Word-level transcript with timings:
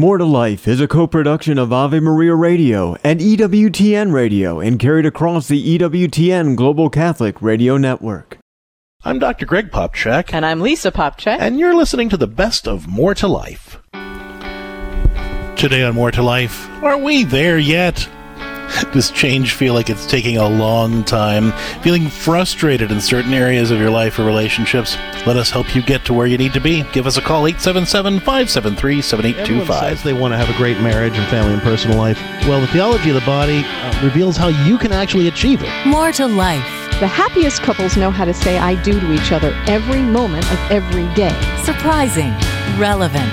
More 0.00 0.16
to 0.16 0.24
Life 0.24 0.66
is 0.66 0.80
a 0.80 0.88
co 0.88 1.06
production 1.06 1.58
of 1.58 1.74
Ave 1.74 2.00
Maria 2.00 2.34
Radio 2.34 2.96
and 3.04 3.20
EWTN 3.20 4.14
Radio 4.14 4.58
and 4.58 4.78
carried 4.78 5.04
across 5.04 5.46
the 5.46 5.78
EWTN 5.78 6.56
Global 6.56 6.88
Catholic 6.88 7.42
Radio 7.42 7.76
Network. 7.76 8.38
I'm 9.04 9.18
Dr. 9.18 9.44
Greg 9.44 9.70
Popcak. 9.70 10.32
And 10.32 10.46
I'm 10.46 10.62
Lisa 10.62 10.90
Popcak. 10.90 11.36
And 11.38 11.58
you're 11.60 11.74
listening 11.74 12.08
to 12.08 12.16
the 12.16 12.26
best 12.26 12.66
of 12.66 12.88
More 12.88 13.14
to 13.16 13.28
Life. 13.28 13.78
Today 15.58 15.82
on 15.82 15.96
More 15.96 16.12
to 16.12 16.22
Life, 16.22 16.66
are 16.82 16.96
we 16.96 17.24
there 17.24 17.58
yet? 17.58 18.08
Does 18.92 19.10
change 19.10 19.54
feel 19.54 19.74
like 19.74 19.90
it's 19.90 20.06
taking 20.06 20.36
a 20.36 20.48
long 20.48 21.04
time? 21.04 21.52
Feeling 21.82 22.08
frustrated 22.08 22.90
in 22.90 23.00
certain 23.00 23.32
areas 23.32 23.70
of 23.70 23.78
your 23.78 23.90
life 23.90 24.18
or 24.18 24.24
relationships? 24.24 24.96
Let 25.26 25.36
us 25.36 25.50
help 25.50 25.74
you 25.74 25.82
get 25.82 26.04
to 26.06 26.14
where 26.14 26.26
you 26.26 26.38
need 26.38 26.52
to 26.54 26.60
be. 26.60 26.82
Give 26.92 27.06
us 27.06 27.16
a 27.16 27.22
call, 27.22 27.46
877 27.46 28.20
573 28.20 29.02
7825. 29.02 29.80
says 29.80 30.02
they 30.02 30.12
want 30.12 30.32
to 30.32 30.38
have 30.38 30.50
a 30.50 30.56
great 30.56 30.80
marriage 30.80 31.16
and 31.16 31.26
family 31.28 31.52
and 31.52 31.62
personal 31.62 31.98
life. 31.98 32.18
Well, 32.46 32.60
the 32.60 32.66
theology 32.68 33.10
of 33.10 33.14
the 33.14 33.26
body 33.26 33.62
uh, 33.64 34.04
reveals 34.04 34.36
how 34.36 34.48
you 34.48 34.78
can 34.78 34.92
actually 34.92 35.28
achieve 35.28 35.62
it. 35.62 35.86
More 35.86 36.12
to 36.12 36.26
life. 36.26 36.80
The 37.00 37.06
happiest 37.06 37.62
couples 37.62 37.96
know 37.96 38.10
how 38.10 38.26
to 38.26 38.34
say 38.34 38.58
I 38.58 38.80
do 38.82 39.00
to 39.00 39.12
each 39.12 39.32
other 39.32 39.54
every 39.66 40.02
moment 40.02 40.44
of 40.52 40.58
every 40.70 41.12
day. 41.14 41.32
Surprising, 41.64 42.30
relevant, 42.78 43.32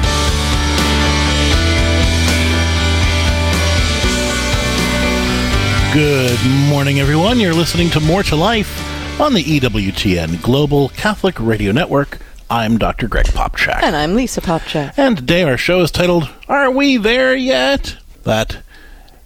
Good 5.93 6.39
morning, 6.69 7.01
everyone. 7.01 7.37
You're 7.41 7.53
listening 7.53 7.89
to 7.89 7.99
More 7.99 8.23
to 8.23 8.35
Life 8.37 9.19
on 9.19 9.33
the 9.33 9.43
EWTN 9.43 10.41
Global 10.41 10.87
Catholic 10.87 11.37
Radio 11.37 11.73
Network. 11.73 12.19
I'm 12.49 12.77
Dr. 12.77 13.09
Greg 13.09 13.25
Popcak. 13.25 13.83
And 13.83 13.93
I'm 13.93 14.15
Lisa 14.15 14.39
Popcak. 14.39 14.93
And 14.95 15.17
today 15.17 15.43
our 15.43 15.57
show 15.57 15.81
is 15.81 15.91
titled, 15.91 16.29
Are 16.47 16.71
We 16.71 16.95
There 16.95 17.35
Yet? 17.35 17.97
That 18.23 18.63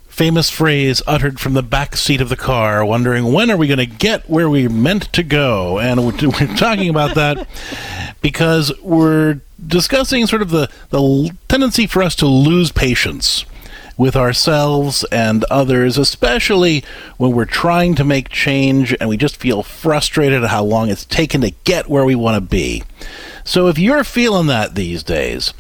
famous 0.08 0.50
phrase 0.50 1.04
uttered 1.06 1.40
from 1.40 1.54
the 1.54 1.62
back 1.62 1.96
seat 1.96 2.20
of 2.20 2.30
the 2.30 2.36
car, 2.36 2.84
wondering 2.84 3.32
when 3.32 3.52
are 3.52 3.58
we 3.58 3.68
going 3.68 3.78
to 3.78 3.86
get 3.86 4.28
where 4.28 4.50
we're 4.50 4.68
meant 4.68 5.14
to 5.14 5.22
go? 5.22 5.78
And 5.78 6.04
we're, 6.04 6.30
we're 6.40 6.56
talking 6.56 6.90
about 6.90 7.14
that 7.14 7.48
because 8.24 8.74
we're 8.82 9.40
discussing 9.68 10.26
sort 10.26 10.42
of 10.42 10.50
the, 10.50 10.72
the 10.90 11.30
tendency 11.48 11.86
for 11.86 12.02
us 12.02 12.16
to 12.16 12.26
lose 12.26 12.72
patience 12.72 13.46
with 13.98 14.16
ourselves 14.16 15.04
and 15.12 15.44
others, 15.46 15.98
especially 15.98 16.84
when 17.18 17.32
we're 17.32 17.46
trying 17.46 17.96
to 17.96 18.04
make 18.04 18.30
change 18.30 18.96
and 19.00 19.10
we 19.10 19.18
just 19.18 19.38
feel 19.38 19.64
frustrated 19.64 20.44
at 20.44 20.50
how 20.50 20.64
long 20.64 20.90
it's 20.90 21.06
taken 21.06 21.42
to 21.42 21.52
get 21.64 21.90
where 21.90 22.06
we 22.06 22.16
want 22.16 22.36
to 22.36 22.42
be. 22.42 22.84
So 23.44 23.68
if 23.68 23.78
you're 23.78 24.04
feeling 24.04 24.48
that 24.48 24.76
these 24.76 25.04
days, 25.04 25.54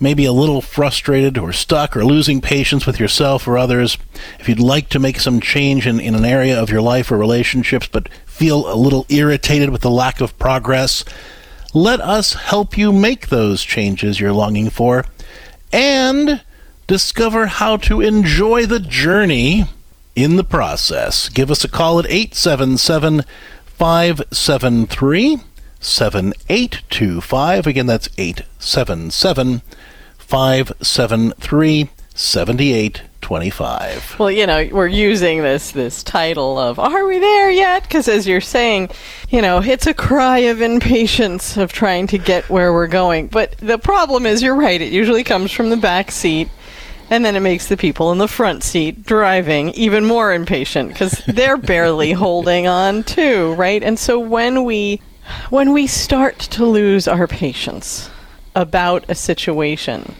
maybe 0.00 0.24
a 0.24 0.32
little 0.32 0.60
frustrated 0.60 1.38
or 1.38 1.52
stuck 1.52 1.96
or 1.96 2.04
losing 2.04 2.40
patience 2.40 2.86
with 2.86 2.98
yourself 2.98 3.46
or 3.46 3.58
others, 3.58 3.98
if 4.40 4.48
you'd 4.48 4.58
like 4.58 4.88
to 4.88 4.98
make 4.98 5.20
some 5.20 5.40
change 5.40 5.86
in, 5.86 6.00
in 6.00 6.14
an 6.14 6.24
area 6.24 6.60
of 6.60 6.70
your 6.70 6.82
life 6.82 7.10
or 7.12 7.18
relationships 7.18 7.86
but 7.86 8.08
feel 8.26 8.72
a 8.72 8.74
little 8.74 9.06
irritated 9.08 9.70
with 9.70 9.82
the 9.82 9.90
lack 9.90 10.20
of 10.20 10.36
progress, 10.38 11.04
let 11.74 12.00
us 12.00 12.34
help 12.34 12.76
you 12.76 12.92
make 12.92 13.28
those 13.28 13.62
changes 13.62 14.18
you're 14.18 14.32
longing 14.32 14.70
for. 14.70 15.04
And 15.72 16.42
discover 16.92 17.46
how 17.46 17.78
to 17.78 18.02
enjoy 18.02 18.66
the 18.66 18.78
journey 18.78 19.64
in 20.14 20.36
the 20.36 20.44
process. 20.44 21.30
Give 21.30 21.50
us 21.50 21.64
a 21.64 21.68
call 21.68 21.98
at 21.98 22.04
877 22.04 23.22
573 23.64 25.38
7825. 25.80 27.66
Again, 27.66 27.86
that's 27.86 28.10
877 28.18 29.62
573 30.18 31.88
7825. 32.14 34.18
Well, 34.18 34.30
you 34.30 34.46
know, 34.46 34.68
we're 34.70 34.86
using 34.86 35.40
this 35.40 35.70
this 35.70 36.02
title 36.02 36.58
of 36.58 36.78
"Are 36.78 37.06
we 37.06 37.18
there 37.18 37.50
yet?" 37.50 37.84
Because 37.84 38.06
as 38.06 38.28
you're 38.28 38.42
saying, 38.42 38.90
you 39.30 39.40
know, 39.40 39.62
it's 39.62 39.86
a 39.86 39.94
cry 39.94 40.40
of 40.40 40.60
impatience 40.60 41.56
of 41.56 41.72
trying 41.72 42.06
to 42.08 42.18
get 42.18 42.50
where 42.50 42.70
we're 42.70 42.86
going. 42.86 43.28
But 43.28 43.56
the 43.56 43.78
problem 43.78 44.26
is, 44.26 44.42
you're 44.42 44.54
right. 44.54 44.78
It 44.78 44.92
usually 44.92 45.24
comes 45.24 45.50
from 45.50 45.70
the 45.70 45.78
back 45.78 46.10
seat 46.10 46.50
and 47.12 47.26
then 47.26 47.36
it 47.36 47.40
makes 47.40 47.66
the 47.66 47.76
people 47.76 48.10
in 48.10 48.16
the 48.16 48.26
front 48.26 48.62
seat 48.62 49.04
driving 49.04 49.68
even 49.74 50.02
more 50.02 50.32
impatient 50.32 50.88
because 50.88 51.22
they're 51.26 51.56
barely 51.58 52.12
holding 52.12 52.66
on 52.66 53.04
too, 53.04 53.52
right? 53.52 53.82
And 53.82 53.98
so 53.98 54.18
when 54.18 54.64
we 54.64 55.02
when 55.50 55.74
we 55.74 55.86
start 55.86 56.38
to 56.38 56.64
lose 56.64 57.06
our 57.06 57.26
patience 57.26 58.08
about 58.54 59.04
a 59.10 59.14
situation, 59.14 60.14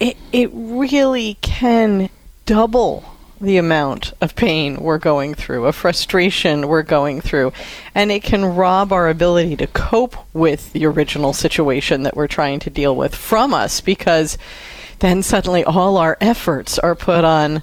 it 0.00 0.16
it 0.32 0.48
really 0.54 1.34
can 1.42 2.08
double 2.46 3.04
the 3.38 3.58
amount 3.58 4.14
of 4.22 4.34
pain 4.34 4.76
we're 4.76 4.96
going 4.96 5.34
through, 5.34 5.66
a 5.66 5.72
frustration 5.72 6.68
we're 6.68 6.82
going 6.82 7.20
through, 7.20 7.52
and 7.94 8.10
it 8.10 8.22
can 8.22 8.46
rob 8.46 8.94
our 8.94 9.10
ability 9.10 9.56
to 9.56 9.66
cope 9.66 10.16
with 10.32 10.72
the 10.72 10.86
original 10.86 11.34
situation 11.34 12.02
that 12.04 12.16
we're 12.16 12.26
trying 12.26 12.60
to 12.60 12.70
deal 12.70 12.96
with 12.96 13.14
from 13.14 13.52
us 13.52 13.82
because 13.82 14.38
then 15.02 15.22
suddenly 15.22 15.64
all 15.64 15.98
our 15.98 16.16
efforts 16.20 16.78
are 16.78 16.94
put 16.94 17.24
on, 17.24 17.62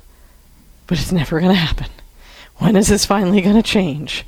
but 0.87 0.99
it's 0.99 1.11
never 1.11 1.39
going 1.39 1.53
to 1.53 1.57
happen. 1.57 1.87
When 2.57 2.75
is 2.75 2.89
this 2.89 3.05
finally 3.05 3.41
going 3.41 3.55
to 3.55 3.63
change? 3.63 4.25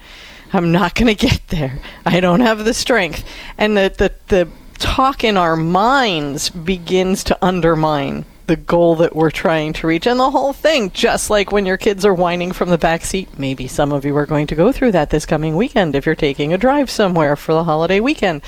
I'm 0.53 0.71
not 0.71 0.95
going 0.95 1.13
to 1.13 1.27
get 1.27 1.47
there. 1.49 1.79
I 2.05 2.21
don't 2.21 2.39
have 2.39 2.63
the 2.63 2.73
strength. 2.73 3.25
And 3.57 3.75
the, 3.75 3.93
the, 3.97 4.13
the 4.27 4.49
talk 4.79 5.23
in 5.23 5.35
our 5.35 5.57
minds 5.57 6.49
begins 6.49 7.23
to 7.25 7.37
undermine 7.41 8.25
the 8.47 8.55
goal 8.55 8.95
that 8.95 9.15
we're 9.15 9.31
trying 9.31 9.71
to 9.71 9.87
reach 9.87 10.07
and 10.07 10.19
the 10.19 10.31
whole 10.31 10.51
thing 10.51 10.91
just 10.91 11.29
like 11.29 11.53
when 11.53 11.65
your 11.65 11.77
kids 11.77 12.03
are 12.03 12.13
whining 12.13 12.51
from 12.51 12.69
the 12.69 12.77
back 12.77 13.05
seat 13.05 13.29
maybe 13.39 13.65
some 13.65 13.93
of 13.93 14.03
you 14.03 14.17
are 14.17 14.25
going 14.25 14.45
to 14.45 14.55
go 14.55 14.73
through 14.73 14.91
that 14.91 15.09
this 15.09 15.25
coming 15.25 15.55
weekend 15.55 15.95
if 15.95 16.05
you're 16.05 16.15
taking 16.15 16.51
a 16.51 16.57
drive 16.57 16.89
somewhere 16.89 17.37
for 17.37 17.53
the 17.53 17.63
holiday 17.63 18.01
weekend 18.01 18.41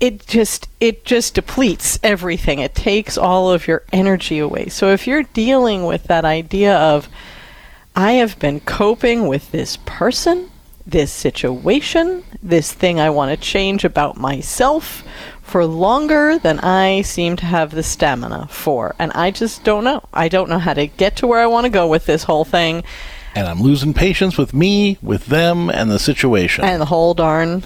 it 0.00 0.26
just 0.26 0.68
it 0.80 1.04
just 1.04 1.34
depletes 1.34 1.98
everything. 2.02 2.58
It 2.58 2.74
takes 2.74 3.18
all 3.18 3.50
of 3.50 3.66
your 3.66 3.82
energy 3.92 4.38
away. 4.38 4.68
So 4.68 4.90
if 4.90 5.06
you're 5.06 5.22
dealing 5.22 5.84
with 5.84 6.04
that 6.04 6.24
idea 6.24 6.76
of 6.76 7.08
I 7.96 8.12
have 8.12 8.38
been 8.38 8.60
coping 8.60 9.28
with 9.28 9.52
this 9.52 9.78
person, 9.84 10.50
this 10.86 11.12
situation, 11.12 12.24
this 12.42 12.72
thing 12.72 12.98
I 12.98 13.10
want 13.10 13.30
to 13.30 13.36
change 13.36 13.84
about 13.84 14.16
myself 14.16 15.04
for 15.42 15.64
longer 15.64 16.38
than 16.38 16.58
I 16.60 17.02
seem 17.02 17.36
to 17.36 17.44
have 17.44 17.70
the 17.70 17.82
stamina 17.82 18.48
for. 18.48 18.96
And 18.98 19.12
I 19.12 19.30
just 19.30 19.62
don't 19.62 19.84
know. 19.84 20.02
I 20.12 20.28
don't 20.28 20.48
know 20.48 20.58
how 20.58 20.74
to 20.74 20.86
get 20.86 21.16
to 21.16 21.26
where 21.26 21.40
I 21.40 21.46
want 21.46 21.64
to 21.66 21.70
go 21.70 21.86
with 21.86 22.06
this 22.06 22.24
whole 22.24 22.44
thing. 22.44 22.82
And 23.36 23.46
I'm 23.46 23.60
losing 23.60 23.94
patience 23.94 24.38
with 24.38 24.54
me, 24.54 24.98
with 25.02 25.26
them, 25.26 25.68
and 25.70 25.90
the 25.90 25.98
situation. 25.98 26.64
And 26.64 26.80
the 26.80 26.86
whole 26.86 27.14
darn 27.14 27.64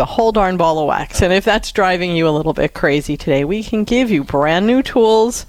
the 0.00 0.06
whole 0.06 0.32
darn 0.32 0.56
ball 0.56 0.78
of 0.78 0.86
wax. 0.88 1.20
And 1.20 1.30
if 1.30 1.44
that's 1.44 1.72
driving 1.72 2.16
you 2.16 2.26
a 2.26 2.30
little 2.30 2.54
bit 2.54 2.72
crazy 2.72 3.18
today, 3.18 3.44
we 3.44 3.62
can 3.62 3.84
give 3.84 4.10
you 4.10 4.24
brand 4.24 4.66
new 4.66 4.82
tools, 4.82 5.44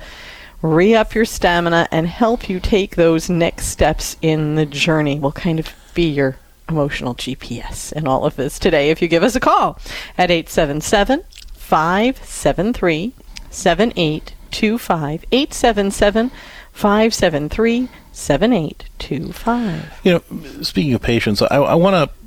re 0.61 0.93
up 0.93 1.15
your 1.15 1.23
stamina, 1.23 1.87
and 1.89 2.05
help 2.05 2.49
you 2.49 2.59
take 2.59 2.97
those 2.97 3.29
next 3.29 3.67
steps 3.67 4.17
in 4.21 4.55
the 4.55 4.65
journey. 4.65 5.19
We'll 5.19 5.31
kind 5.31 5.57
of 5.57 5.73
be 5.93 6.09
your 6.09 6.35
emotional 6.67 7.15
GPS 7.15 7.93
in 7.93 8.09
all 8.09 8.25
of 8.25 8.35
this 8.35 8.59
today 8.59 8.89
if 8.89 9.01
you 9.01 9.07
give 9.07 9.23
us 9.23 9.37
a 9.37 9.39
call 9.39 9.79
at 10.17 10.29
877 10.29 11.23
573 11.53 13.13
7825. 13.51 15.25
877 15.31 16.31
573 16.73 17.87
7825. 18.11 19.99
You 20.03 20.11
know, 20.13 20.61
speaking 20.61 20.93
of 20.93 21.01
patience, 21.01 21.41
I, 21.41 21.55
I 21.55 21.75
want 21.75 21.95
to 21.95 22.20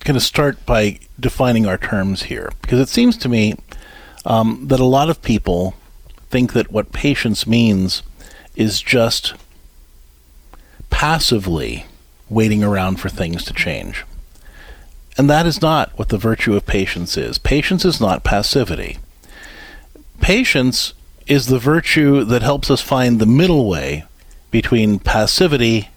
kind 0.00 0.16
of 0.16 0.22
start 0.22 0.64
by 0.66 0.98
defining 1.18 1.66
our 1.66 1.78
terms 1.78 2.24
here 2.24 2.50
because 2.62 2.80
it 2.80 2.88
seems 2.88 3.16
to 3.18 3.28
me 3.28 3.54
um, 4.24 4.66
that 4.68 4.80
a 4.80 4.84
lot 4.84 5.10
of 5.10 5.22
people 5.22 5.74
think 6.30 6.52
that 6.52 6.70
what 6.70 6.92
patience 6.92 7.46
means 7.46 8.02
is 8.56 8.82
just 8.82 9.34
passively 10.90 11.86
waiting 12.28 12.62
around 12.62 12.96
for 12.96 13.08
things 13.08 13.44
to 13.44 13.52
change. 13.52 14.04
And 15.18 15.28
that 15.28 15.46
is 15.46 15.60
not 15.60 15.90
what 15.98 16.08
the 16.08 16.18
virtue 16.18 16.54
of 16.54 16.66
patience 16.66 17.16
is. 17.16 17.38
Patience 17.38 17.84
is 17.84 18.00
not 18.00 18.24
passivity. 18.24 18.98
Patience 20.20 20.94
is 21.26 21.46
the 21.46 21.58
virtue 21.58 22.24
that 22.24 22.42
helps 22.42 22.70
us 22.70 22.80
find 22.80 23.18
the 23.18 23.26
middle 23.26 23.68
way 23.68 24.04
between 24.50 24.98
passivity 24.98 25.88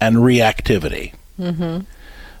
and 0.00 0.16
reactivity. 0.16 1.14
Mm-hmm. 1.38 1.80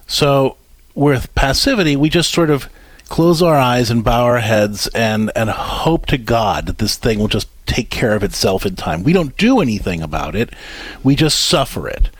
So, 0.06 0.56
with 0.94 1.34
passivity, 1.34 1.96
we 1.96 2.08
just 2.08 2.32
sort 2.32 2.50
of 2.50 2.68
close 3.08 3.42
our 3.42 3.56
eyes 3.56 3.90
and 3.90 4.04
bow 4.04 4.24
our 4.24 4.40
heads 4.40 4.86
and, 4.88 5.30
and 5.36 5.50
hope 5.50 6.06
to 6.06 6.18
God 6.18 6.66
that 6.66 6.78
this 6.78 6.96
thing 6.96 7.18
will 7.18 7.28
just 7.28 7.48
take 7.66 7.90
care 7.90 8.14
of 8.14 8.22
itself 8.22 8.64
in 8.66 8.76
time. 8.76 9.02
We 9.02 9.12
don't 9.12 9.36
do 9.36 9.60
anything 9.60 10.02
about 10.02 10.34
it, 10.34 10.50
we 11.02 11.14
just 11.14 11.38
suffer 11.38 11.88
it. 11.88 12.10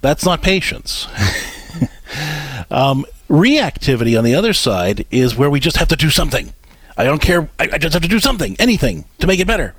That's 0.00 0.24
not 0.24 0.42
patience. 0.42 1.08
um, 2.70 3.04
reactivity, 3.28 4.16
on 4.16 4.24
the 4.24 4.34
other 4.34 4.52
side, 4.52 5.06
is 5.10 5.36
where 5.36 5.50
we 5.50 5.60
just 5.60 5.76
have 5.76 5.88
to 5.88 5.96
do 5.96 6.10
something. 6.10 6.52
I 6.96 7.04
don't 7.04 7.20
care. 7.20 7.48
I, 7.58 7.68
I 7.72 7.78
just 7.78 7.94
have 7.94 8.02
to 8.02 8.08
do 8.08 8.18
something, 8.18 8.56
anything, 8.58 9.04
to 9.18 9.26
make 9.26 9.40
it 9.40 9.46
better. 9.46 9.74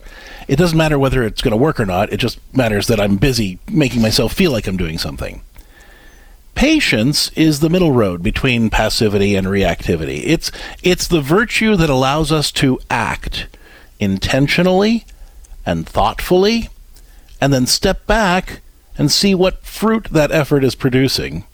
It 0.47 0.57
doesn't 0.57 0.77
matter 0.77 0.97
whether 0.97 1.23
it's 1.23 1.41
going 1.41 1.51
to 1.51 1.57
work 1.57 1.79
or 1.79 1.85
not. 1.85 2.11
It 2.11 2.17
just 2.17 2.39
matters 2.55 2.87
that 2.87 2.99
I'm 2.99 3.17
busy 3.17 3.59
making 3.69 4.01
myself 4.01 4.33
feel 4.33 4.51
like 4.51 4.67
I'm 4.67 4.77
doing 4.77 4.97
something. 4.97 5.41
Patience 6.55 7.31
is 7.31 7.59
the 7.59 7.69
middle 7.69 7.93
road 7.93 8.21
between 8.21 8.69
passivity 8.69 9.35
and 9.35 9.47
reactivity. 9.47 10.23
It's 10.25 10.51
it's 10.83 11.07
the 11.07 11.21
virtue 11.21 11.75
that 11.77 11.89
allows 11.89 12.31
us 12.31 12.51
to 12.53 12.79
act 12.89 13.47
intentionally 13.99 15.05
and 15.65 15.87
thoughtfully 15.87 16.69
and 17.39 17.53
then 17.53 17.65
step 17.65 18.05
back 18.05 18.61
and 18.97 19.11
see 19.11 19.33
what 19.33 19.63
fruit 19.63 20.07
that 20.11 20.31
effort 20.31 20.63
is 20.63 20.75
producing 20.75 21.45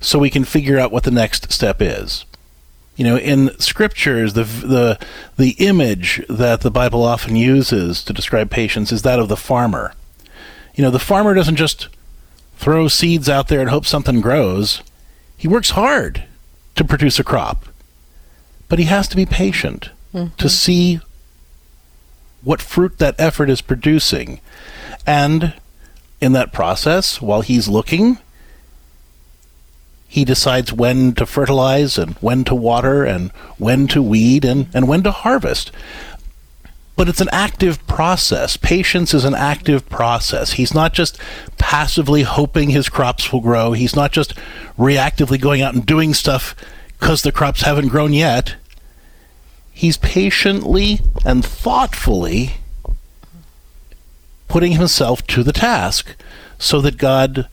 so 0.00 0.18
we 0.18 0.30
can 0.30 0.44
figure 0.44 0.78
out 0.78 0.92
what 0.92 1.04
the 1.04 1.10
next 1.10 1.50
step 1.52 1.80
is. 1.80 2.24
You 2.96 3.04
know, 3.04 3.16
in 3.16 3.58
scriptures, 3.58 4.34
the 4.34 4.44
the 4.44 4.98
the 5.38 5.50
image 5.52 6.22
that 6.28 6.60
the 6.60 6.70
Bible 6.70 7.02
often 7.02 7.36
uses 7.36 8.04
to 8.04 8.12
describe 8.12 8.50
patience 8.50 8.92
is 8.92 9.02
that 9.02 9.18
of 9.18 9.28
the 9.28 9.36
farmer. 9.36 9.94
You 10.74 10.82
know, 10.82 10.90
the 10.90 10.98
farmer 10.98 11.32
doesn't 11.32 11.56
just 11.56 11.88
throw 12.62 12.86
seeds 12.86 13.28
out 13.28 13.48
there 13.48 13.60
and 13.60 13.70
hope 13.70 13.84
something 13.84 14.20
grows. 14.20 14.82
He 15.36 15.48
works 15.48 15.70
hard 15.70 16.26
to 16.76 16.84
produce 16.84 17.18
a 17.18 17.24
crop. 17.24 17.66
But 18.68 18.78
he 18.78 18.84
has 18.84 19.08
to 19.08 19.16
be 19.16 19.26
patient 19.26 19.90
mm-hmm. 20.14 20.36
to 20.36 20.48
see 20.48 21.00
what 22.44 22.62
fruit 22.62 22.98
that 22.98 23.16
effort 23.18 23.50
is 23.50 23.60
producing. 23.60 24.40
And 25.04 25.54
in 26.20 26.32
that 26.34 26.52
process, 26.52 27.20
while 27.20 27.40
he's 27.40 27.66
looking, 27.66 28.18
he 30.06 30.24
decides 30.24 30.72
when 30.72 31.14
to 31.14 31.26
fertilize 31.26 31.98
and 31.98 32.12
when 32.20 32.44
to 32.44 32.54
water 32.54 33.04
and 33.04 33.32
when 33.58 33.88
to 33.88 34.00
weed 34.00 34.44
and, 34.44 34.68
and 34.72 34.86
when 34.86 35.02
to 35.02 35.10
harvest. 35.10 35.72
But 36.94 37.08
it's 37.08 37.20
an 37.20 37.28
active 37.32 37.84
process. 37.86 38.56
Patience 38.56 39.14
is 39.14 39.24
an 39.24 39.34
active 39.34 39.88
process. 39.88 40.52
He's 40.52 40.74
not 40.74 40.92
just 40.92 41.18
passively 41.58 42.22
hoping 42.22 42.70
his 42.70 42.88
crops 42.88 43.32
will 43.32 43.40
grow. 43.40 43.72
He's 43.72 43.96
not 43.96 44.12
just 44.12 44.34
reactively 44.78 45.40
going 45.40 45.62
out 45.62 45.74
and 45.74 45.86
doing 45.86 46.12
stuff 46.12 46.54
because 46.98 47.22
the 47.22 47.32
crops 47.32 47.62
haven't 47.62 47.88
grown 47.88 48.12
yet. 48.12 48.56
He's 49.72 49.96
patiently 49.96 51.00
and 51.24 51.44
thoughtfully 51.44 52.54
putting 54.48 54.72
himself 54.72 55.26
to 55.28 55.42
the 55.42 55.52
task 55.52 56.14
so 56.58 56.80
that 56.82 56.98
God 56.98 57.48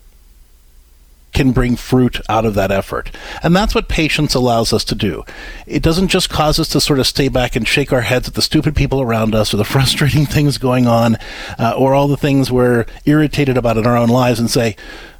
can 1.33 1.51
bring 1.51 1.75
fruit 1.75 2.19
out 2.27 2.45
of 2.45 2.55
that 2.55 2.71
effort. 2.71 3.11
And 3.43 3.55
that's 3.55 3.75
what 3.75 3.87
patience 3.87 4.33
allows 4.33 4.73
us 4.73 4.83
to 4.85 4.95
do. 4.95 5.23
It 5.67 5.83
doesn't 5.83 6.07
just 6.07 6.29
cause 6.29 6.59
us 6.59 6.69
to 6.69 6.81
sort 6.81 6.99
of 6.99 7.07
stay 7.07 7.27
back 7.27 7.55
and 7.55 7.67
shake 7.67 7.93
our 7.93 8.01
heads 8.01 8.27
at 8.27 8.33
the 8.33 8.41
stupid 8.41 8.75
people 8.75 9.01
around 9.01 9.35
us 9.35 9.53
or 9.53 9.57
the 9.57 9.63
frustrating 9.65 10.25
things 10.25 10.57
going 10.57 10.87
on 10.87 11.17
uh, 11.57 11.73
or 11.77 11.93
all 11.93 12.07
the 12.07 12.17
things 12.17 12.51
we're 12.51 12.85
irritated 13.05 13.57
about 13.57 13.77
in 13.77 13.85
our 13.85 13.97
own 13.97 14.09
lives 14.09 14.39
and 14.39 14.49
say, 14.49 14.75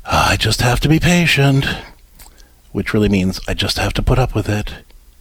oh, 0.05 0.27
I 0.31 0.37
just 0.37 0.61
have 0.61 0.79
to 0.81 0.89
be 0.89 0.99
patient, 0.99 1.65
which 2.71 2.93
really 2.93 3.09
means 3.09 3.39
I 3.47 3.53
just 3.53 3.77
have 3.77 3.93
to 3.93 4.03
put 4.03 4.19
up 4.19 4.33
with 4.33 4.49
it. 4.49 4.73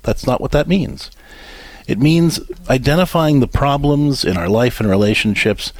That's 0.03 0.27
not 0.27 0.41
what 0.41 0.53
that 0.53 0.69
means. 0.69 1.11
It 1.87 1.99
means 1.99 2.41
identifying 2.69 3.41
the 3.41 3.49
problems 3.49 4.25
in 4.25 4.37
our 4.37 4.49
life 4.49 4.81
and 4.81 4.89
relationships, 4.89 5.73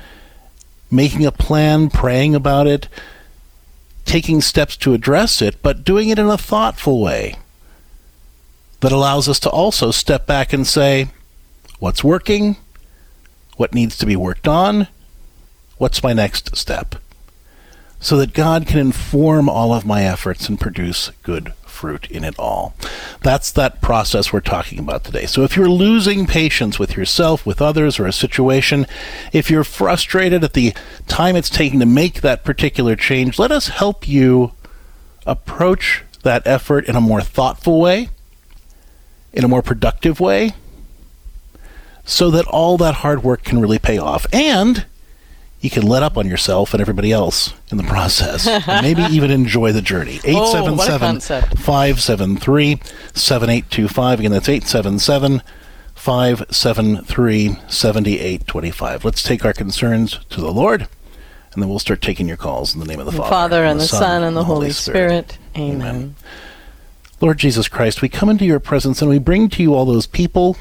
making 0.91 1.27
a 1.27 1.33
plan, 1.33 1.91
praying 1.91 2.35
about 2.35 2.67
it, 2.67 2.89
taking 4.09 4.41
steps 4.41 4.77
to 4.79 4.95
address 4.95 5.43
it, 5.43 5.63
but 5.63 5.85
doing 5.85 6.09
it 6.09 6.19
in 6.19 6.27
a 6.27 6.39
thoughtful 6.39 7.01
way 7.01 7.37
that 8.81 8.91
allows 8.91 9.29
us 9.29 9.39
to 9.41 9.51
also 9.51 9.91
step 9.91 10.27
back 10.27 10.53
and 10.53 10.67
say, 10.67 11.09
what's 11.79 12.03
working? 12.03 12.57
What 13.57 13.75
needs 13.75 13.99
to 13.99 14.07
be 14.07 14.17
worked 14.17 14.49
on? 14.49 14.89
What's 15.77 16.03
my 16.03 16.13
next 16.13 16.57
step? 16.57 16.95
So 18.01 18.17
that 18.17 18.33
God 18.33 18.67
can 18.67 18.79
inform 18.79 19.49
all 19.49 19.75
of 19.75 19.85
my 19.85 20.05
efforts 20.05 20.49
and 20.49 20.59
produce 20.59 21.11
good 21.23 21.53
fruit 21.79 22.11
in 22.11 22.25
it 22.25 22.37
all. 22.41 22.75
That's 23.23 23.53
that 23.53 23.81
process 23.81 24.33
we're 24.33 24.41
talking 24.41 24.81
about 24.81 25.05
today. 25.05 25.27
So 25.27 25.45
if 25.45 25.55
you're 25.55 25.71
losing 25.71 26.27
patience 26.27 26.77
with 26.77 26.97
yourself, 26.97 27.47
with 27.47 27.63
others, 27.63 28.01
or 28.01 28.07
a 28.07 28.13
situation, 28.13 28.85
if 29.33 29.49
you're 29.49 29.63
frustrated 29.63 30.43
at 30.43 30.55
the 30.55 30.75
time 31.07 31.37
it's 31.37 31.49
taking 31.49 31.79
to 31.79 31.87
make 31.87 32.21
that 32.23 32.43
particular 32.43 32.97
change, 32.97 33.39
let 33.39 33.53
us 33.53 33.69
help 33.69 34.09
you 34.09 34.51
approach 35.25 36.03
that 36.25 36.45
effort 36.47 36.87
in 36.87 36.97
a 36.97 37.01
more 37.01 37.21
thoughtful 37.21 37.81
way, 37.81 38.09
in 39.33 39.45
a 39.45 39.49
more 39.49 39.63
productive 39.63 40.19
way, 40.19 40.55
so 42.05 42.29
that 42.29 42.47
all 42.47 42.77
that 42.79 42.97
hard 42.97 43.23
work 43.23 43.45
can 43.45 43.61
really 43.61 43.79
pay 43.79 43.99
off. 43.99 44.27
And 44.33 44.85
you 45.61 45.71
can 45.71 45.83
let 45.83 46.03
up 46.03 46.17
on 46.17 46.27
yourself 46.27 46.73
and 46.73 46.81
everybody 46.81 47.11
else 47.11 47.53
in 47.71 47.77
the 47.77 47.85
process. 47.85 48.47
and 48.47 48.83
maybe 48.83 49.03
even 49.15 49.31
enjoy 49.31 49.73
the 49.73 49.83
journey. 49.83 50.21
877 50.25 51.21
573 51.57 52.81
7825. 53.15 54.21
Again, 54.21 54.31
that's 54.31 54.49
877 54.49 55.43
573 55.95 57.57
7825. 57.69 59.05
Let's 59.05 59.23
take 59.23 59.45
our 59.45 59.53
concerns 59.53 60.21
to 60.31 60.41
the 60.41 60.53
Lord, 60.53 60.83
and 61.53 61.63
then 61.63 61.69
we'll 61.69 61.81
start 61.81 62.01
taking 62.01 62.29
your 62.29 62.37
calls 62.37 62.73
in 62.73 62.81
the 62.81 62.87
name 62.87 63.01
of 63.01 63.07
the, 63.07 63.13
the 63.13 63.19
Father, 63.19 63.31
Father, 63.31 63.65
and 63.65 63.81
the, 63.81 63.85
the 63.85 63.89
Son, 63.89 64.23
and 64.23 64.37
the 64.37 64.45
Holy 64.45 64.71
Spirit. 64.71 65.33
Spirit. 65.33 65.39
Amen. 65.57 65.81
Amen. 65.81 66.17
Lord 67.21 67.39
Jesus 67.39 67.67
Christ, 67.67 68.01
we 68.01 68.09
come 68.09 68.29
into 68.29 68.45
your 68.45 68.61
presence 68.61 69.03
and 69.03 69.11
we 69.11 69.19
bring 69.19 69.49
to 69.49 69.63
you 69.63 69.75
all 69.75 69.85
those 69.85 70.07
people, 70.07 70.57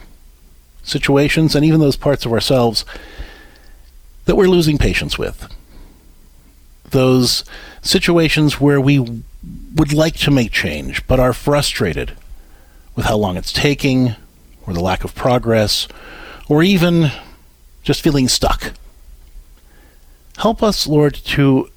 situations, 0.82 1.56
and 1.56 1.64
even 1.64 1.80
those 1.80 1.98
parts 1.98 2.26
of 2.26 2.34
ourselves 2.34 2.84
that 4.28 4.36
we're 4.36 4.48
losing 4.48 4.78
patience 4.78 5.18
with. 5.18 5.52
Those 6.92 7.44
situations 7.82 8.62
where 8.62 8.80
we 8.80 9.00
would 9.00 9.94
like 9.94 10.16
to 10.18 10.32
make 10.32 10.52
change 10.52 11.06
but 11.08 11.20
are 11.20 11.34
frustrated 11.34 12.12
with 12.96 13.06
how 13.06 13.18
long 13.18 13.38
it's 13.38 13.54
taking, 13.54 14.16
or 14.66 14.74
the 14.74 14.82
lack 14.82 15.04
of 15.04 15.16
progress, 15.16 15.88
or 16.50 16.62
even 16.62 17.12
just 17.84 18.02
feeling 18.02 18.28
stuck. 18.28 18.74
Help 20.38 20.62
us, 20.62 20.88
Lord, 20.88 21.14
to 21.14 21.70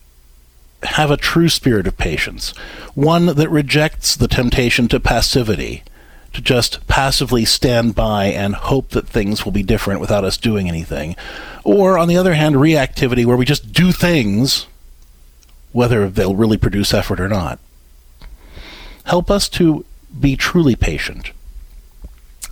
have 0.83 1.11
a 1.11 1.17
true 1.17 1.49
spirit 1.49 1.87
of 1.87 1.97
patience, 1.97 2.51
one 2.95 3.27
that 3.27 3.51
rejects 3.51 4.17
the 4.17 4.29
temptation 4.29 4.89
to 4.89 4.99
passivity, 4.99 5.83
to 6.33 6.41
just 6.41 6.87
passively 6.87 7.45
stand 7.45 7.95
by 7.95 8.27
and 8.27 8.55
hope 8.55 8.91
that 8.91 9.09
things 9.09 9.45
will 9.45 9.53
be 9.53 9.63
different 9.63 10.01
without 10.01 10.25
us 10.25 10.37
doing 10.37 10.69
anything. 10.69 11.17
Or, 11.65 11.99
on 11.99 12.09
the 12.09 12.17
other 12.17 12.35
hand, 12.35 12.57
reactivity, 12.57 13.25
where 13.25 13.37
we 13.37 13.45
just 13.45 13.73
do 13.73 13.93
things 13.93 14.67
whether 15.73 16.09
they'll 16.09 16.35
really 16.35 16.57
produce 16.57 16.93
effort 16.93 17.21
or 17.21 17.29
not. 17.29 17.59
Help 19.05 19.31
us 19.31 19.49
to 19.49 19.85
be 20.19 20.37
truly 20.37 20.75
patient 20.75 21.31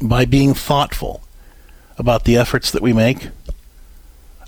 by 0.01 0.25
being 0.25 0.55
thoughtful 0.55 1.23
about 1.99 2.25
the 2.25 2.37
efforts 2.37 2.71
that 2.71 2.83
we 2.83 2.93
make, 2.93 3.29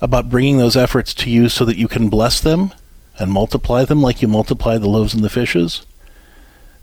about 0.00 0.30
bringing 0.30 0.58
those 0.58 0.76
efforts 0.76 1.12
to 1.12 1.28
you 1.28 1.48
so 1.48 1.64
that 1.64 1.76
you 1.76 1.88
can 1.88 2.08
bless 2.08 2.40
them 2.40 2.72
and 3.18 3.32
multiply 3.32 3.84
them 3.84 4.00
like 4.00 4.22
you 4.22 4.28
multiply 4.28 4.78
the 4.78 4.88
loaves 4.88 5.12
and 5.12 5.24
the 5.24 5.28
fishes, 5.28 5.84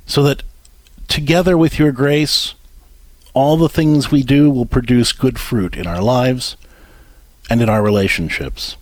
so 0.05 0.21
that 0.23 0.43
together 1.07 1.57
with 1.57 1.79
your 1.79 1.91
grace, 1.91 2.53
all 3.33 3.57
the 3.57 3.69
things 3.69 4.11
we 4.11 4.23
do 4.23 4.49
will 4.49 4.65
produce 4.65 5.11
good 5.11 5.39
fruit 5.39 5.75
in 5.75 5.87
our 5.87 6.01
lives 6.01 6.57
and 7.49 7.61
in 7.61 7.69
our 7.69 7.83
relationships, 7.83 8.77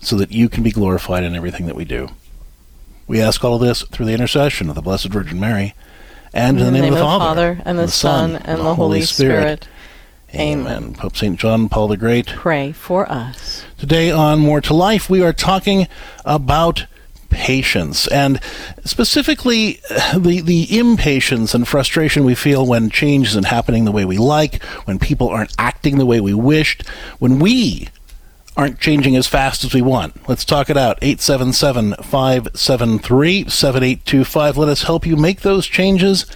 so 0.00 0.16
that 0.16 0.32
you 0.32 0.48
can 0.48 0.62
be 0.62 0.70
glorified 0.70 1.24
in 1.24 1.34
everything 1.34 1.66
that 1.66 1.76
we 1.76 1.84
do. 1.84 2.08
We 3.06 3.20
ask 3.20 3.42
all 3.42 3.54
of 3.54 3.60
this 3.60 3.82
through 3.82 4.06
the 4.06 4.12
intercession 4.12 4.68
of 4.68 4.74
the 4.74 4.82
Blessed 4.82 5.08
Virgin 5.08 5.40
Mary, 5.40 5.74
and 6.32 6.58
in, 6.58 6.64
the, 6.66 6.70
name, 6.70 6.82
name 6.82 6.92
of 6.92 6.98
the 6.98 7.04
Father, 7.04 7.24
Father 7.56 7.62
and, 7.64 7.78
the, 7.78 7.82
the 7.82 7.88
Son, 7.90 8.36
and, 8.36 8.46
and 8.46 8.60
the 8.60 8.74
Holy 8.74 9.02
Spirit. 9.02 9.64
Spirit. 9.64 9.68
Amen. 10.34 10.92
Pope 10.92 11.16
St. 11.16 11.40
John 11.40 11.70
Paul 11.70 11.88
the 11.88 11.96
Great. 11.96 12.26
Pray 12.26 12.72
for 12.72 13.10
us. 13.10 13.64
Today 13.78 14.10
on 14.10 14.40
More 14.40 14.60
to 14.60 14.74
Life, 14.74 15.08
we 15.08 15.22
are 15.22 15.32
talking 15.32 15.88
about 16.26 16.84
patience 17.30 18.06
and 18.08 18.40
specifically 18.84 19.80
the 20.16 20.40
the 20.40 20.78
impatience 20.78 21.54
and 21.54 21.66
frustration 21.66 22.24
we 22.24 22.34
feel 22.34 22.66
when 22.66 22.90
change 22.90 23.28
isn't 23.28 23.46
happening 23.46 23.84
the 23.84 23.92
way 23.92 24.04
we 24.04 24.18
like 24.18 24.62
when 24.84 24.98
people 24.98 25.28
aren't 25.28 25.54
acting 25.58 25.98
the 25.98 26.06
way 26.06 26.20
we 26.20 26.34
wished 26.34 26.86
when 27.18 27.38
we 27.38 27.88
aren't 28.58 28.80
changing 28.80 29.14
as 29.14 29.28
fast 29.28 29.62
as 29.62 29.72
we 29.72 29.80
want. 29.80 30.28
Let's 30.28 30.44
talk 30.44 30.68
it 30.68 30.76
out. 30.76 30.98
877 31.00 31.94
573 32.02 33.48
7825. 33.48 34.56
Let 34.56 34.68
us 34.68 34.82
help 34.82 35.06
you 35.06 35.16
make 35.16 35.42
those 35.42 35.68
changes 35.68 36.26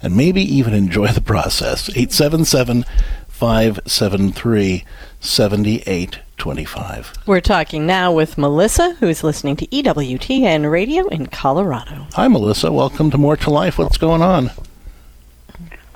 and 0.00 0.16
maybe 0.16 0.40
even 0.42 0.72
enjoy 0.72 1.08
the 1.08 1.20
process. 1.20 1.90
877 1.90 2.84
573 3.28 4.84
7825. 5.20 7.12
We're 7.26 7.40
talking 7.40 7.86
now 7.86 8.12
with 8.12 8.38
Melissa, 8.38 8.94
who's 8.94 9.24
listening 9.24 9.56
to 9.56 9.66
EWTN 9.66 10.70
Radio 10.70 11.08
in 11.08 11.26
Colorado. 11.26 12.06
Hi, 12.14 12.28
Melissa. 12.28 12.72
Welcome 12.72 13.10
to 13.10 13.18
More 13.18 13.36
to 13.36 13.50
Life. 13.50 13.78
What's 13.78 13.98
going 13.98 14.22
on? 14.22 14.50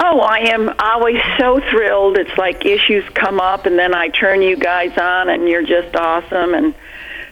Oh, 0.01 0.19
I 0.21 0.39
am 0.53 0.75
always 0.81 1.23
so 1.39 1.61
thrilled. 1.71 2.19
It's 2.19 2.37
like 2.37 2.67
issues 2.67 3.09
come 3.15 3.39
up, 3.39 3.67
and 3.67 3.79
then 3.79 3.95
I 3.95 4.09
turn 4.09 4.43
you 4.43 4.57
guys 4.57 4.99
on, 4.99 5.29
and 5.29 5.49
you're 5.49 5.65
just 5.65 5.95
awesome. 5.95 6.55
And 6.55 6.75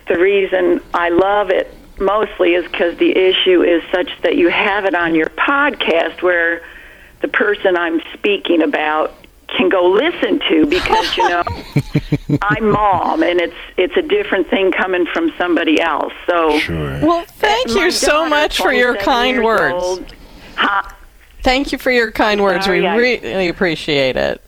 the 0.06 0.18
reason 0.18 0.80
I 0.94 1.08
love 1.08 1.50
it 1.50 1.74
mostly 1.98 2.54
is 2.54 2.70
because 2.70 2.96
the 2.98 3.10
issue 3.10 3.62
is 3.62 3.82
such 3.90 4.10
that 4.22 4.36
you 4.36 4.48
have 4.48 4.84
it 4.84 4.94
on 4.94 5.14
your 5.16 5.28
podcast 5.30 6.22
where 6.22 6.62
the 7.22 7.28
person 7.28 7.76
I'm 7.76 8.00
speaking 8.14 8.62
about 8.62 9.14
can 9.48 9.68
go 9.68 9.90
listen 9.90 10.38
to 10.48 10.66
because 10.66 11.16
you 11.16 11.28
know 11.28 11.42
I'm 12.42 12.70
mom 12.70 13.22
and 13.22 13.40
it's 13.40 13.54
it's 13.76 13.96
a 13.96 14.02
different 14.02 14.48
thing 14.48 14.72
coming 14.72 15.06
from 15.06 15.32
somebody 15.38 15.80
else. 15.80 16.12
So 16.26 16.58
Sure. 16.58 17.00
Well, 17.02 17.24
thank 17.26 17.68
you 17.68 17.90
so 17.90 18.28
much 18.28 18.56
for 18.58 18.72
your 18.72 18.96
kind 18.96 19.42
words. 19.44 19.74
old, 19.84 20.14
huh? 20.56 20.90
Thank 21.42 21.72
you 21.72 21.78
for 21.78 21.90
your 21.90 22.10
kind 22.12 22.42
words. 22.42 22.66
We 22.68 22.82
Sorry, 22.82 22.86
I- 22.86 22.96
really 22.96 23.48
appreciate 23.48 24.16
it. 24.16 24.42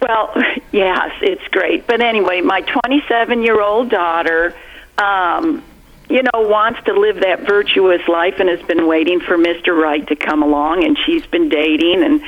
Well, 0.00 0.32
yes, 0.72 1.10
it's 1.22 1.46
great. 1.48 1.86
But 1.86 2.00
anyway, 2.00 2.40
my 2.40 2.60
27 2.62 3.42
year 3.42 3.60
old 3.60 3.88
daughter, 3.88 4.54
um, 4.98 5.62
you 6.08 6.22
know, 6.22 6.40
wants 6.48 6.82
to 6.84 6.92
live 6.92 7.20
that 7.20 7.46
virtuous 7.46 8.06
life 8.08 8.34
and 8.38 8.48
has 8.48 8.62
been 8.62 8.86
waiting 8.86 9.20
for 9.20 9.38
Mr. 9.38 9.76
Right 9.76 10.06
to 10.08 10.16
come 10.16 10.42
along, 10.42 10.84
and 10.84 10.98
she's 11.06 11.24
been 11.26 11.48
dating 11.48 12.02
and 12.02 12.22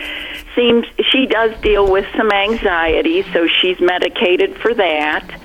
seems 0.55 0.87
she 1.11 1.27
does 1.27 1.59
deal 1.61 1.91
with 1.91 2.07
some 2.17 2.33
anxiety, 2.33 3.23
so 3.33 3.47
she's 3.47 3.81
medicated 3.81 4.57
for 4.57 4.73
that. 4.75 5.41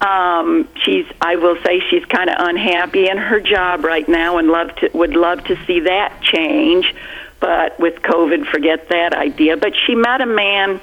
Um, 0.00 0.68
she's, 0.82 1.06
I 1.20 1.36
will 1.36 1.56
say, 1.62 1.80
she's 1.90 2.04
kind 2.06 2.30
of 2.30 2.36
unhappy 2.38 3.08
in 3.08 3.18
her 3.18 3.40
job 3.40 3.84
right 3.84 4.08
now, 4.08 4.38
and 4.38 4.48
love 4.48 4.74
to 4.76 4.90
would 4.94 5.14
love 5.14 5.44
to 5.44 5.56
see 5.66 5.80
that 5.80 6.20
change. 6.22 6.94
But 7.38 7.78
with 7.80 8.02
COVID, 8.02 8.46
forget 8.46 8.88
that 8.90 9.14
idea. 9.14 9.56
But 9.56 9.72
she 9.86 9.94
met 9.94 10.20
a 10.20 10.26
man 10.26 10.80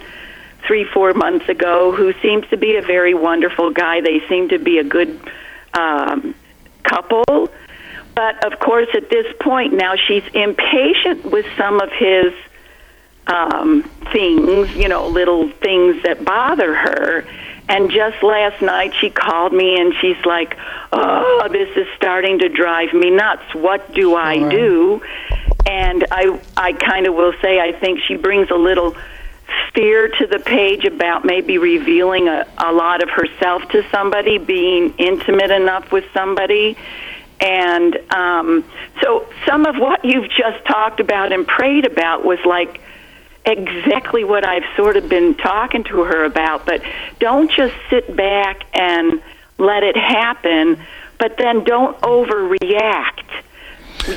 three, 0.66 0.84
four 0.84 1.14
months 1.14 1.48
ago 1.50 1.92
who 1.92 2.14
seems 2.22 2.48
to 2.50 2.58
be 2.58 2.76
a 2.76 2.82
very 2.82 3.14
wonderful 3.14 3.72
guy. 3.72 4.02
They 4.02 4.22
seem 4.28 4.50
to 4.50 4.60
be 4.60 4.80
a 4.80 4.84
good 4.84 5.20
um, 5.74 6.36
couple. 6.88 7.50
But 8.16 8.44
of 8.52 8.60
course, 8.60 8.88
at 8.94 9.10
this 9.10 9.28
point 9.40 9.74
now, 9.74 9.96
she's 9.96 10.24
impatient 10.34 11.26
with 11.26 11.46
some 11.56 11.80
of 11.80 11.92
his 11.92 12.34
um, 13.28 13.84
things, 14.12 14.76
you 14.76 14.88
know, 14.88 15.08
little 15.08 15.50
things 15.50 16.02
that 16.04 16.24
bother 16.26 16.74
her. 16.74 17.26
And 17.70 17.92
just 17.92 18.24
last 18.24 18.62
night, 18.62 18.94
she 19.00 19.10
called 19.10 19.52
me 19.52 19.78
and 19.80 19.94
she's 20.00 20.26
like, 20.26 20.58
"Oh, 20.94 21.48
this 21.52 21.76
is 21.76 21.86
starting 21.98 22.40
to 22.40 22.50
drive 22.50 22.94
me 22.94 23.10
nuts. 23.12 23.54
What 23.54 23.94
do 23.94 24.16
I 24.16 24.50
do?" 24.50 25.02
And 25.68 26.06
I, 26.10 26.40
I 26.56 26.72
kind 26.72 27.08
of 27.08 27.14
will 27.16 27.34
say, 27.42 27.60
I 27.60 27.74
think 27.74 28.00
she 28.00 28.16
brings 28.16 28.50
a 28.50 28.56
little 28.56 28.96
fear 29.74 30.08
to 30.08 30.28
the 30.28 30.40
page 30.40 30.86
about 30.86 31.26
maybe 31.26 31.58
revealing 31.58 32.28
a, 32.28 32.46
a 32.58 32.72
lot 32.72 33.04
of 33.04 33.10
herself 33.10 33.68
to 33.70 33.88
somebody, 33.90 34.38
being 34.38 34.94
intimate 34.98 35.52
enough 35.52 35.92
with 35.92 36.06
somebody. 36.14 36.78
And 37.40 37.98
um, 38.12 38.64
so 39.02 39.28
some 39.46 39.66
of 39.66 39.76
what 39.78 40.04
you've 40.04 40.30
just 40.30 40.66
talked 40.66 41.00
about 41.00 41.32
and 41.32 41.46
prayed 41.48 41.86
about 41.86 42.26
was 42.26 42.40
like 42.46 42.82
exactly 43.46 44.24
what 44.24 44.46
I've 44.46 44.66
sort 44.76 44.98
of 44.98 45.08
been 45.08 45.36
talking 45.36 45.84
to 45.86 46.04
her 46.04 46.26
about. 46.26 46.66
But 46.66 46.82
don't 47.20 47.50
just 47.52 47.76
sit 47.90 48.16
back 48.16 48.64
and 48.74 49.22
let 49.60 49.84
it 49.84 49.96
happen, 49.96 50.80
but 51.20 51.38
then 51.38 51.64
don't 51.64 52.00
overreact. 52.02 53.24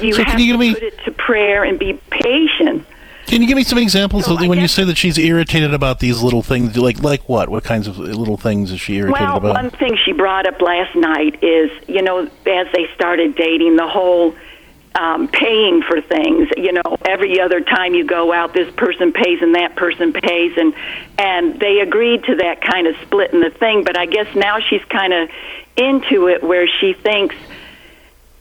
You 0.01 0.15
So 0.15 0.25
have 0.25 0.41
you 0.41 0.53
to 0.55 0.59
me- 0.59 0.75
put 0.75 0.83
it 0.83 0.99
to 1.05 1.11
prayer 1.13 1.65
and 1.65 1.79
be 1.79 1.95
patient. 2.11 2.87
Can 3.31 3.43
you 3.43 3.47
give 3.47 3.57
me 3.57 3.63
some 3.63 3.79
examples 3.79 4.25
So 4.25 4.35
of 4.35 4.41
when 4.41 4.59
you 4.59 4.67
say 4.67 4.83
that 4.83 4.99
she's 4.99 5.17
irritated 5.17 5.73
about 5.73 6.01
these 6.01 6.21
little 6.21 6.43
things? 6.43 6.77
Like, 6.77 7.01
like 7.01 7.29
what? 7.29 7.49
What 7.49 7.63
kinds 7.63 7.87
of 7.87 7.97
little 7.97 8.37
things 8.37 8.73
is 8.73 8.81
she 8.81 8.97
irritated 8.97 9.23
about 9.23 9.43
Well, 9.45 9.53
about? 9.53 9.63
one 9.63 9.71
thing 9.71 9.97
she 10.05 10.13
brought 10.13 10.47
up 10.47 10.61
last 10.61 10.97
night 10.97 11.41
is, 11.41 11.71
you 11.87 12.03
know, 12.03 12.29
as 12.47 12.67
they 12.75 12.89
started 12.93 13.37
dating, 13.37 13.77
the 13.77 13.87
whole 13.87 14.35
um, 14.97 15.29
paying 15.29 15.83
for 15.83 16.01
things. 16.01 16.49
You 16.57 16.73
know, 16.73 16.97
every 17.05 17.41
other 17.41 17.61
time 17.61 17.95
you 17.95 18.05
go 18.05 18.33
out, 18.33 18.53
this 18.53 18.75
person 18.75 19.13
pays 19.13 19.41
and 19.41 19.55
that 19.55 19.77
person 19.77 20.13
pays, 20.13 20.57
and 20.57 20.75
and 21.17 21.61
they 21.61 21.79
agreed 21.79 22.25
to 22.25 22.35
that 22.35 22.61
kind 22.61 22.89
of 22.89 22.97
split 23.03 23.33
in 23.33 23.39
the 23.39 23.51
thing. 23.51 23.85
But 23.85 23.97
I 23.97 24.07
guess 24.07 24.35
now 24.35 24.59
she's 24.59 24.85
kind 24.87 25.13
of 25.13 25.31
into 25.77 26.27
it, 26.27 26.43
where 26.43 26.67
she 26.67 26.95
thinks 26.95 27.37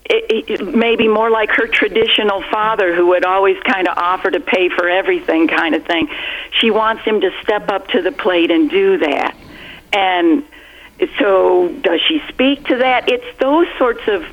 it, 0.10 0.50
it, 0.50 0.76
maybe 0.76 1.08
more 1.08 1.30
like 1.30 1.52
her 1.52 1.68
traditional 1.68 2.42
father 2.52 2.96
who 2.96 3.08
would 3.08 3.26
always 3.26 3.58
kind 3.64 3.88
of 3.88 3.98
offer 3.98 4.32
to 4.32 4.40
pay 4.40 4.70
for 4.70 4.90
everything 4.90 5.48
kind 5.48 5.76
of 5.76 5.86
thing. 5.86 6.10
She 6.60 6.72
wants 6.72 7.04
him 7.04 7.22
to 7.22 7.30
step 7.44 7.70
up 7.70 7.88
to 7.90 8.02
the 8.02 8.12
plate 8.12 8.50
and 8.50 8.70
do 8.70 8.98
that. 8.98 9.36
And 9.94 10.44
so 11.20 11.70
does 11.82 12.02
she 12.08 12.22
speak 12.30 12.66
to 12.66 12.78
that? 12.78 13.08
It's 13.08 13.40
those 13.40 13.68
sorts 13.78 14.08
of 14.08 14.26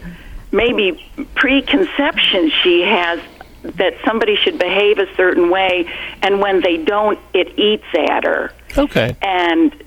maybe 0.50 1.04
preconceptions 1.34 2.52
she 2.62 2.80
has 2.82 3.20
that 3.62 3.94
somebody 4.04 4.36
should 4.36 4.58
behave 4.58 4.98
a 4.98 5.12
certain 5.16 5.50
way 5.50 5.90
and 6.22 6.40
when 6.40 6.60
they 6.60 6.76
don't 6.76 7.18
it 7.34 7.58
eats 7.58 7.86
at 8.08 8.22
her 8.22 8.52
okay. 8.78 9.16
and 9.20 9.85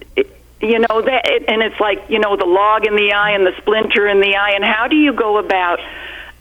you 0.62 0.80
know 0.80 1.02
that 1.02 1.22
it, 1.26 1.46
and 1.48 1.62
it's 1.62 1.80
like 1.80 2.10
you 2.10 2.20
know 2.20 2.36
the 2.36 2.46
log 2.46 2.86
in 2.86 2.96
the 2.96 3.14
eye 3.14 3.32
and 3.32 3.46
the 3.46 3.54
splinter 3.58 4.08
in 4.08 4.20
the 4.20 4.36
eye 4.36 4.52
and 4.52 4.64
how 4.64 4.88
do 4.88 4.96
you 4.96 5.14
go 5.14 5.38
about 5.38 5.80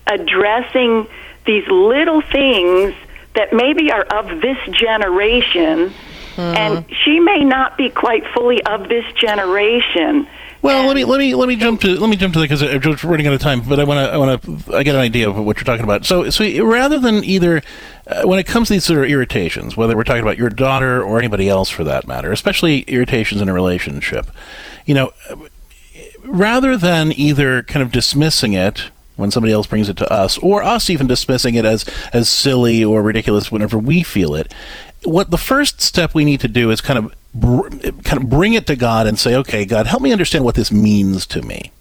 addressing 0.06 1.06
these 1.46 1.66
little 1.68 2.20
things 2.20 2.94
that 3.34 3.52
maybe 3.52 3.92
are 3.92 4.02
of 4.04 4.40
this 4.40 4.58
generation? 4.70 5.92
Hmm. 6.34 6.40
And 6.40 6.84
she 7.04 7.20
may 7.20 7.44
not 7.44 7.76
be 7.76 7.90
quite 7.90 8.26
fully 8.34 8.62
of 8.64 8.88
this 8.88 9.04
generation 9.14 10.28
Well, 10.60 10.86
let 10.86 10.96
me 10.96 11.04
let 11.04 11.18
me 11.18 11.34
let 11.34 11.48
me 11.48 11.54
jump 11.56 11.80
to 11.82 12.00
let 12.00 12.10
me 12.10 12.16
jump 12.16 12.34
to 12.34 12.40
that 12.40 12.48
because 12.48 12.82
just 12.82 13.04
running 13.04 13.26
out 13.26 13.32
of 13.32 13.40
time. 13.40 13.60
But 13.60 13.78
I 13.78 13.84
want 13.84 13.98
to 13.98 14.12
I 14.12 14.16
want 14.16 14.42
to 14.66 14.76
I 14.76 14.82
get 14.82 14.94
an 14.96 15.00
idea 15.00 15.28
of 15.28 15.36
what 15.36 15.56
you're 15.56 15.64
talking 15.64 15.84
about. 15.84 16.04
So 16.04 16.30
so 16.30 16.64
rather 16.64 16.98
than 16.98 17.22
either 17.22 17.62
uh, 18.06 18.22
when 18.24 18.40
it 18.40 18.46
comes 18.46 18.68
to 18.68 18.74
these 18.74 18.84
sort 18.84 19.04
of 19.04 19.10
irritations, 19.10 19.76
whether 19.76 19.96
we're 19.96 20.04
talking 20.04 20.22
about 20.22 20.36
your 20.36 20.50
daughter 20.50 21.02
or 21.02 21.18
anybody 21.18 21.48
else 21.48 21.70
for 21.70 21.84
that 21.84 22.08
matter, 22.08 22.32
especially 22.32 22.80
irritations 22.82 23.40
in 23.40 23.48
a 23.48 23.52
relationship, 23.52 24.26
you 24.84 24.94
know, 24.94 25.12
rather 26.24 26.76
than 26.76 27.12
either 27.12 27.62
kind 27.62 27.82
of 27.82 27.92
dismissing 27.92 28.52
it 28.52 28.90
when 29.14 29.30
somebody 29.30 29.52
else 29.52 29.66
brings 29.66 29.88
it 29.88 29.96
to 29.96 30.12
us, 30.12 30.38
or 30.38 30.62
us 30.62 30.90
even 30.90 31.06
dismissing 31.06 31.54
it 31.54 31.64
as 31.64 31.84
as 32.12 32.28
silly 32.28 32.84
or 32.84 33.02
ridiculous 33.02 33.52
whenever 33.52 33.78
we 33.78 34.02
feel 34.02 34.34
it, 34.34 34.52
what 35.04 35.30
the 35.30 35.38
first 35.38 35.80
step 35.80 36.14
we 36.14 36.24
need 36.24 36.40
to 36.40 36.48
do 36.48 36.70
is 36.70 36.80
kind 36.80 36.98
of 36.98 37.14
br- 37.34 37.68
kind 38.04 38.22
of 38.22 38.28
bring 38.28 38.54
it 38.54 38.66
to 38.66 38.76
God 38.76 39.06
and 39.06 39.18
say, 39.18 39.34
"Okay, 39.34 39.64
God, 39.64 39.86
help 39.86 40.02
me 40.02 40.12
understand 40.12 40.44
what 40.44 40.54
this 40.54 40.72
means 40.72 41.26
to 41.26 41.42
me." 41.42 41.72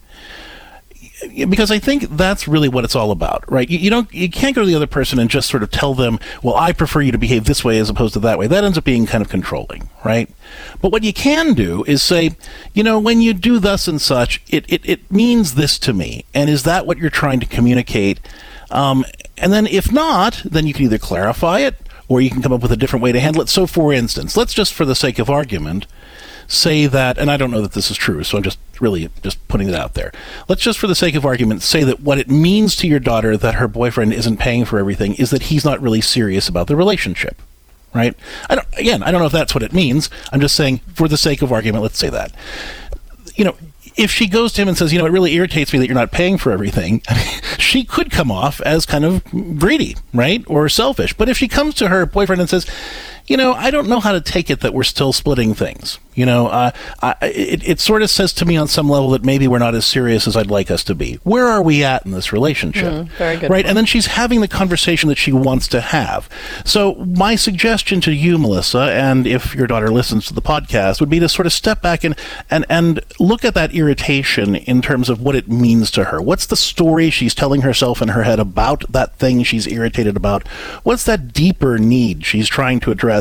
because 1.50 1.72
I 1.72 1.80
think 1.80 2.16
that's 2.16 2.48
really 2.48 2.70
what 2.70 2.84
it's 2.84 2.96
all 2.96 3.12
about, 3.12 3.44
right? 3.52 3.68
You, 3.68 3.80
you 3.80 3.90
don't, 3.90 4.12
you 4.14 4.30
can't 4.30 4.56
go 4.56 4.62
to 4.62 4.68
the 4.68 4.76
other 4.76 4.88
person 4.88 5.20
and 5.20 5.30
just 5.30 5.50
sort 5.50 5.64
of 5.64 5.72
tell 5.72 5.94
them, 5.94 6.20
"Well, 6.44 6.56
I 6.56 6.74
prefer 6.74 7.02
you 7.02 7.12
to 7.12 7.18
behave 7.18 7.46
this 7.46 7.64
way 7.64 7.80
as 7.80 7.90
opposed 7.90 8.14
to 8.14 8.20
that 8.20 8.38
way." 8.38 8.48
That 8.48 8.64
ends 8.64 8.78
up 8.78 8.84
being 8.84 9.06
kind 9.06 9.24
of 9.24 9.30
controlling, 9.30 9.90
right? 10.06 10.30
But 10.82 10.92
what 10.92 11.04
you 11.04 11.14
can 11.14 11.54
do 11.54 11.84
is 11.88 12.04
say, 12.04 12.36
you 12.74 12.84
know, 12.84 13.00
when 13.00 13.22
you 13.22 13.34
do 13.34 13.60
thus 13.60 13.88
and 13.88 14.02
such, 14.02 14.42
it 14.50 14.66
it, 14.72 14.88
it 14.88 15.12
means 15.12 15.56
this 15.56 15.80
to 15.80 15.94
me, 15.94 16.26
and 16.34 16.50
is 16.50 16.64
that 16.64 16.86
what 16.86 16.98
you're 16.98 17.10
trying 17.10 17.40
to 17.40 17.46
communicate? 17.46 18.20
Um, 18.70 19.06
and 19.38 19.52
then 19.54 19.66
if 19.66 19.92
not, 19.92 20.42
then 20.46 20.68
you 20.68 20.74
can 20.74 20.86
either 20.86 20.98
clarify 20.98 21.60
it 21.60 21.76
or 22.08 22.22
you 22.22 22.30
can 22.30 22.42
come 22.42 22.54
up 22.54 22.62
with 22.62 22.72
a 22.72 22.78
different 22.78 23.04
way 23.04 23.12
to 23.12 23.20
handle 23.20 23.42
it. 23.42 23.50
So, 23.50 23.68
for 23.68 23.92
instance, 23.94 24.38
let's 24.38 24.54
just 24.54 24.74
for 24.74 24.86
the 24.86 24.96
sake 24.96 25.20
of 25.20 25.30
argument 25.30 25.88
say 26.48 26.86
that, 26.88 27.18
and 27.18 27.30
I 27.30 27.38
don't 27.38 27.52
know 27.52 27.62
that 27.62 27.74
this 27.74 27.92
is 27.92 27.98
true, 27.98 28.24
so 28.24 28.38
I'm 28.38 28.44
just 28.44 28.58
really 28.80 29.10
just 29.22 29.46
putting 29.48 29.68
it 29.68 29.76
out 29.76 29.96
there. 29.96 30.14
Let's 30.48 30.62
just, 30.62 30.80
for 30.80 30.88
the 30.88 30.96
sake 30.96 31.16
of 31.16 31.26
argument, 31.26 31.62
say 31.62 31.84
that 31.84 32.00
what 32.00 32.18
it 32.18 32.30
means 32.30 32.76
to 32.78 32.88
your 32.88 33.00
daughter 33.00 33.36
that 33.36 33.56
her 33.56 33.68
boyfriend 33.68 34.14
isn't 34.14 34.38
paying 34.38 34.64
for 34.64 34.80
everything 34.80 35.16
is 35.16 35.30
that 35.32 35.44
he's 35.44 35.66
not 35.66 35.82
really 35.82 36.02
serious 36.02 36.48
about 36.48 36.68
the 36.68 36.76
relationship, 36.76 37.42
right? 37.94 38.16
I 38.50 38.62
again, 38.78 39.04
I 39.04 39.12
don't 39.12 39.20
know 39.20 39.28
if 39.28 39.34
that's 39.34 39.54
what 39.54 39.64
it 39.64 39.74
means. 39.74 40.10
I'm 40.32 40.40
just 40.40 40.56
saying, 40.56 40.78
for 40.94 41.08
the 41.08 41.18
sake 41.18 41.42
of 41.42 41.52
argument, 41.52 41.84
let's 41.84 42.00
say 42.00 42.10
that. 42.10 42.32
You 43.36 43.44
know, 43.46 43.58
if 43.98 44.12
she 44.12 44.28
goes 44.28 44.54
to 44.54 44.62
him 44.62 44.68
and 44.68 44.78
says, 44.78 44.94
you 44.94 45.00
know, 45.00 45.06
it 45.06 45.12
really 45.12 45.34
irritates 45.34 45.74
me 45.74 45.80
that 45.80 45.88
you're 45.88 45.96
not 45.96 46.12
paying 46.12 46.38
for 46.38 46.52
everything, 46.52 47.02
she 47.58 47.84
could 47.84 48.12
come 48.12 48.32
off 48.32 48.62
as 48.62 48.86
kind 48.86 49.04
of 49.04 49.24
greedy, 49.60 49.96
right? 50.14 50.44
Or 50.48 50.70
selfish. 50.70 51.14
But 51.14 51.30
if 51.30 51.38
she 51.38 51.48
comes 51.48 51.76
to 51.76 51.90
her 51.90 52.06
boyfriend 52.06 52.42
and 52.42 52.50
says, 52.50 52.66
you 53.28 53.38
know, 53.38 53.54
I 53.54 53.72
don't 53.72 53.88
know 53.90 54.00
how 54.00 54.14
to 54.14 54.22
take 54.22 54.50
it 54.50 54.62
that 54.62 54.74
we're 54.74 54.84
still 54.84 55.12
splitting 55.14 55.54
things. 55.54 56.00
You 56.16 56.26
know, 56.26 56.48
uh, 56.48 56.72
I, 57.04 57.14
it, 57.22 57.68
it 57.68 57.80
sort 57.80 58.02
of 58.02 58.10
says 58.10 58.34
to 58.34 58.46
me 58.46 58.58
on 58.58 58.68
some 58.68 58.90
level 58.90 59.12
that 59.12 59.24
maybe 59.24 59.48
we're 59.48 59.60
not 59.60 59.76
as 59.76 59.86
serious 59.86 60.26
as 60.28 60.36
I'd 60.36 60.50
like 60.50 60.72
us 60.72 60.84
to 60.86 60.96
be. 60.96 61.20
Where 61.24 61.46
are 61.46 61.62
we 61.62 61.84
at 61.84 62.06
in 62.08 62.12
this 62.12 62.34
relationship? 62.34 62.92
Mm, 62.92 63.08
very 63.10 63.36
good 63.38 63.52
Right, 63.52 63.58
point. 63.58 63.68
and 63.68 63.78
then 63.78 63.86
she's 63.86 64.08
having 64.08 64.42
the 64.42 64.48
conversation 64.48 65.10
that 65.10 65.20
she 65.20 65.32
wants 65.32 65.68
to 65.68 65.80
have. 65.82 66.28
So 66.66 66.96
my 66.96 67.36
suggestion 67.36 68.02
to 68.02 68.12
you, 68.12 68.40
Melissa, 68.40 68.80
and 68.94 69.28
if 69.28 69.54
your 69.54 69.68
daughter 69.68 69.92
listens 69.92 70.26
to 70.28 70.34
the 70.34 70.42
podcast, 70.42 71.00
would 71.02 71.10
be 71.10 71.20
to 71.20 71.30
sort 71.30 71.46
of 71.46 71.54
step 71.54 71.84
back 71.84 72.04
and 72.04 72.18
and 72.50 72.66
and 72.68 73.00
look 73.20 73.46
at 73.46 73.54
that 73.54 73.76
irritation 73.76 74.56
in 74.56 74.82
terms 74.82 75.10
of 75.10 75.22
what 75.22 75.36
it 75.36 75.48
means 75.48 75.92
to 75.92 76.06
her. 76.06 76.20
What's 76.20 76.48
the 76.48 76.56
story 76.56 77.12
she's 77.12 77.36
telling 77.36 77.62
herself 77.62 78.02
in 78.02 78.08
her 78.08 78.24
head 78.24 78.40
about 78.40 78.92
that 78.92 79.16
thing 79.18 79.44
she's 79.44 79.68
irritated 79.68 80.16
about? 80.16 80.48
What's 80.82 81.04
that 81.04 81.32
deeper 81.32 81.78
need 81.78 82.26
she's 82.26 82.48
trying 82.50 82.80
to 82.80 82.92
address? 82.92 83.17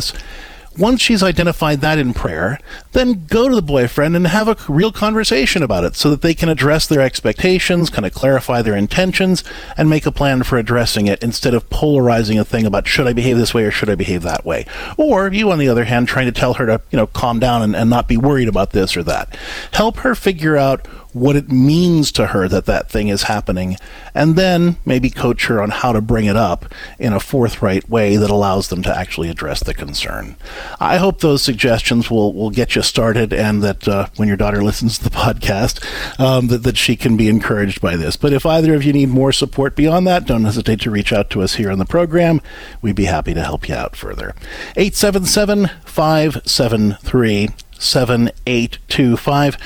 Once 0.78 1.00
she's 1.00 1.22
identified 1.22 1.80
that 1.80 1.98
in 1.98 2.12
prayer, 2.12 2.58
then 2.92 3.24
go 3.26 3.48
to 3.48 3.54
the 3.54 3.62
boyfriend 3.62 4.14
and 4.14 4.26
have 4.26 4.46
a 4.46 4.56
real 4.68 4.92
conversation 4.92 5.62
about 5.62 5.84
it 5.84 5.96
so 5.96 6.10
that 6.10 6.20
they 6.20 6.34
can 6.34 6.50
address 6.50 6.86
their 6.86 7.00
expectations, 7.00 7.88
kind 7.88 8.04
of 8.04 8.12
clarify 8.12 8.60
their 8.60 8.76
intentions, 8.76 9.42
and 9.78 9.88
make 9.88 10.04
a 10.04 10.12
plan 10.12 10.42
for 10.42 10.58
addressing 10.58 11.06
it 11.06 11.22
instead 11.22 11.54
of 11.54 11.68
polarizing 11.70 12.38
a 12.38 12.44
thing 12.44 12.66
about 12.66 12.86
should 12.86 13.06
I 13.06 13.14
behave 13.14 13.38
this 13.38 13.54
way 13.54 13.64
or 13.64 13.70
should 13.70 13.88
I 13.88 13.94
behave 13.94 14.22
that 14.22 14.44
way. 14.44 14.66
Or 14.98 15.32
you, 15.32 15.50
on 15.50 15.58
the 15.58 15.68
other 15.68 15.84
hand, 15.84 16.08
trying 16.08 16.26
to 16.26 16.32
tell 16.32 16.54
her 16.54 16.66
to, 16.66 16.80
you 16.90 16.98
know, 16.98 17.06
calm 17.06 17.38
down 17.38 17.62
and, 17.62 17.74
and 17.74 17.88
not 17.88 18.06
be 18.06 18.18
worried 18.18 18.48
about 18.48 18.72
this 18.72 18.96
or 18.96 19.02
that. 19.04 19.34
Help 19.72 19.98
her 19.98 20.14
figure 20.14 20.58
out 20.58 20.86
what 21.16 21.34
it 21.34 21.50
means 21.50 22.12
to 22.12 22.26
her 22.26 22.46
that 22.46 22.66
that 22.66 22.90
thing 22.90 23.08
is 23.08 23.22
happening, 23.22 23.78
and 24.14 24.36
then 24.36 24.76
maybe 24.84 25.08
coach 25.08 25.46
her 25.46 25.62
on 25.62 25.70
how 25.70 25.90
to 25.92 26.02
bring 26.02 26.26
it 26.26 26.36
up 26.36 26.66
in 26.98 27.14
a 27.14 27.20
forthright 27.20 27.88
way 27.88 28.16
that 28.16 28.28
allows 28.28 28.68
them 28.68 28.82
to 28.82 28.94
actually 28.94 29.30
address 29.30 29.60
the 29.60 29.72
concern. 29.72 30.36
I 30.78 30.98
hope 30.98 31.20
those 31.20 31.40
suggestions 31.40 32.10
will, 32.10 32.34
will 32.34 32.50
get 32.50 32.76
you 32.76 32.82
started, 32.82 33.32
and 33.32 33.62
that 33.62 33.88
uh, 33.88 34.08
when 34.16 34.28
your 34.28 34.36
daughter 34.36 34.62
listens 34.66 34.98
to 34.98 35.04
the 35.04 35.10
podcast, 35.10 35.82
um, 36.20 36.48
that, 36.48 36.64
that 36.64 36.76
she 36.76 36.96
can 36.96 37.16
be 37.16 37.30
encouraged 37.30 37.80
by 37.80 37.96
this. 37.96 38.16
But 38.16 38.34
if 38.34 38.44
either 38.44 38.74
of 38.74 38.84
you 38.84 38.92
need 38.92 39.08
more 39.08 39.32
support 39.32 39.74
beyond 39.74 40.06
that, 40.06 40.26
don't 40.26 40.44
hesitate 40.44 40.82
to 40.82 40.90
reach 40.90 41.14
out 41.14 41.30
to 41.30 41.40
us 41.40 41.54
here 41.54 41.70
on 41.70 41.78
the 41.78 41.86
program. 41.86 42.42
We'd 42.82 42.94
be 42.94 43.06
happy 43.06 43.32
to 43.32 43.42
help 43.42 43.70
you 43.70 43.74
out 43.74 43.96
further. 43.96 44.34
877 44.76 45.70
573 45.86 47.48
7825. 47.78 49.56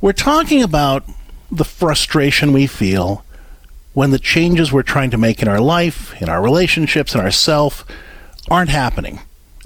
We're 0.00 0.12
talking 0.12 0.62
about 0.62 1.02
the 1.50 1.64
frustration 1.64 2.52
we 2.52 2.68
feel 2.68 3.24
when 3.94 4.12
the 4.12 4.20
changes 4.20 4.72
we're 4.72 4.82
trying 4.82 5.10
to 5.10 5.18
make 5.18 5.42
in 5.42 5.48
our 5.48 5.60
life, 5.60 6.14
in 6.22 6.28
our 6.28 6.40
relationships, 6.40 7.16
in 7.16 7.20
ourself 7.20 7.84
aren't 8.48 8.70
happening 8.70 9.18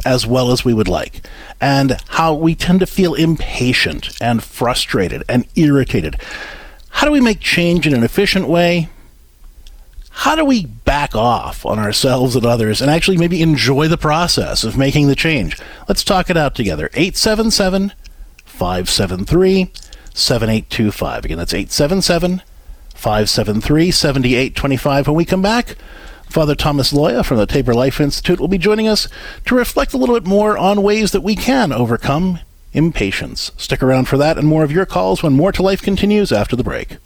as 0.07 0.27
well 0.27 0.51
as 0.51 0.65
we 0.65 0.73
would 0.73 0.89
like, 0.89 1.27
and 1.61 1.99
how 2.09 2.33
we 2.33 2.55
tend 2.55 2.81
to 2.81 2.87
feel 2.87 3.13
impatient 3.13 4.17
and 4.23 4.43
frustrated 4.43 5.23
and 5.29 5.47
irritated. 5.55 6.17
How 6.89 7.07
do 7.07 7.13
we 7.13 7.21
make 7.21 7.41
change 7.41 7.87
in 7.87 7.93
an 7.93 8.03
efficient 8.03 8.49
way? 8.49 8.89
How 10.09 10.35
do 10.35 10.47
we 10.47 10.65
back 10.65 11.15
off 11.15 11.67
on 11.67 11.79
ourselves 11.79 12.37
and 12.37 12.47
others 12.47 12.81
and 12.81 12.91
actually 12.91 13.19
maybe 13.19 13.43
enjoy 13.43 13.87
the 13.87 13.99
process 13.99 14.65
of 14.65 14.79
making 14.79 15.09
the 15.09 15.15
change? 15.15 15.59
Let's 15.89 16.03
talk 16.03 16.31
it 16.31 16.39
out 16.39 16.55
together. 16.55 16.89
877 16.95 17.93
573 18.47 19.73
7825. 20.15 21.25
Again, 21.25 21.39
that's 21.39 21.55
877 21.55 22.43
573 22.95 23.91
7825. 23.91 25.07
When 25.07 25.17
we 25.17 25.25
come 25.25 25.43
back, 25.43 25.77
Father 26.29 26.55
Thomas 26.55 26.93
Loya 26.93 27.25
from 27.25 27.37
the 27.37 27.47
Tabor 27.47 27.75
Life 27.75 28.01
Institute 28.01 28.41
will 28.41 28.49
be 28.49 28.59
joining 28.59 28.89
us 28.89 29.09
to 29.45 29.55
reflect 29.55 29.93
a 29.93 29.99
little 29.99 30.15
bit 30.19 30.27
more 30.27 30.57
on 30.57 30.83
ways 30.83 31.13
that 31.13 31.21
we 31.21 31.37
can 31.37 31.73
overcome 31.73 32.41
impatience. 32.73 33.53
Stick 33.57 33.83
around 33.83 34.07
for 34.07 34.17
that 34.17 34.39
and 34.39 34.49
more 34.49 34.65
of 34.65 34.73
your 34.73 34.87
calls 34.87 35.23
when 35.23 35.35
More 35.35 35.53
to 35.53 35.63
Life 35.63 35.83
continues 35.83 36.33
after 36.33 36.57
the 36.57 36.65
break. 36.65 36.97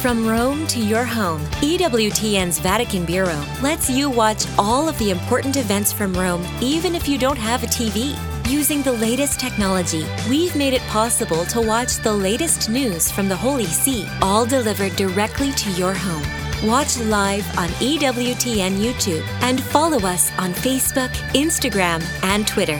From 0.00 0.24
Rome 0.24 0.64
to 0.68 0.78
your 0.78 1.02
home, 1.02 1.40
EWTN's 1.60 2.60
Vatican 2.60 3.04
Bureau 3.04 3.44
lets 3.60 3.90
you 3.90 4.08
watch 4.08 4.46
all 4.56 4.88
of 4.88 4.96
the 5.00 5.10
important 5.10 5.56
events 5.56 5.92
from 5.92 6.14
Rome, 6.14 6.46
even 6.60 6.94
if 6.94 7.08
you 7.08 7.18
don't 7.18 7.36
have 7.36 7.64
a 7.64 7.66
TV. 7.66 8.16
Using 8.48 8.80
the 8.80 8.92
latest 8.92 9.40
technology, 9.40 10.06
we've 10.30 10.54
made 10.54 10.72
it 10.72 10.82
possible 10.82 11.44
to 11.46 11.60
watch 11.60 11.96
the 11.96 12.12
latest 12.12 12.70
news 12.70 13.10
from 13.10 13.28
the 13.28 13.34
Holy 13.34 13.64
See, 13.64 14.06
all 14.22 14.46
delivered 14.46 14.94
directly 14.94 15.50
to 15.50 15.70
your 15.72 15.94
home. 15.94 16.68
Watch 16.68 16.96
live 17.00 17.44
on 17.58 17.68
EWTN 17.80 18.78
YouTube 18.78 19.26
and 19.42 19.60
follow 19.60 19.98
us 20.06 20.30
on 20.38 20.52
Facebook, 20.52 21.10
Instagram, 21.34 22.04
and 22.22 22.46
Twitter. 22.46 22.78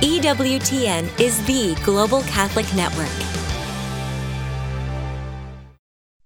EWTN 0.00 1.20
is 1.20 1.44
the 1.44 1.78
global 1.84 2.22
Catholic 2.22 2.66
network. 2.74 3.12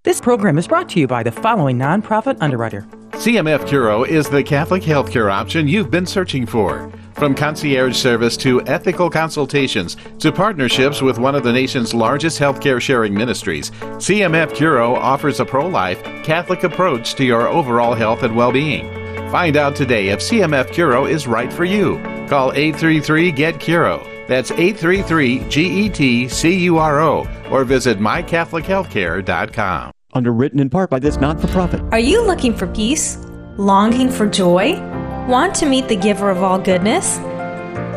This 0.03 0.19
program 0.19 0.57
is 0.57 0.67
brought 0.67 0.89
to 0.91 0.99
you 0.99 1.07
by 1.07 1.23
the 1.23 1.31
following 1.31 1.77
nonprofit 1.77 2.39
underwriter. 2.41 2.87
CMF 3.11 3.69
Curo 3.69 4.09
is 4.09 4.31
the 4.31 4.43
Catholic 4.43 4.83
healthcare 4.83 5.31
option 5.31 5.69
you've 5.69 5.91
been 5.91 6.07
searching 6.07 6.47
for. 6.47 6.91
From 7.17 7.35
concierge 7.35 7.99
service 7.99 8.35
to 8.39 8.63
ethical 8.63 9.11
consultations 9.11 9.99
to 10.21 10.33
partnerships 10.33 11.03
with 11.03 11.19
one 11.19 11.35
of 11.35 11.43
the 11.43 11.53
nation's 11.53 11.93
largest 11.93 12.41
healthcare 12.41 12.81
sharing 12.81 13.13
ministries, 13.13 13.73
CMF 13.99 14.53
Curo 14.53 14.97
offers 14.97 15.39
a 15.39 15.45
pro 15.45 15.69
life, 15.69 16.03
Catholic 16.25 16.65
approach 16.65 17.15
to 17.17 17.25
your 17.25 17.47
overall 17.47 17.93
health 17.93 18.23
and 18.23 18.35
well 18.35 18.53
being. 18.53 18.87
Find 19.31 19.59
out 19.59 19.77
today 19.77 20.09
if 20.09 20.21
CMF 20.21 20.69
Curo 20.69 21.07
is 21.11 21.27
right 21.27 21.53
for 21.53 21.67
you. 21.67 21.99
Call 22.27 22.53
833 22.55 23.33
GET 23.33 23.57
Curo. 23.57 24.10
That's 24.31 24.51
833 24.53 25.49
G 25.49 25.87
E 25.87 25.89
T 25.89 26.29
C 26.29 26.55
U 26.67 26.79
R 26.79 27.01
O 27.01 27.27
or 27.51 27.65
visit 27.65 27.99
mycatholichealthcare.com. 27.99 29.91
Underwritten 30.13 30.61
in 30.61 30.71
part 30.71 30.89
by 30.89 31.01
this 31.01 31.17
not 31.17 31.41
for 31.41 31.49
profit. 31.49 31.81
Are 31.91 31.99
you 31.99 32.25
looking 32.25 32.55
for 32.55 32.69
peace? 32.69 33.19
Longing 33.57 34.09
for 34.09 34.29
joy? 34.29 34.79
Want 35.27 35.53
to 35.57 35.67
meet 35.67 35.89
the 35.89 35.97
giver 35.97 36.31
of 36.31 36.45
all 36.45 36.61
goodness? 36.61 37.19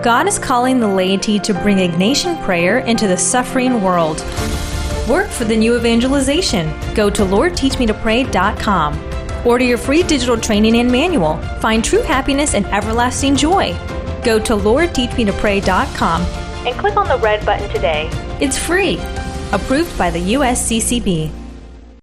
God 0.04 0.28
is 0.28 0.40
calling 0.40 0.80
the 0.80 0.88
laity 0.88 1.38
to 1.38 1.54
bring 1.54 1.78
Ignatian 1.78 2.44
prayer 2.44 2.80
into 2.80 3.08
the 3.08 3.16
suffering 3.16 3.84
world. 3.84 4.22
Work 5.08 5.30
for 5.30 5.44
the 5.44 5.56
new 5.56 5.78
evangelization. 5.78 6.74
Go 6.96 7.12
to 7.12 7.22
LordTeachMeToPray.com. 7.22 9.46
Order 9.46 9.66
your 9.66 9.78
free 9.78 10.02
digital 10.02 10.38
training 10.38 10.78
and 10.78 10.92
manual. 10.92 11.38
Find 11.60 11.86
true 11.86 12.02
happiness 12.02 12.56
and 12.56 12.66
everlasting 12.68 13.36
joy. 13.36 13.78
Go 14.24 14.40
to 14.40 14.54
LordTeachMeToPray.com 14.54 16.22
and 16.66 16.80
click 16.80 16.96
on 16.96 17.08
the 17.08 17.18
red 17.18 17.46
button 17.46 17.70
today. 17.70 18.10
It's 18.40 18.58
free. 18.58 18.98
Approved 19.52 19.98
by 19.98 20.10
the 20.10 20.34
USCCB. 20.34 21.43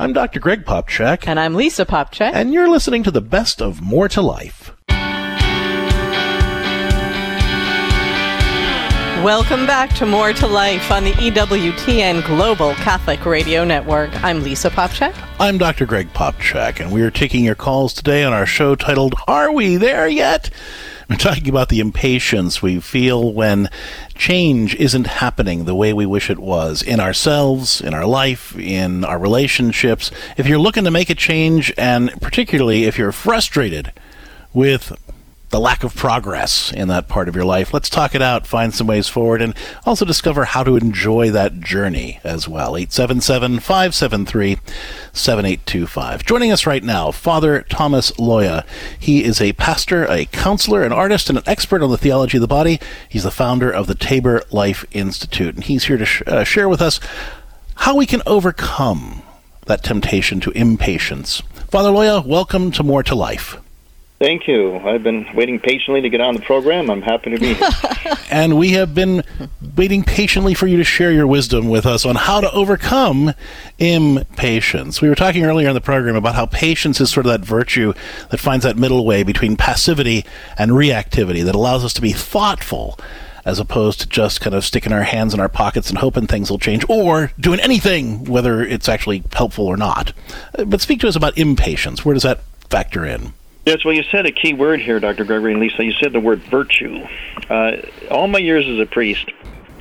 I'm 0.00 0.14
Dr. 0.14 0.40
Greg 0.40 0.64
Popcak. 0.64 1.28
And 1.28 1.38
I'm 1.38 1.54
Lisa 1.54 1.84
Popcak. 1.84 2.30
And 2.32 2.54
you're 2.54 2.70
listening 2.70 3.02
to 3.02 3.10
the 3.10 3.20
best 3.20 3.60
of 3.60 3.82
More 3.82 4.08
to 4.08 4.22
Life. 4.22 4.74
Welcome 9.22 9.66
back 9.66 9.94
to 9.96 10.06
More 10.06 10.32
to 10.32 10.46
Life 10.46 10.90
on 10.90 11.04
the 11.04 11.12
EWTN 11.12 12.24
Global 12.26 12.72
Catholic 12.76 13.26
Radio 13.26 13.62
Network. 13.62 14.10
I'm 14.24 14.42
Lisa 14.42 14.70
Popcak. 14.70 15.14
I'm 15.38 15.58
Dr. 15.58 15.84
Greg 15.84 16.10
Popcak, 16.14 16.80
and 16.80 16.90
we 16.90 17.02
are 17.02 17.10
taking 17.10 17.44
your 17.44 17.54
calls 17.54 17.92
today 17.92 18.24
on 18.24 18.32
our 18.32 18.46
show 18.46 18.74
titled 18.74 19.14
Are 19.28 19.52
We 19.52 19.76
There 19.76 20.08
Yet? 20.08 20.48
We're 21.10 21.16
talking 21.16 21.48
about 21.48 21.70
the 21.70 21.80
impatience 21.80 22.62
we 22.62 22.78
feel 22.78 23.32
when 23.32 23.68
change 24.14 24.76
isn't 24.76 25.08
happening 25.08 25.64
the 25.64 25.74
way 25.74 25.92
we 25.92 26.06
wish 26.06 26.30
it 26.30 26.38
was 26.38 26.82
in 26.82 27.00
ourselves, 27.00 27.80
in 27.80 27.94
our 27.94 28.06
life, 28.06 28.56
in 28.56 29.04
our 29.04 29.18
relationships. 29.18 30.12
If 30.36 30.46
you're 30.46 30.60
looking 30.60 30.84
to 30.84 30.90
make 30.92 31.10
a 31.10 31.16
change, 31.16 31.74
and 31.76 32.12
particularly 32.20 32.84
if 32.84 32.96
you're 32.96 33.10
frustrated 33.10 33.92
with 34.52 34.96
the 35.50 35.60
lack 35.60 35.82
of 35.82 35.96
progress 35.96 36.72
in 36.72 36.86
that 36.88 37.08
part 37.08 37.28
of 37.28 37.34
your 37.34 37.44
life. 37.44 37.74
Let's 37.74 37.90
talk 37.90 38.14
it 38.14 38.22
out, 38.22 38.46
find 38.46 38.72
some 38.72 38.86
ways 38.86 39.08
forward, 39.08 39.42
and 39.42 39.54
also 39.84 40.04
discover 40.04 40.44
how 40.44 40.62
to 40.62 40.76
enjoy 40.76 41.30
that 41.30 41.60
journey 41.60 42.20
as 42.22 42.48
well. 42.48 42.76
877 42.76 43.58
573 43.58 44.58
7825. 45.12 46.24
Joining 46.24 46.52
us 46.52 46.66
right 46.66 46.84
now, 46.84 47.10
Father 47.10 47.62
Thomas 47.62 48.12
Loya. 48.12 48.64
He 48.98 49.24
is 49.24 49.40
a 49.40 49.52
pastor, 49.54 50.04
a 50.04 50.26
counselor, 50.26 50.82
an 50.82 50.92
artist, 50.92 51.28
and 51.28 51.38
an 51.38 51.44
expert 51.46 51.82
on 51.82 51.90
the 51.90 51.98
theology 51.98 52.36
of 52.36 52.42
the 52.42 52.46
body. 52.46 52.78
He's 53.08 53.24
the 53.24 53.32
founder 53.32 53.70
of 53.70 53.88
the 53.88 53.96
Tabor 53.96 54.44
Life 54.52 54.84
Institute, 54.92 55.56
and 55.56 55.64
he's 55.64 55.84
here 55.84 55.98
to 55.98 56.06
sh- 56.06 56.22
uh, 56.28 56.44
share 56.44 56.68
with 56.68 56.80
us 56.80 57.00
how 57.74 57.96
we 57.96 58.06
can 58.06 58.22
overcome 58.24 59.22
that 59.66 59.82
temptation 59.82 60.38
to 60.40 60.50
impatience. 60.52 61.40
Father 61.70 61.90
Loya, 61.90 62.24
welcome 62.24 62.70
to 62.70 62.84
More 62.84 63.02
to 63.02 63.16
Life. 63.16 63.56
Thank 64.20 64.46
you. 64.46 64.76
I've 64.76 65.02
been 65.02 65.26
waiting 65.34 65.58
patiently 65.58 66.02
to 66.02 66.10
get 66.10 66.20
on 66.20 66.34
the 66.34 66.42
program. 66.42 66.90
I'm 66.90 67.00
happy 67.00 67.30
to 67.30 67.38
be 67.38 67.54
here. 67.54 67.70
and 68.30 68.58
we 68.58 68.72
have 68.72 68.94
been 68.94 69.24
waiting 69.78 70.04
patiently 70.04 70.52
for 70.52 70.66
you 70.66 70.76
to 70.76 70.84
share 70.84 71.10
your 71.10 71.26
wisdom 71.26 71.70
with 71.70 71.86
us 71.86 72.04
on 72.04 72.16
how 72.16 72.42
to 72.42 72.52
overcome 72.52 73.32
impatience. 73.78 75.00
We 75.00 75.08
were 75.08 75.14
talking 75.14 75.42
earlier 75.46 75.68
in 75.68 75.74
the 75.74 75.80
program 75.80 76.16
about 76.16 76.34
how 76.34 76.44
patience 76.44 77.00
is 77.00 77.10
sort 77.10 77.24
of 77.24 77.32
that 77.32 77.40
virtue 77.40 77.94
that 78.28 78.40
finds 78.40 78.62
that 78.66 78.76
middle 78.76 79.06
way 79.06 79.22
between 79.22 79.56
passivity 79.56 80.26
and 80.58 80.72
reactivity 80.72 81.42
that 81.42 81.54
allows 81.54 81.82
us 81.82 81.94
to 81.94 82.02
be 82.02 82.12
thoughtful 82.12 82.98
as 83.46 83.58
opposed 83.58 84.00
to 84.00 84.06
just 84.06 84.42
kind 84.42 84.54
of 84.54 84.66
sticking 84.66 84.92
our 84.92 85.04
hands 85.04 85.32
in 85.32 85.40
our 85.40 85.48
pockets 85.48 85.88
and 85.88 85.96
hoping 85.96 86.26
things 86.26 86.50
will 86.50 86.58
change 86.58 86.84
or 86.90 87.32
doing 87.40 87.58
anything 87.60 88.24
whether 88.24 88.62
it's 88.62 88.86
actually 88.86 89.22
helpful 89.32 89.66
or 89.66 89.78
not. 89.78 90.12
Uh, 90.58 90.66
but 90.66 90.82
speak 90.82 91.00
to 91.00 91.08
us 91.08 91.16
about 91.16 91.38
impatience. 91.38 92.04
Where 92.04 92.12
does 92.12 92.24
that 92.24 92.42
factor 92.68 93.06
in? 93.06 93.32
Yes, 93.66 93.84
well, 93.84 93.92
you 93.92 94.02
said 94.04 94.24
a 94.24 94.32
key 94.32 94.54
word 94.54 94.80
here, 94.80 94.98
Dr. 95.00 95.24
Gregory 95.24 95.52
and 95.52 95.60
Lisa. 95.60 95.84
You 95.84 95.92
said 95.92 96.12
the 96.12 96.20
word 96.20 96.40
virtue. 96.44 97.06
Uh, 97.48 97.76
all 98.10 98.26
my 98.26 98.38
years 98.38 98.66
as 98.66 98.78
a 98.78 98.86
priest, 98.86 99.30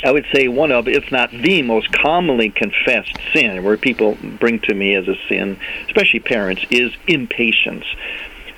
I 0.04 0.12
would 0.12 0.26
say 0.34 0.50
one 0.50 0.72
of, 0.72 0.88
if 0.88 1.12
not 1.12 1.32
the 1.32 1.62
most 1.62 1.92
commonly 1.94 2.50
confessed 2.50 3.18
sin, 3.34 3.64
where 3.64 3.78
people 3.78 4.18
bring 4.40 4.60
to 4.62 4.74
me 4.74 4.96
as 4.96 5.08
a 5.08 5.16
sin, 5.30 5.58
especially 5.88 6.20
parents, 6.20 6.66
is 6.70 6.92
impatience. 7.08 7.86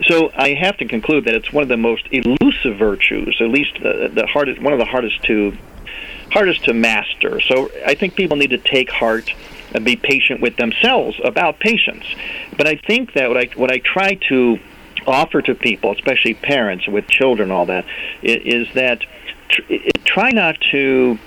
So 0.03 0.31
I 0.34 0.55
have 0.55 0.77
to 0.77 0.86
conclude 0.86 1.25
that 1.25 1.36
it's 1.36 1.53
one 1.53 1.62
of 1.62 1.69
the 1.69 1.77
most 1.77 2.07
elusive 2.12 2.77
virtues, 2.77 3.38
at 3.39 3.49
least 3.49 3.73
the, 3.81 4.12
the 4.12 4.25
hardest, 4.25 4.60
one 4.60 4.73
of 4.73 4.79
the 4.79 4.86
hardest 4.86 5.21
to 5.23 5.55
hardest 6.31 6.65
to 6.65 6.73
master. 6.73 7.41
So 7.41 7.69
I 7.86 7.93
think 7.93 8.15
people 8.15 8.38
need 8.38 8.51
to 8.51 8.57
take 8.57 8.89
heart 8.89 9.31
and 9.73 9.86
be 9.86 9.95
patient 9.95 10.41
with 10.41 10.57
themselves 10.57 11.19
about 11.23 11.60
patience. 11.60 12.05
But 12.57 12.67
I 12.67 12.75
think 12.75 13.13
that 13.13 13.29
what 13.29 13.38
I 13.38 13.45
what 13.55 13.71
I 13.71 13.79
try 13.79 14.15
to 14.29 14.60
offer 15.07 15.41
to 15.41 15.55
people, 15.55 15.91
especially 15.91 16.33
parents 16.33 16.87
with 16.87 17.07
children, 17.07 17.51
all 17.51 17.65
that, 17.67 17.85
is 18.21 18.67
that 18.73 19.03
try 20.05 20.31
not 20.31 20.57
to 20.71 21.17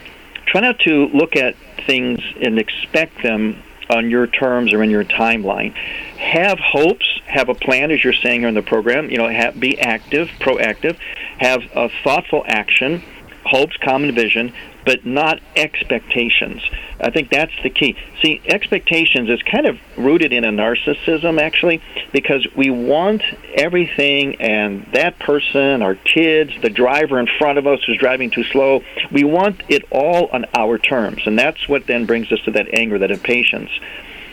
try 0.47 0.61
not 0.61 0.79
to 0.81 1.09
look 1.09 1.37
at 1.37 1.57
things 1.87 2.21
and 2.41 2.59
expect 2.59 3.23
them 3.23 3.63
on 3.91 4.11
your 4.11 4.27
terms 4.27 4.73
or 4.73 4.83
in 4.83 4.91
your 4.91 5.05
timeline. 5.05 5.73
Have 6.17 6.59
hopes, 6.59 7.21
have 7.27 7.49
a 7.49 7.55
plan, 7.55 7.91
as 7.91 8.03
you're 8.03 8.13
saying 8.13 8.41
here 8.41 8.49
in 8.49 8.55
the 8.55 8.63
program. 8.63 9.11
You 9.11 9.19
know, 9.19 9.29
have, 9.29 9.59
be 9.59 9.79
active, 9.79 10.29
proactive, 10.41 10.97
have 11.39 11.63
a 11.75 11.91
thoughtful 12.03 12.45
action, 12.47 13.03
hopes, 13.45 13.77
common 13.79 14.15
vision, 14.15 14.53
but 14.85 15.05
not 15.07 15.41
expectations. 15.57 16.63
I 17.01 17.11
think 17.11 17.31
that's 17.31 17.53
the 17.63 17.71
key. 17.71 17.97
See, 18.23 18.41
expectations 18.47 19.29
is 19.29 19.43
kind 19.43 19.67
of 19.67 19.79
rooted 19.97 20.33
in 20.33 20.45
a 20.45 20.51
narcissism, 20.51 21.41
actually, 21.41 21.81
because 22.13 22.47
we 22.57 22.71
want 22.71 23.23
everything 23.55 24.37
and 24.41 24.87
that 24.93 25.19
person, 25.19 25.83
our 25.83 25.95
kids, 25.95 26.53
the 26.63 26.71
driver 26.71 27.19
in 27.19 27.27
front 27.39 27.59
of 27.59 27.67
us 27.67 27.81
who's 27.85 27.99
driving 27.99 28.31
too 28.31 28.45
slow, 28.45 28.83
we 29.11 29.25
want 29.25 29.63
it 29.69 29.85
all 29.91 30.29
on 30.29 30.47
our 30.55 30.79
terms. 30.79 31.23
And 31.27 31.39
that's 31.39 31.69
what 31.69 31.87
then 31.87 32.07
brings 32.07 32.31
us 32.33 32.41
to 32.43 32.51
that 32.53 32.73
anger, 32.73 32.99
that 32.99 33.11
impatience. 33.11 33.71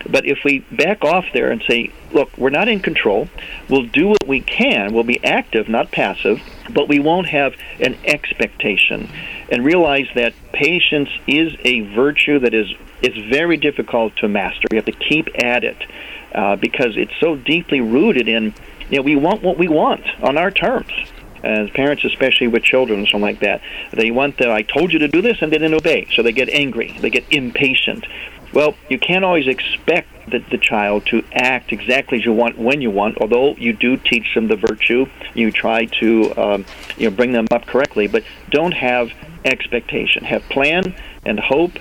But 0.09 0.25
if 0.25 0.43
we 0.43 0.59
back 0.71 1.03
off 1.03 1.25
there 1.33 1.51
and 1.51 1.61
say, 1.67 1.91
look, 2.11 2.35
we're 2.37 2.49
not 2.49 2.67
in 2.67 2.79
control, 2.79 3.27
we'll 3.69 3.85
do 3.85 4.07
what 4.07 4.27
we 4.27 4.41
can, 4.41 4.93
we'll 4.93 5.03
be 5.03 5.23
active, 5.23 5.69
not 5.69 5.91
passive, 5.91 6.41
but 6.73 6.87
we 6.87 6.99
won't 6.99 7.27
have 7.27 7.55
an 7.79 7.97
expectation. 8.05 9.09
And 9.49 9.65
realize 9.65 10.07
that 10.15 10.33
patience 10.53 11.09
is 11.27 11.53
a 11.63 11.81
virtue 11.93 12.39
that 12.39 12.53
is, 12.53 12.73
is 13.01 13.17
very 13.29 13.57
difficult 13.57 14.15
to 14.17 14.27
master. 14.27 14.67
We 14.71 14.77
have 14.77 14.85
to 14.85 14.91
keep 14.91 15.27
at 15.43 15.63
it 15.63 15.77
uh, 16.33 16.55
because 16.55 16.97
it's 16.97 17.13
so 17.19 17.35
deeply 17.35 17.81
rooted 17.81 18.27
in, 18.27 18.53
you 18.89 18.97
know, 18.97 19.03
we 19.03 19.15
want 19.15 19.41
what 19.43 19.57
we 19.57 19.67
want 19.67 20.05
on 20.21 20.37
our 20.37 20.51
terms 20.51 20.91
as 21.43 21.69
parents, 21.71 22.03
especially 22.03 22.47
with 22.47 22.63
children 22.63 22.99
and 22.99 23.07
something 23.07 23.21
like 23.21 23.39
that. 23.39 23.61
They 23.91 24.11
want 24.11 24.37
the 24.37 24.51
I 24.51 24.61
told 24.61 24.93
you 24.93 24.99
to 24.99 25.07
do 25.07 25.21
this 25.21 25.41
and 25.41 25.51
they 25.51 25.57
didn't 25.57 25.73
obey, 25.73 26.07
so 26.13 26.21
they 26.21 26.31
get 26.31 26.49
angry, 26.49 26.97
they 27.01 27.09
get 27.09 27.25
impatient. 27.31 28.05
Well, 28.53 28.75
you 28.89 28.99
can't 28.99 29.23
always 29.23 29.47
expect 29.47 30.29
the, 30.29 30.39
the 30.39 30.57
child 30.57 31.05
to 31.07 31.23
act 31.31 31.71
exactly 31.71 32.19
as 32.19 32.25
you 32.25 32.33
want 32.33 32.57
when 32.57 32.81
you 32.81 32.91
want. 32.91 33.17
Although 33.19 33.55
you 33.55 33.73
do 33.73 33.97
teach 33.97 34.33
them 34.35 34.47
the 34.47 34.55
virtue, 34.55 35.05
you 35.33 35.51
try 35.51 35.85
to 35.85 36.35
um, 36.35 36.65
you 36.97 37.09
know 37.09 37.15
bring 37.15 37.31
them 37.31 37.47
up 37.51 37.65
correctly, 37.65 38.07
but 38.07 38.23
don't 38.49 38.73
have 38.73 39.11
expectation. 39.45 40.23
Have 40.25 40.43
plan 40.43 40.95
and 41.25 41.39
hope, 41.39 41.73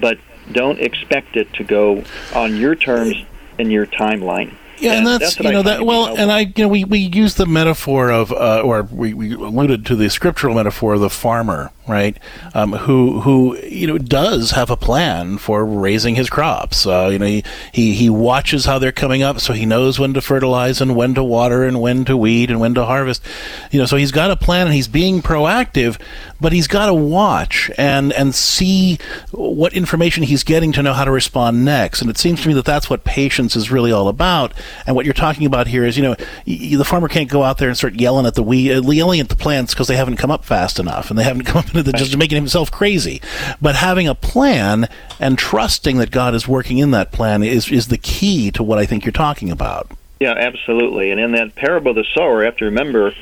but 0.00 0.18
don't 0.52 0.80
expect 0.80 1.36
it 1.36 1.52
to 1.54 1.64
go 1.64 2.04
on 2.34 2.56
your 2.56 2.74
terms 2.74 3.16
and 3.58 3.70
your 3.70 3.86
timeline. 3.86 4.54
Yeah, 4.80 4.92
and, 4.92 4.98
and 4.98 5.06
that's, 5.06 5.36
that's 5.36 5.44
you 5.44 5.52
know 5.52 5.62
that 5.62 5.84
well, 5.84 6.16
and 6.16 6.30
I 6.30 6.40
you 6.40 6.52
know 6.58 6.68
we, 6.68 6.84
we 6.84 6.98
use 6.98 7.34
the 7.34 7.46
metaphor 7.46 8.10
of 8.10 8.32
uh, 8.32 8.62
or 8.64 8.82
we, 8.82 9.12
we 9.12 9.34
alluded 9.34 9.84
to 9.86 9.96
the 9.96 10.08
scriptural 10.08 10.54
metaphor 10.54 10.94
of 10.94 11.00
the 11.00 11.10
farmer 11.10 11.72
right? 11.88 12.16
Um, 12.54 12.72
who 12.72 13.20
who 13.20 13.56
you 13.58 13.86
know 13.86 13.98
does 13.98 14.52
have 14.52 14.70
a 14.70 14.76
plan 14.76 15.38
for 15.38 15.64
raising 15.64 16.14
his 16.14 16.30
crops. 16.30 16.86
Uh, 16.86 17.08
you 17.12 17.18
know, 17.18 17.26
he, 17.26 17.44
he 17.72 17.94
he 17.94 18.10
watches 18.10 18.66
how 18.66 18.78
they're 18.78 18.92
coming 18.92 19.22
up, 19.22 19.40
so 19.40 19.52
he 19.52 19.66
knows 19.66 19.98
when 19.98 20.14
to 20.14 20.20
fertilize 20.20 20.80
and 20.80 20.94
when 20.94 21.14
to 21.14 21.24
water 21.24 21.64
and 21.64 21.80
when 21.80 22.04
to 22.04 22.16
weed 22.16 22.50
and 22.50 22.60
when 22.60 22.74
to 22.74 22.84
harvest. 22.84 23.22
You 23.70 23.80
know, 23.80 23.86
so 23.86 23.96
he's 23.96 24.12
got 24.12 24.30
a 24.30 24.36
plan 24.36 24.66
and 24.66 24.74
he's 24.74 24.88
being 24.88 25.22
proactive, 25.22 26.00
but 26.40 26.52
he's 26.52 26.68
got 26.68 26.86
to 26.86 26.94
watch 26.94 27.70
and 27.78 28.12
and 28.12 28.34
see 28.34 28.98
what 29.30 29.72
information 29.72 30.22
he's 30.24 30.44
getting 30.44 30.72
to 30.72 30.82
know 30.82 30.92
how 30.92 31.04
to 31.04 31.10
respond 31.10 31.64
next. 31.64 32.00
And 32.00 32.10
it 32.10 32.18
seems 32.18 32.42
to 32.42 32.48
me 32.48 32.54
that 32.54 32.64
that's 32.64 32.90
what 32.90 33.04
patience 33.04 33.56
is 33.56 33.70
really 33.70 33.92
all 33.92 34.08
about. 34.08 34.52
And 34.86 34.94
what 34.94 35.04
you're 35.04 35.14
talking 35.14 35.46
about 35.46 35.66
here 35.68 35.84
is, 35.84 35.96
you 35.96 36.02
know, 36.02 36.16
y- 36.46 36.74
the 36.76 36.84
farmer 36.84 37.08
can't 37.08 37.30
go 37.30 37.42
out 37.42 37.58
there 37.58 37.68
and 37.68 37.76
start 37.76 37.94
yelling 37.94 38.26
at 38.26 38.34
the 38.34 38.42
weed, 38.42 38.72
uh, 38.72 38.82
yelling 38.90 39.20
at 39.20 39.28
the 39.28 39.36
plants 39.36 39.74
because 39.74 39.88
they 39.88 39.96
haven't 39.96 40.16
come 40.16 40.30
up 40.30 40.44
fast 40.44 40.78
enough 40.78 41.10
and 41.10 41.18
they 41.18 41.24
haven't 41.24 41.44
come 41.44 41.58
up 41.58 41.74
than 41.82 41.96
just 41.96 42.16
making 42.16 42.36
himself 42.36 42.70
crazy. 42.70 43.20
But 43.60 43.76
having 43.76 44.08
a 44.08 44.14
plan 44.14 44.88
and 45.20 45.38
trusting 45.38 45.98
that 45.98 46.10
God 46.10 46.34
is 46.34 46.46
working 46.46 46.78
in 46.78 46.90
that 46.92 47.12
plan 47.12 47.42
is, 47.42 47.70
is 47.70 47.88
the 47.88 47.98
key 47.98 48.50
to 48.52 48.62
what 48.62 48.78
I 48.78 48.86
think 48.86 49.04
you're 49.04 49.12
talking 49.12 49.50
about. 49.50 49.90
Yeah, 50.20 50.34
absolutely. 50.36 51.10
And 51.10 51.20
in 51.20 51.32
that 51.32 51.54
parable 51.54 51.90
of 51.90 51.96
the 51.96 52.04
sower, 52.14 52.40
you 52.40 52.46
have 52.46 52.56
to 52.56 52.64
remember 52.64 53.14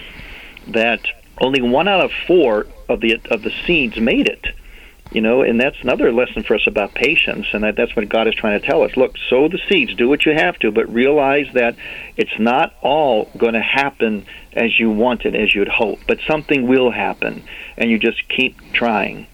that 0.68 1.06
only 1.40 1.60
one 1.60 1.88
out 1.88 2.00
of 2.00 2.10
four 2.26 2.66
of 2.88 3.00
the 3.00 3.20
of 3.30 3.42
the 3.42 3.52
seeds 3.66 3.96
made 3.98 4.28
it. 4.28 4.46
You 5.12 5.20
know, 5.20 5.42
and 5.42 5.60
that's 5.60 5.80
another 5.82 6.12
lesson 6.12 6.42
for 6.42 6.54
us 6.56 6.66
about 6.66 6.94
patience, 6.94 7.46
and 7.52 7.62
that, 7.62 7.76
that's 7.76 7.94
what 7.94 8.08
God 8.08 8.26
is 8.26 8.34
trying 8.34 8.60
to 8.60 8.66
tell 8.66 8.82
us. 8.82 8.96
Look, 8.96 9.16
sow 9.30 9.48
the 9.48 9.60
seeds, 9.68 9.94
do 9.94 10.08
what 10.08 10.26
you 10.26 10.32
have 10.32 10.58
to, 10.58 10.72
but 10.72 10.92
realize 10.92 11.46
that 11.54 11.76
it's 12.16 12.38
not 12.38 12.74
all 12.82 13.30
going 13.36 13.54
to 13.54 13.62
happen 13.62 14.26
as 14.52 14.78
you 14.78 14.90
wanted, 14.90 15.36
as 15.36 15.54
you'd 15.54 15.68
hope, 15.68 16.00
but 16.08 16.18
something 16.26 16.66
will 16.66 16.90
happen, 16.90 17.44
and 17.78 17.90
you 17.90 17.98
just 17.98 18.28
keep 18.28 18.56
trying. 18.72 19.26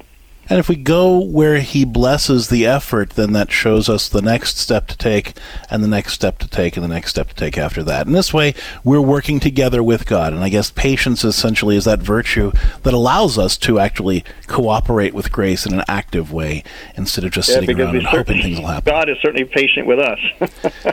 And 0.48 0.58
if 0.58 0.68
we 0.68 0.76
go 0.76 1.18
where 1.18 1.58
he 1.58 1.84
blesses 1.84 2.48
the 2.48 2.66
effort, 2.66 3.10
then 3.10 3.32
that 3.32 3.50
shows 3.50 3.88
us 3.88 4.08
the 4.08 4.22
next 4.22 4.58
step 4.58 4.86
to 4.88 4.96
take, 4.96 5.34
and 5.70 5.82
the 5.82 5.88
next 5.88 6.12
step 6.12 6.38
to 6.38 6.48
take, 6.48 6.76
and 6.76 6.84
the 6.84 6.88
next 6.88 7.10
step 7.10 7.28
to 7.28 7.34
take 7.34 7.56
after 7.56 7.82
that. 7.84 8.06
And 8.06 8.14
this 8.14 8.34
way, 8.34 8.54
we're 8.84 9.00
working 9.00 9.40
together 9.40 9.82
with 9.82 10.06
God. 10.06 10.32
And 10.32 10.42
I 10.42 10.48
guess 10.48 10.70
patience 10.70 11.24
essentially 11.24 11.76
is 11.76 11.84
that 11.84 12.00
virtue 12.00 12.52
that 12.82 12.92
allows 12.92 13.38
us 13.38 13.56
to 13.58 13.78
actually 13.78 14.24
cooperate 14.46 15.14
with 15.14 15.32
grace 15.32 15.64
in 15.64 15.74
an 15.74 15.84
active 15.88 16.32
way 16.32 16.64
instead 16.96 17.24
of 17.24 17.30
just 17.30 17.48
yeah, 17.48 17.54
sitting 17.60 17.80
around 17.80 17.96
and 17.96 18.06
hoping 18.06 18.42
things 18.42 18.58
will 18.58 18.66
happen. 18.66 18.92
God 18.92 19.08
is 19.08 19.16
certainly 19.22 19.44
patient 19.44 19.86
with 19.86 20.00
us. 20.00 20.18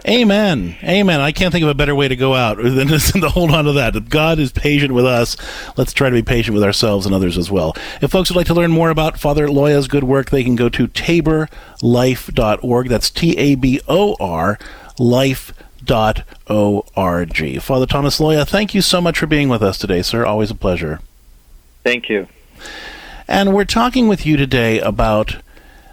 Amen. 0.08 0.76
Amen. 0.84 1.20
I 1.20 1.32
can't 1.32 1.52
think 1.52 1.64
of 1.64 1.70
a 1.70 1.76
better 1.76 1.96
way 1.96 2.08
to 2.08 2.16
go 2.16 2.34
out 2.36 2.58
than 2.64 2.88
to 2.88 3.30
hold 3.30 3.52
on 3.52 3.66
to 3.66 3.74
that. 3.74 3.96
If 3.96 4.10
God 4.10 4.40
is 4.40 4.52
patient 4.52 4.94
with 4.94 5.06
us, 5.06 5.36
let's 5.76 5.92
try 5.92 6.10
to 6.10 6.16
be 6.16 6.24
patient 6.24 6.54
with 6.54 6.64
ourselves 6.64 7.06
and 7.06 7.16
others 7.16 7.38
as 7.38 7.50
well. 7.50 7.76
If 8.02 8.12
folks 8.12 8.30
would 8.30 8.38
like 8.38 8.48
to 8.48 8.54
learn 8.54 8.72
more 8.72 8.90
about 8.90 9.20
Father 9.20 9.39
Father 9.40 9.54
Loya's 9.54 9.88
good 9.88 10.04
work, 10.04 10.32
they 10.32 10.44
can 10.44 10.58
go 10.58 10.68
to 10.68 10.90
taborlife.org. 10.90 12.90
That's 12.90 13.10
T 13.10 13.38
A 13.38 13.56
B 13.56 13.80
O 13.88 14.18
R 14.20 14.60
life.org. 14.98 16.26
Father 17.62 17.86
Thomas 17.86 18.20
Loya, 18.20 18.46
thank 18.46 18.76
you 18.76 18.82
so 18.82 19.00
much 19.00 19.18
for 19.18 19.28
being 19.28 19.48
with 19.48 19.64
us 19.64 19.78
today, 19.78 20.02
sir. 20.02 20.26
Always 20.26 20.52
a 20.52 20.56
pleasure. 20.56 21.00
Thank 21.86 22.10
you. 22.10 22.28
And 23.30 23.54
we're 23.54 23.64
talking 23.64 24.10
with 24.10 24.26
you 24.26 24.36
today 24.36 24.82
about 24.82 25.38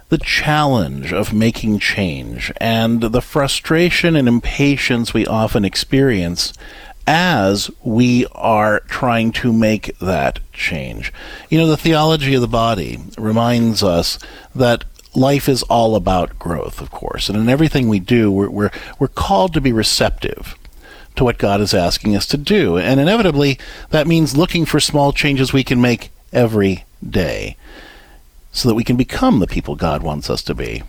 the 0.09 0.17
challenge 0.17 1.13
of 1.13 1.31
making 1.31 1.79
change 1.79 2.51
and 2.57 2.99
the 2.99 3.21
frustration 3.21 4.17
and 4.17 4.27
impatience 4.27 5.13
we 5.13 5.25
often 5.25 5.63
experience 5.63 6.51
as 7.07 7.71
we 7.83 8.27
are 8.33 8.81
trying 8.81 9.31
to 9.31 9.53
make 9.53 9.97
that 9.99 10.39
change. 10.51 11.13
You 11.49 11.57
know, 11.57 11.67
the 11.67 11.77
theology 11.77 12.35
of 12.35 12.41
the 12.41 12.47
body 12.47 12.99
reminds 13.17 13.81
us 13.81 14.19
that 14.53 14.83
life 15.15 15.47
is 15.47 15.63
all 15.63 15.95
about 15.95 16.37
growth, 16.37 16.81
of 16.81 16.91
course, 16.91 17.29
and 17.29 17.37
in 17.37 17.49
everything 17.49 17.87
we 17.87 17.99
do, 17.99 18.29
we're, 18.29 18.49
we're, 18.49 18.71
we're 18.99 19.07
called 19.07 19.53
to 19.53 19.61
be 19.61 19.71
receptive 19.71 20.55
to 21.15 21.23
what 21.23 21.39
God 21.39 21.61
is 21.61 21.73
asking 21.73 22.15
us 22.15 22.27
to 22.27 22.37
do. 22.37 22.77
And 22.77 22.99
inevitably, 22.99 23.57
that 23.89 24.05
means 24.05 24.37
looking 24.37 24.65
for 24.65 24.79
small 24.79 25.11
changes 25.11 25.51
we 25.51 25.63
can 25.63 25.81
make 25.81 26.11
every 26.31 26.85
day 27.07 27.57
so 28.51 28.67
that 28.69 28.75
we 28.75 28.83
can 28.83 28.97
become 28.97 29.39
the 29.39 29.47
people 29.47 29.75
God 29.75 30.03
wants 30.03 30.29
us 30.29 30.43
to 30.43 30.53
be. 30.53 30.83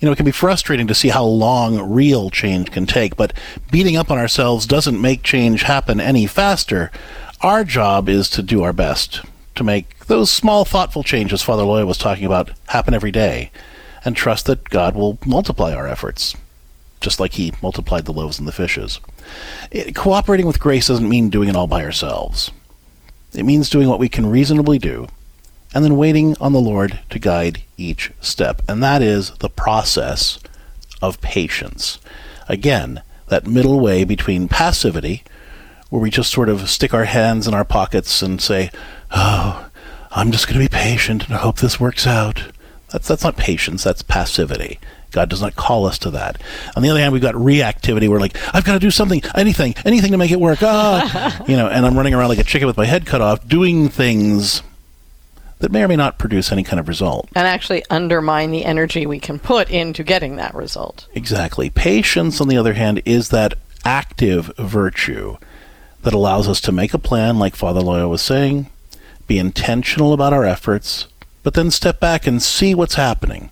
You 0.00 0.06
know, 0.06 0.12
it 0.12 0.16
can 0.16 0.24
be 0.24 0.30
frustrating 0.30 0.86
to 0.86 0.94
see 0.94 1.08
how 1.08 1.24
long 1.24 1.90
real 1.90 2.30
change 2.30 2.70
can 2.70 2.86
take, 2.86 3.16
but 3.16 3.32
beating 3.70 3.96
up 3.96 4.10
on 4.10 4.18
ourselves 4.18 4.66
doesn't 4.66 5.00
make 5.00 5.24
change 5.24 5.62
happen 5.62 6.00
any 6.00 6.26
faster. 6.26 6.92
Our 7.40 7.64
job 7.64 8.08
is 8.08 8.30
to 8.30 8.42
do 8.42 8.62
our 8.62 8.72
best 8.72 9.22
to 9.56 9.64
make 9.64 10.06
those 10.06 10.30
small, 10.30 10.64
thoughtful 10.64 11.02
changes 11.02 11.42
Father 11.42 11.64
Loya 11.64 11.86
was 11.86 11.98
talking 11.98 12.24
about 12.24 12.52
happen 12.68 12.94
every 12.94 13.10
day, 13.10 13.50
and 14.04 14.16
trust 14.16 14.46
that 14.46 14.70
God 14.70 14.94
will 14.94 15.18
multiply 15.26 15.74
our 15.74 15.88
efforts, 15.88 16.36
just 17.00 17.18
like 17.18 17.32
He 17.32 17.52
multiplied 17.60 18.04
the 18.04 18.12
loaves 18.12 18.38
and 18.38 18.46
the 18.46 18.52
fishes. 18.52 19.00
It, 19.72 19.96
cooperating 19.96 20.46
with 20.46 20.60
grace 20.60 20.86
doesn't 20.86 21.08
mean 21.08 21.28
doing 21.28 21.48
it 21.48 21.56
all 21.56 21.66
by 21.66 21.84
ourselves. 21.84 22.52
It 23.34 23.42
means 23.42 23.68
doing 23.68 23.88
what 23.88 23.98
we 23.98 24.08
can 24.08 24.26
reasonably 24.26 24.78
do 24.78 25.08
and 25.74 25.84
then 25.84 25.96
waiting 25.96 26.36
on 26.40 26.52
the 26.52 26.60
Lord 26.60 27.00
to 27.10 27.18
guide 27.18 27.62
each 27.76 28.12
step. 28.20 28.62
And 28.68 28.82
that 28.82 29.02
is 29.02 29.30
the 29.38 29.50
process 29.50 30.38
of 31.02 31.20
patience. 31.20 31.98
Again, 32.48 33.02
that 33.28 33.46
middle 33.46 33.80
way 33.80 34.04
between 34.04 34.48
passivity, 34.48 35.22
where 35.90 36.02
we 36.02 36.10
just 36.10 36.32
sort 36.32 36.48
of 36.48 36.68
stick 36.68 36.92
our 36.92 37.04
hands 37.04 37.46
in 37.46 37.54
our 37.54 37.64
pockets 37.64 38.22
and 38.22 38.40
say, 38.40 38.70
Oh, 39.10 39.68
I'm 40.10 40.32
just 40.32 40.46
going 40.46 40.60
to 40.60 40.64
be 40.64 40.74
patient 40.74 41.28
and 41.28 41.36
hope 41.36 41.58
this 41.58 41.80
works 41.80 42.06
out. 42.06 42.44
That's, 42.90 43.08
that's 43.08 43.24
not 43.24 43.36
patience, 43.36 43.84
that's 43.84 44.02
passivity. 44.02 44.78
God 45.10 45.28
does 45.28 45.40
not 45.40 45.56
call 45.56 45.86
us 45.86 45.98
to 46.00 46.10
that. 46.10 46.40
On 46.76 46.82
the 46.82 46.90
other 46.90 47.00
hand, 47.00 47.12
we've 47.12 47.22
got 47.22 47.34
reactivity. 47.34 48.08
We're 48.08 48.20
like, 48.20 48.36
I've 48.54 48.64
got 48.64 48.74
to 48.74 48.78
do 48.78 48.90
something, 48.90 49.22
anything, 49.34 49.74
anything 49.84 50.12
to 50.12 50.18
make 50.18 50.30
it 50.30 50.40
work. 50.40 50.58
Ah, 50.62 51.44
you 51.48 51.56
know, 51.56 51.68
and 51.68 51.86
I'm 51.86 51.96
running 51.96 52.14
around 52.14 52.28
like 52.28 52.38
a 52.38 52.44
chicken 52.44 52.66
with 52.66 52.76
my 52.76 52.84
head 52.84 53.06
cut 53.06 53.20
off, 53.22 53.46
doing 53.46 53.88
things 53.88 54.62
that 55.60 55.72
may 55.72 55.82
or 55.82 55.88
may 55.88 55.96
not 55.96 56.18
produce 56.18 56.52
any 56.52 56.62
kind 56.62 56.78
of 56.78 56.88
result. 56.88 57.28
And 57.34 57.46
actually 57.46 57.84
undermine 57.90 58.50
the 58.50 58.64
energy 58.64 59.06
we 59.06 59.18
can 59.18 59.38
put 59.38 59.70
into 59.70 60.02
getting 60.02 60.36
that 60.36 60.54
result. 60.54 61.08
Exactly. 61.14 61.70
Patience, 61.70 62.40
on 62.40 62.48
the 62.48 62.56
other 62.56 62.74
hand, 62.74 63.02
is 63.04 63.30
that 63.30 63.54
active 63.84 64.52
virtue 64.58 65.36
that 66.02 66.14
allows 66.14 66.48
us 66.48 66.60
to 66.62 66.72
make 66.72 66.94
a 66.94 66.98
plan, 66.98 67.38
like 67.38 67.56
Father 67.56 67.80
Loya 67.80 68.08
was 68.08 68.22
saying, 68.22 68.68
be 69.26 69.38
intentional 69.38 70.12
about 70.12 70.32
our 70.32 70.44
efforts, 70.44 71.06
but 71.42 71.54
then 71.54 71.70
step 71.70 72.00
back 72.00 72.26
and 72.26 72.42
see 72.42 72.74
what's 72.74 72.94
happening. 72.94 73.50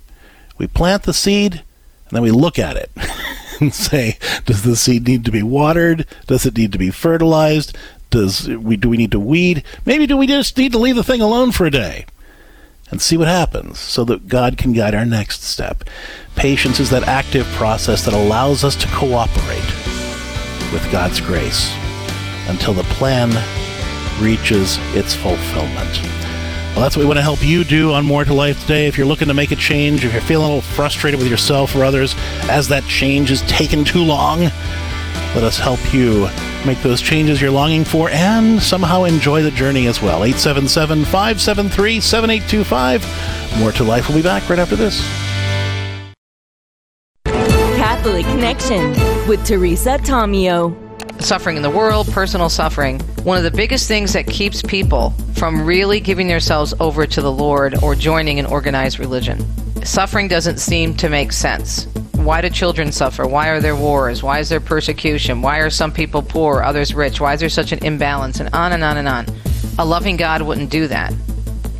We 0.59 0.67
plant 0.67 1.03
the 1.03 1.13
seed, 1.13 1.55
and 1.55 2.13
then 2.13 2.23
we 2.23 2.31
look 2.31 2.59
at 2.59 2.77
it. 2.77 2.91
and 3.61 3.75
say, 3.75 4.19
does 4.45 4.63
the 4.63 4.77
seed 4.77 5.07
need 5.07 5.25
to 5.25 5.31
be 5.31 5.43
watered? 5.43 6.07
Does 6.27 6.47
it 6.47 6.57
need 6.57 6.73
to 6.73 6.79
be 6.79 6.91
fertilized? 6.91 7.77
Does 8.11 8.49
we 8.49 8.77
do 8.77 8.89
we 8.89 8.97
need 8.97 9.13
to 9.13 9.21
weed? 9.21 9.65
Maybe 9.85 10.07
do 10.07 10.17
we 10.17 10.27
just 10.27 10.57
need 10.57 10.73
to 10.73 10.79
leave 10.79 10.97
the 10.97 11.05
thing 11.05 11.21
alone 11.21 11.53
for 11.53 11.67
a 11.67 11.71
day 11.71 12.07
and 12.91 13.03
see 13.03 13.17
what 13.17 13.29
happens 13.29 13.79
so 13.79 14.05
that 14.05 14.29
God 14.29 14.57
can 14.57 14.73
guide 14.73 14.95
our 14.95 15.05
next 15.05 15.43
step. 15.43 15.85
Patience 16.37 16.79
is 16.79 16.91
that 16.91 17.09
active 17.09 17.47
process 17.53 18.05
that 18.05 18.15
allows 18.15 18.63
us 18.63 18.77
to 18.77 18.87
cooperate 18.89 19.67
with 20.73 20.87
God's 20.93 21.21
grace 21.21 21.73
until 22.49 22.75
the 22.75 22.85
plan 22.85 23.31
reaches 24.23 24.79
its 24.95 25.15
fulfillment. 25.15 26.01
Well, 26.77 26.83
that's 26.83 26.97
what 26.97 27.03
we 27.03 27.07
want 27.07 27.19
to 27.19 27.23
help 27.23 27.43
you 27.43 27.65
do 27.65 27.93
on 27.93 28.05
More 28.05 28.25
to 28.25 28.35
Life 28.35 28.61
today. 28.61 28.87
If 28.87 28.99
you're 28.99 29.07
looking 29.07 29.29
to 29.29 29.35
make 29.35 29.51
a 29.51 29.57
change, 29.57 30.05
if 30.05 30.13
you're 30.13 30.21
feeling 30.21 30.45
a 30.45 30.55
little 30.55 30.63
frustrated 30.63 31.19
with 31.19 31.31
yourself 31.31 31.75
or 31.75 31.85
others 31.85 32.15
as 32.51 32.69
that 32.69 32.85
change 32.85 33.31
is 33.31 33.41
taking 33.43 33.83
too 33.83 34.05
long, 34.05 34.51
let 35.37 35.45
us 35.45 35.59
help 35.59 35.93
you 35.93 36.31
make 36.65 36.81
those 36.81 37.03
changes 37.03 37.43
you're 37.43 37.51
longing 37.51 37.85
for 37.85 38.09
and 38.09 38.61
somehow 38.61 39.05
enjoy 39.05 39.43
the 39.43 39.51
journey 39.51 39.87
as 39.87 40.01
well. 40.01 40.25
877 40.25 41.05
573 41.05 42.01
7825. 42.01 43.59
More 43.61 43.71
to 43.73 43.85
Life 43.85 44.09
will 44.09 44.17
be 44.17 44.23
back 44.23 44.49
right 44.49 44.59
after 44.59 44.77
this. 44.77 44.99
Catholic 47.77 48.25
Connection 48.25 48.91
with 49.29 49.45
Teresa 49.45 49.99
Tomeo. 49.99 50.75
Suffering 51.21 51.57
in 51.57 51.63
the 51.63 51.71
world, 51.71 52.11
personal 52.13 52.49
suffering. 52.49 52.99
One 53.23 53.37
of 53.37 53.45
the 53.45 53.51
biggest 53.51 53.89
things 53.89 54.15
that 54.15 54.27
keeps 54.27 54.63
people 54.63 55.11
from 55.35 55.67
really 55.67 56.01
giving 56.01 56.29
themselves 56.29 56.73
over 56.81 57.07
to 57.07 57.21
the 57.21 57.33
Lord 57.33 57.83
or 57.83 57.95
joining 57.95 58.39
an 58.39 58.47
organized 58.47 58.99
religion. 58.99 59.45
Suffering 59.85 60.29
doesn't 60.29 60.61
seem 60.61 60.95
to 60.95 61.11
make 61.11 61.33
sense. 61.33 61.87
Why 62.27 62.41
do 62.41 62.51
children 62.51 62.91
suffer? 62.91 63.25
Why 63.25 63.51
are 63.51 63.61
there 63.61 63.77
wars? 63.77 64.21
Why 64.21 64.41
is 64.41 64.49
there 64.49 64.59
persecution? 64.59 65.43
Why 65.43 65.59
are 65.59 65.71
some 65.71 65.93
people 65.93 66.23
poor, 66.23 66.61
others 66.61 66.93
rich? 66.93 67.21
Why 67.21 67.35
is 67.35 67.39
there 67.39 67.49
such 67.49 67.71
an 67.71 67.79
imbalance? 67.85 68.41
And 68.41 68.53
on 68.53 68.73
and 68.73 68.83
on 68.83 68.97
and 68.97 69.07
on. 69.07 69.27
A 69.79 69.85
loving 69.85 70.17
God 70.17 70.43
wouldn't 70.43 70.69
do 70.69 70.89
that. 70.89 71.15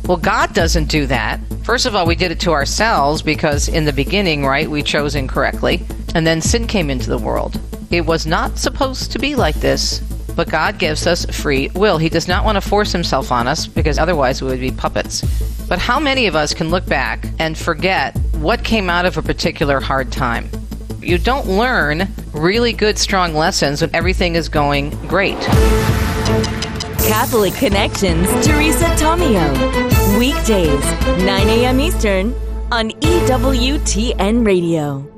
Well, 0.05 0.15
God 0.15 0.53
doesn't 0.53 0.85
do 0.85 1.05
that. 1.07 1.41
First 1.65 1.85
of 1.85 1.95
all, 1.95 2.07
we 2.07 2.15
did 2.15 2.31
it 2.31 2.39
to 2.39 2.51
ourselves 2.51 3.21
because 3.21 3.67
in 3.67 3.83
the 3.83 3.91
beginning, 3.91 4.45
right, 4.45 4.71
we 4.71 4.83
chose 4.83 5.15
incorrectly. 5.15 5.85
And 6.15 6.25
then 6.25 6.39
sin 6.39 6.65
came 6.65 6.89
into 6.89 7.09
the 7.09 7.17
world. 7.17 7.59
It 7.91 8.05
was 8.05 8.25
not 8.25 8.57
supposed 8.57 9.11
to 9.11 9.19
be 9.19 9.35
like 9.35 9.55
this, 9.55 10.01
but 10.37 10.49
God 10.49 10.77
gives 10.77 11.07
us 11.07 11.25
free 11.25 11.69
will. 11.73 11.97
He 11.97 12.07
does 12.07 12.27
not 12.27 12.45
want 12.45 12.55
to 12.55 12.61
force 12.61 12.91
himself 12.91 13.31
on 13.31 13.47
us 13.47 13.65
because 13.65 13.97
otherwise 13.97 14.41
we 14.41 14.47
would 14.47 14.61
be 14.61 14.71
puppets. 14.71 15.23
But 15.67 15.79
how 15.79 15.99
many 15.99 16.27
of 16.27 16.35
us 16.35 16.53
can 16.53 16.69
look 16.69 16.85
back 16.85 17.25
and 17.39 17.57
forget 17.57 18.15
what 18.35 18.63
came 18.63 18.89
out 18.89 19.05
of 19.05 19.17
a 19.17 19.23
particular 19.23 19.81
hard 19.81 20.11
time? 20.11 20.49
You 21.01 21.17
don't 21.17 21.47
learn 21.47 22.07
really 22.33 22.71
good, 22.71 22.99
strong 22.99 23.33
lessons 23.33 23.81
when 23.81 23.93
everything 23.95 24.35
is 24.35 24.47
going 24.47 24.91
great. 25.07 25.39
Catholic 27.07 27.53
Connections, 27.55 28.27
Teresa 28.45 28.85
Tomeo. 28.95 30.19
Weekdays, 30.19 30.83
9 31.25 31.49
a.m. 31.49 31.79
Eastern 31.79 32.33
on 32.71 32.91
EWTN 32.91 34.45
Radio. 34.45 35.16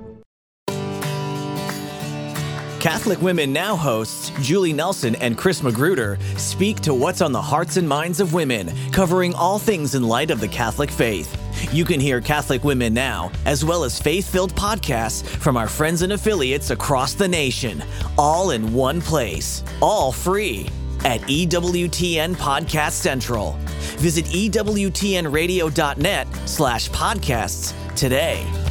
Catholic 2.80 3.22
Women 3.22 3.52
Now 3.52 3.76
hosts 3.76 4.32
Julie 4.42 4.72
Nelson 4.72 5.15
and 5.15 5.38
Chris 5.38 5.62
Magruder 5.62 6.18
speak 6.38 6.80
to 6.82 6.94
what's 6.94 7.20
on 7.20 7.34
the 7.34 7.42
hearts 7.42 7.76
and 7.76 7.88
minds 7.88 8.22
of 8.22 8.34
women, 8.34 8.72
covering 8.94 9.34
all 9.34 9.60
things 9.60 9.96
in 9.96 10.04
light 10.04 10.32
of 10.32 10.39
the 10.39 10.48
Catholic 10.48 10.89
faith. 10.89 11.36
You 11.74 11.84
can 11.84 12.00
hear 12.00 12.22
Catholic 12.22 12.63
Women 12.63 12.94
Now, 12.94 13.34
as 13.46 13.65
well 13.65 13.84
as 13.84 14.00
faith 14.00 14.32
filled 14.32 14.56
podcasts 14.56 15.28
from 15.28 15.58
our 15.58 15.68
friends 15.68 16.04
and 16.04 16.13
affiliates 16.13 16.70
across 16.70 17.13
the 17.13 17.28
nation, 17.28 17.84
all 18.18 18.52
in 18.52 18.72
one 18.72 19.02
place, 19.02 19.62
all 19.82 20.13
free 20.13 20.70
at 21.04 21.20
EWTN 21.22 22.36
Podcast 22.36 22.92
Central. 22.92 23.58
Visit 23.98 24.24
EWTNradio.net 24.26 26.28
slash 26.46 26.89
podcasts 26.92 27.96
today. 27.96 28.68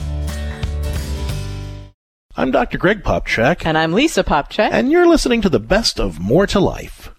I'm 2.38 2.53
Dr. 2.53 2.79
Greg 2.79 3.03
Popcak. 3.03 3.66
And 3.66 3.77
I'm 3.77 3.92
Lisa 3.92 4.22
Popcak. 4.22 4.70
And 4.70 4.92
you're 4.92 5.09
listening 5.09 5.40
to 5.40 5.48
the 5.48 5.59
best 5.59 5.98
of 5.98 6.20
More 6.20 6.46
to 6.46 6.61
Life. 6.61 7.12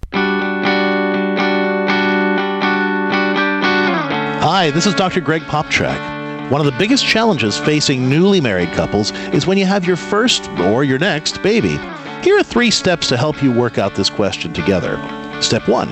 Hi, 4.41 4.71
this 4.71 4.85
is 4.85 4.95
Dr. 4.95 5.19
Greg 5.19 5.41
Popcak. 5.41 6.49
One 6.49 6.61
of 6.61 6.65
the 6.65 6.77
biggest 6.79 7.05
challenges 7.05 7.57
facing 7.57 8.07
newly 8.07 8.39
married 8.39 8.71
couples 8.71 9.11
is 9.33 9.45
when 9.45 9.57
you 9.57 9.65
have 9.65 9.83
your 9.83 9.97
first 9.97 10.47
or 10.51 10.85
your 10.85 10.99
next 10.99 11.43
baby. 11.43 11.77
Here 12.23 12.39
are 12.39 12.43
three 12.43 12.71
steps 12.71 13.09
to 13.09 13.17
help 13.17 13.43
you 13.43 13.51
work 13.51 13.77
out 13.77 13.95
this 13.95 14.09
question 14.09 14.53
together. 14.53 14.97
Step 15.41 15.67
one 15.67 15.89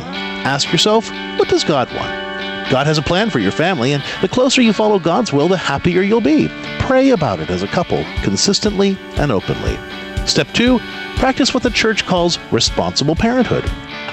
ask 0.47 0.71
yourself, 0.71 1.11
what 1.37 1.49
does 1.49 1.65
God 1.65 1.93
want? 1.93 2.26
God 2.69 2.85
has 2.85 2.97
a 2.97 3.01
plan 3.01 3.29
for 3.29 3.39
your 3.39 3.53
family, 3.53 3.93
and 3.93 4.03
the 4.21 4.27
closer 4.27 4.61
you 4.61 4.73
follow 4.73 4.99
God's 4.99 5.31
will, 5.31 5.47
the 5.47 5.55
happier 5.55 6.01
you'll 6.01 6.19
be. 6.19 6.49
Pray 6.79 7.11
about 7.11 7.39
it 7.39 7.49
as 7.49 7.63
a 7.63 7.67
couple, 7.67 8.03
consistently 8.23 8.97
and 9.15 9.31
openly. 9.31 9.77
Step 10.27 10.51
two, 10.51 10.79
practice 11.15 11.53
what 11.53 11.63
the 11.63 11.69
church 11.69 12.05
calls 12.05 12.37
responsible 12.51 13.15
parenthood. 13.15 13.63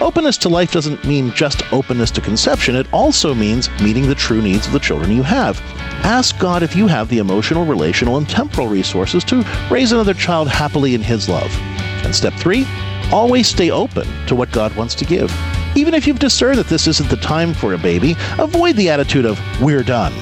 Openness 0.00 0.38
to 0.38 0.48
life 0.48 0.70
doesn't 0.70 1.04
mean 1.04 1.32
just 1.32 1.62
openness 1.72 2.12
to 2.12 2.20
conception, 2.20 2.76
it 2.76 2.86
also 2.92 3.34
means 3.34 3.68
meeting 3.80 4.06
the 4.06 4.14
true 4.14 4.40
needs 4.40 4.68
of 4.68 4.72
the 4.72 4.78
children 4.78 5.10
you 5.10 5.24
have. 5.24 5.60
Ask 6.04 6.38
God 6.38 6.62
if 6.62 6.76
you 6.76 6.86
have 6.86 7.08
the 7.08 7.18
emotional, 7.18 7.64
relational, 7.64 8.18
and 8.18 8.28
temporal 8.28 8.68
resources 8.68 9.24
to 9.24 9.44
raise 9.68 9.90
another 9.90 10.14
child 10.14 10.48
happily 10.48 10.94
in 10.94 11.02
His 11.02 11.28
love. 11.28 11.52
And 12.04 12.14
step 12.14 12.34
three, 12.34 12.66
always 13.10 13.48
stay 13.48 13.72
open 13.72 14.06
to 14.26 14.36
what 14.36 14.52
God 14.52 14.74
wants 14.76 14.94
to 14.96 15.04
give. 15.04 15.32
Even 15.76 15.92
if 15.92 16.06
you've 16.06 16.20
discerned 16.20 16.58
that 16.58 16.68
this 16.68 16.86
isn't 16.86 17.10
the 17.10 17.16
time 17.16 17.52
for 17.52 17.74
a 17.74 17.78
baby, 17.78 18.14
avoid 18.38 18.76
the 18.76 18.88
attitude 18.88 19.26
of, 19.26 19.40
we're 19.60 19.82
done. 19.82 20.12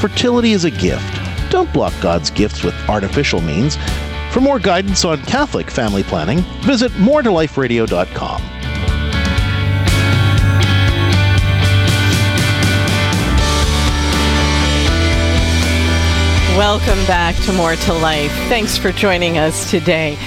Fertility 0.00 0.52
is 0.52 0.64
a 0.64 0.70
gift. 0.70 1.18
Don't 1.50 1.72
block 1.72 1.94
God's 2.02 2.30
gifts 2.30 2.62
with 2.62 2.74
artificial 2.88 3.40
means. 3.40 3.78
For 4.32 4.40
more 4.40 4.58
guidance 4.58 5.06
on 5.06 5.22
Catholic 5.22 5.70
family 5.70 6.02
planning, 6.02 6.40
visit 6.60 6.92
moretoliferadio.com. 6.92 8.42
Welcome 16.58 17.06
back 17.06 17.36
to 17.44 17.52
More 17.52 17.76
to 17.76 17.92
Life. 17.94 18.32
Thanks 18.48 18.76
for 18.76 18.92
joining 18.92 19.38
us 19.38 19.70
today. 19.70 20.18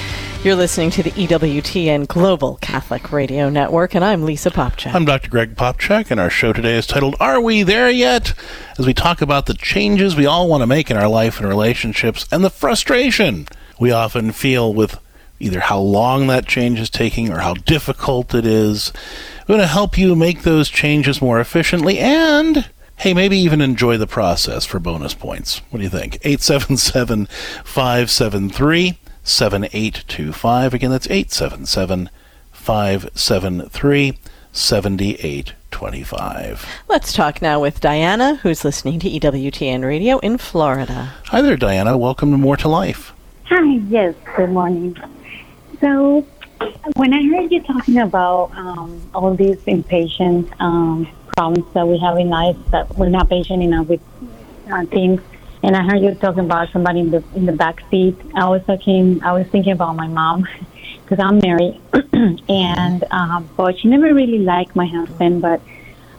You're 0.44 0.56
listening 0.56 0.90
to 0.92 1.04
the 1.04 1.12
EWTN 1.12 2.08
Global 2.08 2.56
Catholic 2.64 3.12
Radio 3.12 3.48
Network, 3.52 3.94
and 3.94 4.04
I'm 4.04 4.26
Lisa 4.26 4.50
Popcak. 4.50 4.92
I'm 4.92 5.06
Dr. 5.06 5.30
Greg 5.30 5.56
Popcak, 5.56 6.10
and 6.10 6.20
our 6.20 6.32
show 6.32 6.52
today 6.52 6.76
is 6.78 6.88
titled 6.88 7.16
Are 7.20 7.40
We 7.40 7.62
There 7.62 7.92
Yet? 7.92 8.34
As 8.80 8.88
we 8.88 8.96
talk 8.96 9.22
about 9.22 9.46
the 9.46 9.54
changes 9.54 10.16
we 10.16 10.26
all 10.26 10.50
want 10.50 10.62
to 10.64 10.68
make 10.68 10.90
in 10.90 10.98
our 10.98 11.08
life 11.08 11.40
and 11.40 11.48
relationships 11.48 12.28
and 12.32 12.44
the 12.44 12.50
frustration 12.50 13.48
we 13.80 13.92
often 13.92 14.32
feel 14.32 14.74
with 14.74 15.00
either 15.40 15.60
how 15.60 15.78
long 15.78 16.26
that 16.26 16.48
change 16.48 16.80
is 16.80 16.90
taking 16.90 17.32
or 17.32 17.42
how 17.42 17.54
difficult 17.54 18.34
it 18.34 18.44
is. 18.44 18.92
We're 19.42 19.58
going 19.58 19.60
to 19.60 19.68
help 19.68 19.96
you 19.96 20.16
make 20.16 20.42
those 20.42 20.70
changes 20.70 21.22
more 21.22 21.40
efficiently 21.40 22.00
and 22.00 22.68
hey, 22.96 23.14
maybe 23.14 23.38
even 23.38 23.62
enjoy 23.62 23.98
the 23.98 24.08
process 24.08 24.66
for 24.66 24.80
bonus 24.80 25.14
points. 25.14 25.60
What 25.70 25.78
do 25.78 25.84
you 25.84 25.90
think? 25.90 26.16
877 26.24 27.28
573 27.64 28.98
7825. 29.24 30.74
Again, 30.74 30.92
that's 30.92 31.08
877 31.08 32.10
573 32.52 34.18
7825. 34.52 36.66
Let's 36.88 37.14
talk 37.14 37.42
now 37.42 37.60
with 37.60 37.80
Diana, 37.80 38.36
who's 38.36 38.66
listening 38.66 39.00
to 39.00 39.10
EWTN 39.10 39.84
Radio 39.84 40.20
in 40.20 40.38
Florida. 40.38 41.14
Hi 41.26 41.42
there, 41.42 41.58
Diana. 41.58 41.98
Welcome 41.98 42.32
to 42.32 42.38
More 42.38 42.58
to 42.58 42.68
Life. 42.68 43.14
Hi, 43.46 43.64
yes, 43.90 44.14
good 44.36 44.50
morning. 44.50 44.98
So, 45.80 46.26
when 46.96 47.14
I 47.14 47.24
heard 47.24 47.52
you 47.52 47.62
talking 47.64 47.98
about 47.98 48.52
um, 48.56 49.02
all 49.16 49.34
these 49.34 49.58
impatient 49.66 50.50
um, 50.62 51.08
problems 51.36 51.66
that 51.74 51.88
we 51.88 51.98
have 52.00 52.18
in 52.18 52.30
life, 52.30 52.58
that 52.72 52.96
we're 52.98 53.10
not 53.10 53.30
patient 53.30 53.64
enough 53.64 53.88
with 53.88 54.02
uh, 54.72 54.86
things, 54.86 55.22
and 55.64 55.76
I 55.76 55.84
heard 55.84 56.02
you 56.02 56.14
talking 56.16 56.46
about 56.46 56.72
somebody 56.72 57.00
in 57.02 57.12
the 57.12 57.24
in 57.36 57.46
the 57.46 57.52
back 57.52 57.84
seat. 57.90 58.18
I 58.36 58.48
was 58.50 58.64
talking, 58.66 59.22
I 59.24 59.34
was 59.34 59.48
thinking 59.48 59.74
about 59.74 59.96
my 59.96 60.08
mom 60.08 60.48
because 61.04 61.20
I'm 61.20 61.40
married, 61.40 61.80
and 62.50 63.04
um, 63.12 63.50
but 63.56 63.78
she 63.80 63.88
never 63.88 64.14
really 64.14 64.40
liked 64.40 64.76
my 64.76 64.88
husband, 64.88 65.42
but 65.42 65.62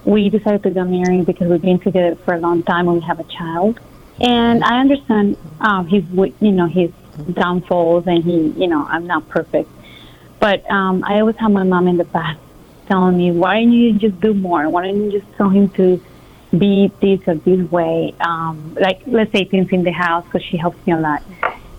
we 0.05 0.29
decided 0.29 0.63
to 0.65 0.71
get 0.71 0.85
married 0.85 1.27
because 1.27 1.49
we've 1.49 1.63
been 1.63 1.79
together 1.79 2.17
for 2.25 2.35
a 2.35 2.39
long 2.39 2.63
time 2.63 2.89
and 2.89 3.01
we 3.01 3.07
have 3.07 3.21
a 3.21 3.25
child. 3.25 3.79
And 4.21 4.63
I 4.63 4.79
understand 4.81 5.37
um, 5.61 5.87
his, 5.87 6.05
you 6.41 6.53
know, 6.53 6.67
his 6.67 6.91
downfalls, 7.33 8.07
and 8.07 8.23
he, 8.23 8.49
you 8.61 8.69
know, 8.69 8.87
I'm 8.89 9.07
not 9.07 9.29
perfect. 9.29 9.71
But 10.39 10.69
um, 10.71 11.05
I 11.05 11.21
always 11.21 11.37
have 11.37 11.51
my 11.51 11.63
mom 11.63 11.89
in 11.89 11.97
the 11.97 12.05
back 12.05 12.37
telling 12.87 13.17
me, 13.17 13.31
why 13.31 13.61
don't 13.61 13.73
you 13.73 13.93
just 13.95 14.21
do 14.21 14.35
more? 14.35 14.69
Why 14.69 14.87
don't 14.87 15.05
you 15.05 15.21
just 15.21 15.33
tell 15.37 15.49
him 15.49 15.71
to 15.71 16.01
be 16.59 16.93
this 17.01 17.21
or 17.27 17.35
this 17.37 17.71
way? 17.71 18.15
Um, 18.21 18.77
like, 18.81 19.01
let's 19.07 19.33
say 19.33 19.45
things 19.45 19.69
in 19.73 19.85
the 19.85 19.93
house, 19.93 20.25
because 20.25 20.47
she 20.51 20.57
helps 20.57 20.79
me 20.87 20.93
a 20.93 20.99
lot. 20.99 21.23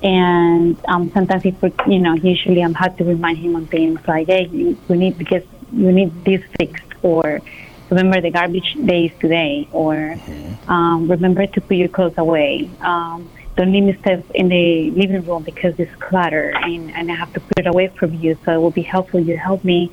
And 0.02 0.78
um, 0.88 1.12
sometimes, 1.14 1.44
for- 1.60 1.72
you 1.88 2.00
know, 2.00 2.16
usually 2.16 2.62
I'm 2.62 2.74
had 2.74 2.98
to 2.98 3.04
remind 3.04 3.38
him 3.38 3.56
on 3.56 3.68
things 3.68 4.00
like, 4.08 4.28
hey, 4.28 4.48
you- 4.52 4.78
we 4.88 4.98
need 4.98 5.18
to 5.20 5.24
get, 5.24 5.48
we 5.72 5.92
need 5.92 6.26
this 6.26 6.42
fixed, 6.60 6.84
or 7.02 7.42
remember 7.90 8.20
the 8.22 8.32
garbage 8.32 8.74
day 8.86 9.06
is 9.06 9.12
today, 9.22 9.68
or 9.72 10.16
um, 10.68 11.10
remember 11.10 11.46
to 11.48 11.62
put 11.62 11.78
your 11.78 11.88
clothes 11.90 12.14
away. 12.18 12.70
Um, 12.82 13.30
don't 13.56 13.72
leave 13.72 13.84
me 13.84 13.96
stuff 14.02 14.22
in 14.34 14.50
the 14.50 14.92
living 14.96 15.26
room 15.28 15.44
because 15.44 15.76
it's 15.78 15.92
clutter 16.00 16.50
and, 16.56 16.90
and 16.92 17.12
I 17.12 17.16
have 17.16 17.32
to 17.34 17.40
put 17.40 17.60
it 17.60 17.68
away 17.68 17.94
from 18.00 18.16
you. 18.16 18.36
So 18.46 18.52
it 18.52 18.58
will 18.58 18.72
be 18.72 18.82
helpful 18.82 19.20
you 19.20 19.38
help 19.38 19.64
me, 19.64 19.92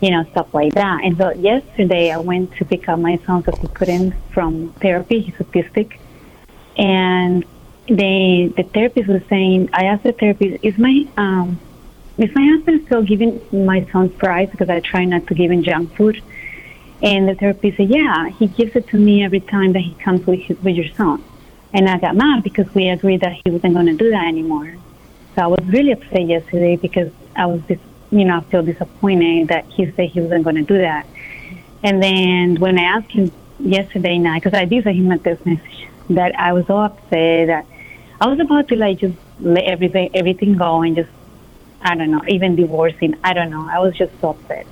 you 0.00 0.10
know, 0.10 0.24
stuff 0.30 0.52
like 0.54 0.74
that. 0.74 1.04
And 1.04 1.16
so 1.16 1.32
yesterday 1.32 2.10
I 2.10 2.18
went 2.18 2.54
to 2.56 2.64
pick 2.64 2.88
up 2.88 2.98
my 2.98 3.16
son 3.26 3.42
because 3.42 3.60
he 3.60 3.68
couldn't 3.68 4.12
from 4.32 4.72
therapy. 4.80 5.20
He's 5.20 5.34
autistic. 5.34 5.98
And 6.76 7.44
the 7.86 8.52
the 8.56 8.62
therapist 8.62 9.08
was 9.08 9.22
saying, 9.28 9.70
I 9.72 9.84
asked 9.84 10.04
the 10.04 10.12
therapist, 10.12 10.64
is 10.64 10.78
my 10.78 11.06
um, 11.16 11.58
is 12.16 12.34
my 12.34 12.46
husband 12.46 12.86
still 12.86 13.02
giving 13.02 13.40
my 13.52 13.86
son 13.92 14.10
fries 14.10 14.48
because 14.50 14.68
I 14.68 14.80
try 14.80 15.04
not 15.04 15.26
to 15.28 15.34
give 15.34 15.50
him 15.50 15.62
junk 15.62 15.94
food? 15.96 16.22
And 17.02 17.28
the 17.28 17.34
therapist 17.34 17.78
said, 17.78 17.88
yeah, 17.88 18.28
he 18.28 18.46
gives 18.46 18.76
it 18.76 18.86
to 18.88 18.98
me 18.98 19.24
every 19.24 19.40
time 19.40 19.72
that 19.72 19.80
he 19.80 19.94
comes 19.94 20.26
with 20.26 20.40
his, 20.40 20.60
with 20.62 20.76
your 20.76 20.88
son. 20.94 21.24
And 21.72 21.88
I 21.88 21.98
got 21.98 22.14
mad 22.16 22.42
because 22.42 22.72
we 22.74 22.88
agreed 22.88 23.20
that 23.22 23.32
he 23.32 23.50
wasn't 23.50 23.74
going 23.74 23.86
to 23.86 23.94
do 23.94 24.10
that 24.10 24.26
anymore. 24.26 24.74
So 25.34 25.42
I 25.42 25.46
was 25.46 25.64
really 25.66 25.92
upset 25.92 26.26
yesterday 26.26 26.76
because 26.76 27.10
I 27.34 27.46
was, 27.46 27.62
you 28.10 28.24
know, 28.24 28.38
I 28.38 28.40
feel 28.42 28.62
disappointed 28.62 29.48
that 29.48 29.66
he 29.66 29.90
said 29.92 30.10
he 30.10 30.20
wasn't 30.20 30.44
going 30.44 30.56
to 30.56 30.62
do 30.62 30.78
that. 30.78 31.06
And 31.82 32.02
then 32.02 32.56
when 32.56 32.78
I 32.78 32.82
asked 32.82 33.12
him 33.12 33.32
yesterday 33.58 34.18
night, 34.18 34.42
because 34.42 34.58
I 34.58 34.64
did 34.64 34.84
send 34.84 34.96
him 34.96 35.10
a 35.10 35.18
text 35.18 35.46
message, 35.46 35.88
that 36.10 36.38
I 36.38 36.52
was 36.52 36.66
so 36.66 36.78
upset 36.78 37.46
that 37.46 37.66
I 38.20 38.28
was 38.28 38.40
about 38.40 38.68
to 38.68 38.76
like 38.76 38.98
just 38.98 39.16
let 39.38 39.64
everything 39.64 40.10
everything 40.14 40.56
go 40.56 40.82
and 40.82 40.96
just 40.96 41.10
I 41.82 41.94
don't 41.94 42.10
know, 42.10 42.22
even 42.28 42.56
divorcing. 42.56 43.16
I 43.24 43.32
don't 43.32 43.50
know. 43.50 43.66
I 43.70 43.78
was 43.78 43.96
just 43.96 44.12
so 44.20 44.30
upset. 44.30 44.66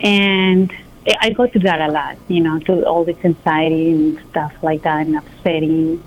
And 0.00 0.72
I 1.20 1.30
go 1.30 1.46
through 1.46 1.62
that 1.62 1.80
a 1.80 1.92
lot, 1.92 2.18
you 2.28 2.40
know, 2.40 2.58
to 2.60 2.84
all 2.84 3.04
this 3.04 3.16
anxiety 3.24 3.92
and 3.92 4.18
stuff 4.30 4.52
like 4.62 4.82
that 4.82 5.06
and 5.06 5.16
upsetting. 5.16 6.02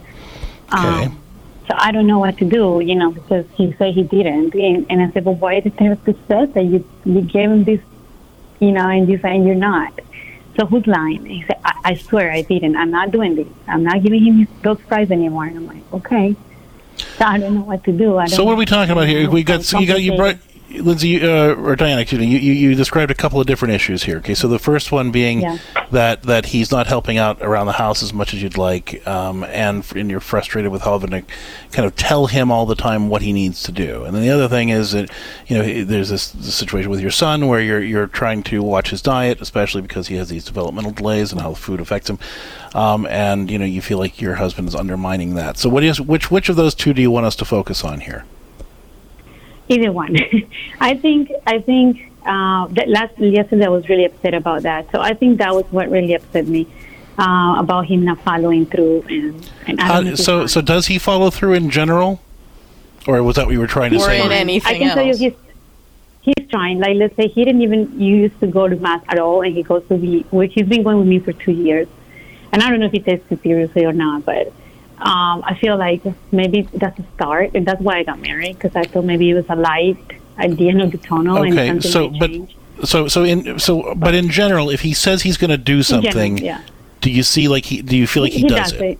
Um, 0.70 1.21
so 1.68 1.76
I 1.78 1.92
don't 1.92 2.08
know 2.08 2.20
what 2.20 2.38
to 2.40 2.46
do, 2.46 2.80
you 2.80 2.96
know, 2.96 3.12
because 3.12 3.46
he 3.54 3.74
said 3.74 3.94
he 3.94 4.04
didn't. 4.04 4.54
And, 4.56 4.86
and 4.90 5.02
I 5.02 5.12
said, 5.12 5.26
well, 5.26 5.36
why 5.36 5.60
did 5.60 5.74
the 5.74 5.78
therapist 5.78 6.20
said 6.28 6.54
that 6.54 6.64
you, 6.64 6.88
you 7.06 7.22
gave 7.22 7.50
him 7.50 7.64
this, 7.64 7.80
you 8.60 8.72
know, 8.72 8.88
and 8.88 9.08
you 9.10 9.20
saying 9.20 9.46
you're 9.46 9.56
not? 9.56 9.94
So 10.60 10.66
who's 10.66 10.86
lying? 10.86 11.26
He 11.26 11.44
said, 11.44 11.60
I, 11.64 11.80
I 11.86 11.96
swear 11.96 12.32
I 12.32 12.42
didn't. 12.42 12.76
I'm 12.76 12.92
not 12.92 13.12
doing 13.12 13.36
this. 13.36 13.48
I'm 13.68 13.84
not 13.84 14.04
giving 14.04 14.24
him 14.24 14.48
those 14.64 14.80
fries 14.82 15.12
anymore. 15.12 15.46
And 15.46 15.58
I'm 15.58 15.68
like, 15.68 15.94
okay. 15.94 16.36
So 17.18 17.26
I 17.26 17.38
don't 17.38 17.56
know 17.56 17.62
what 17.62 17.84
to 17.86 17.92
do. 17.92 18.18
I 18.18 18.28
don't 18.28 18.36
So 18.36 18.44
what 18.44 18.54
are 18.54 18.58
we 18.58 18.66
talking 18.66 18.92
about 18.92 19.08
here? 19.08 19.30
We 19.30 19.44
got 19.44 19.64
so 19.64 19.80
you 19.80 19.88
got 19.88 20.02
you 20.02 20.16
brought 20.16 20.38
Lindsay 20.80 21.22
uh, 21.22 21.54
or 21.56 21.76
Diana, 21.76 22.02
excuse 22.02 22.22
me. 22.22 22.28
You, 22.28 22.38
you 22.40 22.54
you 22.54 22.76
described 22.76 23.12
a 23.12 23.16
couple 23.16 23.40
of 23.42 23.48
different 23.48 23.74
issues 23.74 24.04
here. 24.04 24.18
Okay, 24.18 24.34
so 24.34 24.48
the 24.48 24.60
first 24.60 24.92
one 24.92 25.12
being 25.12 25.42
Yeah. 25.42 25.58
that 25.92 26.24
that 26.24 26.48
he's 26.48 26.72
not 26.72 26.88
helping 26.88 27.18
out 27.18 27.42
around 27.42 27.66
the 27.66 27.74
house 27.74 28.02
as 28.04 28.14
much 28.14 28.34
as 28.34 28.42
you'd 28.42 28.58
like, 28.58 29.06
um, 29.08 29.44
and 29.46 29.84
and 29.96 30.10
you're 30.10 30.20
frustrated 30.20 30.72
with 30.72 30.84
having 30.84 31.10
to 31.12 31.24
kind 31.72 31.86
of 31.86 31.96
tell 31.96 32.28
him 32.28 32.52
all 32.52 32.66
the 32.66 32.76
time 32.76 33.10
what 33.10 33.22
he 33.22 33.34
needs 33.34 33.64
to 33.64 33.72
do. 33.72 34.04
And 34.04 34.16
then 34.16 34.22
the 34.22 34.30
other 34.30 34.48
thing 34.48 34.70
is 34.70 34.92
that 34.92 35.10
you 35.48 35.58
know 35.58 35.84
there's 35.84 36.10
this, 36.10 36.30
this 36.32 36.56
situation 36.56 36.90
with 36.90 37.02
your 37.02 37.12
son 37.12 37.48
where 37.48 37.60
you're 37.62 37.82
you're 37.82 38.08
trying 38.08 38.44
to 38.44 38.62
watch 38.64 38.90
his 38.92 39.02
diet, 39.02 39.42
especially 39.42 39.82
because 39.82 40.08
he 40.08 40.16
has 40.16 40.30
these 40.30 40.46
developmental 40.46 40.92
delays 40.92 41.32
and 41.32 41.42
how 41.42 41.54
food 41.54 41.80
affects 41.80 42.10
him. 42.10 42.20
Um, 42.74 43.06
and 43.08 43.52
you 43.52 43.58
know 43.60 43.66
you 43.66 43.82
feel 43.82 43.98
like 43.98 44.22
your 44.22 44.36
husband 44.36 44.68
is 44.68 44.76
undermining 44.76 45.36
that. 45.36 45.58
So 45.58 45.70
what 45.70 45.84
is 45.84 46.00
which 46.00 46.32
which 46.32 46.50
of 46.50 46.56
those 46.56 46.74
two 46.74 46.94
do 46.94 47.02
you 47.02 47.12
want 47.12 47.26
us 47.26 47.36
to 47.38 47.46
focus 47.46 47.84
on 47.84 48.00
here? 48.02 48.24
Either 49.72 49.92
one. 49.92 50.18
I 50.80 50.96
think 50.96 51.32
I 51.48 51.60
think 51.60 52.12
uh, 52.26 52.68
that 52.68 52.90
last 52.90 53.18
yesterday 53.18 53.66
I 53.66 53.70
was 53.70 53.88
really 53.88 54.06
upset 54.06 54.34
about 54.34 54.64
that. 54.64 54.92
So 54.92 55.00
I 55.00 55.14
think 55.14 55.38
that 55.38 55.54
was 55.54 55.66
what 55.72 55.90
really 55.90 56.14
upset 56.14 56.48
me 56.48 56.68
uh, 57.18 57.56
about 57.58 57.86
him 57.86 58.04
not 58.04 58.20
following 58.22 58.66
through. 58.66 59.04
And, 59.08 59.50
and 59.68 59.80
I 59.80 59.88
don't 59.88 59.88
know 59.88 59.94
How, 59.94 60.00
if 60.02 60.08
he's 60.08 60.26
so, 60.26 60.48
so 60.48 60.62
does 60.62 60.88
he 60.88 61.00
follow 61.00 61.30
through 61.30 61.54
in 61.54 61.70
general, 61.70 62.22
or 63.08 63.24
was 63.24 63.38
that 63.38 63.46
what 63.46 63.54
you 63.54 63.60
were 63.60 63.68
trying 63.68 63.92
to 63.92 64.00
say? 64.00 64.22
I 64.22 64.78
can 64.78 64.94
tell 64.94 65.06
you 65.06 65.16
he's 65.16 65.34
he's 66.22 66.48
trying. 66.50 66.80
Like 66.80 66.98
let's 66.98 67.16
say 67.16 67.28
he 67.28 67.46
didn't 67.46 67.62
even 67.62 68.00
used 68.00 68.40
to 68.42 68.48
go 68.48 68.68
to 68.68 68.76
mass 68.76 69.04
at 69.08 69.20
all, 69.20 69.42
and 69.42 69.56
he 69.56 69.64
goes 69.64 69.88
to 69.88 69.98
the. 69.98 70.26
Well, 70.32 70.48
he's 70.48 70.68
been 70.68 70.84
going 70.84 70.98
with 71.00 71.08
me 71.08 71.20
for 71.20 71.34
two 71.34 71.54
years, 71.54 71.88
and 72.52 72.62
I 72.62 72.70
don't 72.70 72.80
know 72.80 72.88
if 72.88 72.92
he 72.92 73.00
takes 73.00 73.24
it 73.32 73.42
seriously 73.42 73.86
or 73.86 73.94
not, 73.94 74.26
but 74.26 74.52
um, 75.02 75.44
I 75.44 75.58
feel 75.60 75.78
like 75.78 76.02
maybe 76.32 76.62
that's 76.74 77.00
a 77.00 77.04
start, 77.16 77.52
and 77.56 77.66
that's 77.66 77.82
why 77.82 77.98
I 77.98 78.04
got 78.04 78.20
married 78.20 78.58
because 78.58 78.76
I 78.76 78.84
thought 78.84 79.06
maybe 79.06 79.30
it 79.30 79.34
was 79.34 79.50
a 79.50 79.56
light 79.56 79.98
at 80.38 80.58
the 80.58 80.70
end 80.70 80.82
of 80.82 80.92
the 80.92 80.98
tunnel, 81.00 81.42
and 81.42 81.54
Okay, 81.54 81.68
something 81.68 81.92
so 81.92 82.10
but 82.10 82.30
change. 82.30 82.56
so 82.84 83.08
so 83.08 83.24
in 83.24 83.60
so 83.60 83.94
but 83.96 84.14
in 84.16 84.30
general, 84.30 84.70
if 84.70 84.82
he 84.82 84.94
says 84.94 85.24
he's 85.24 85.38
going 85.38 85.50
to 85.50 85.58
do 85.58 85.78
In 85.78 85.82
general, 85.84 86.04
something, 86.04 86.38
yeah. 86.38 86.62
do 87.02 87.10
you 87.10 87.24
see 87.24 87.48
like 87.48 87.66
he? 87.66 87.82
Do 87.82 87.98
you 87.98 88.08
feel 88.08 88.24
like 88.24 88.32
he, 88.34 88.48
does, 88.48 88.74
it? 88.74 89.00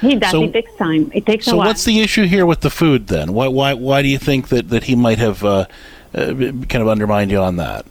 He 0.00 0.14
does. 0.16 0.30
So- 0.30 0.44
it 0.44 0.52
takes 0.52 0.74
time. 0.76 1.10
It 1.14 1.26
takes 1.26 1.46
a 1.46 1.50
So 1.50 1.56
what's 1.56 1.84
the 1.84 2.00
issue 2.00 2.26
here 2.26 2.46
with 2.46 2.60
the 2.60 2.70
food 2.70 3.08
then? 3.08 3.32
Why 3.32 3.48
why 3.48 3.74
why 3.74 4.02
do 4.02 4.08
you 4.08 4.18
think 4.18 4.48
that 4.48 4.68
that 4.68 4.84
he 4.84 4.94
might 4.94 5.18
have 5.18 5.42
uh, 5.44 5.66
uh, 6.14 6.26
kind 6.34 6.76
of 6.76 6.88
undermined 6.88 7.30
you 7.30 7.40
on 7.40 7.56
that? 7.56 7.86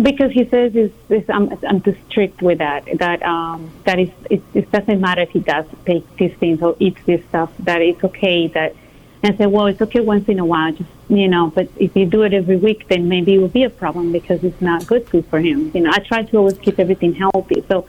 Because 0.00 0.32
he 0.32 0.48
says 0.48 0.74
it's, 0.74 0.94
it's, 1.08 1.28
I'm, 1.28 1.52
I'm 1.68 1.80
too 1.80 1.96
strict 2.08 2.40
with 2.40 2.58
that. 2.58 2.86
That 2.98 3.22
um, 3.22 3.70
that 3.84 3.98
is 3.98 4.08
it, 4.30 4.42
it 4.54 4.70
doesn't 4.72 5.00
matter 5.00 5.22
if 5.22 5.30
he 5.30 5.40
does 5.40 5.66
take 5.84 6.04
these 6.16 6.34
things 6.36 6.62
or 6.62 6.76
eats 6.78 7.00
this 7.04 7.22
stuff. 7.28 7.52
That 7.60 7.82
it's 7.82 8.02
okay. 8.04 8.46
That 8.46 8.74
and 9.22 9.34
I 9.34 9.36
said, 9.36 9.46
well, 9.48 9.66
it's 9.66 9.82
okay 9.82 10.00
once 10.00 10.28
in 10.28 10.38
a 10.38 10.44
while, 10.44 10.72
just 10.72 10.88
you 11.08 11.28
know. 11.28 11.52
But 11.54 11.68
if 11.76 11.94
you 11.94 12.06
do 12.06 12.22
it 12.22 12.32
every 12.32 12.56
week, 12.56 12.88
then 12.88 13.08
maybe 13.08 13.34
it 13.34 13.38
will 13.38 13.48
be 13.48 13.64
a 13.64 13.70
problem 13.70 14.12
because 14.12 14.42
it's 14.42 14.60
not 14.62 14.86
good 14.86 15.06
food 15.08 15.26
for 15.26 15.40
him. 15.40 15.70
You 15.74 15.82
know, 15.82 15.90
I 15.92 15.98
try 15.98 16.22
to 16.22 16.36
always 16.38 16.58
keep 16.58 16.78
everything 16.78 17.14
healthy. 17.14 17.62
So 17.68 17.86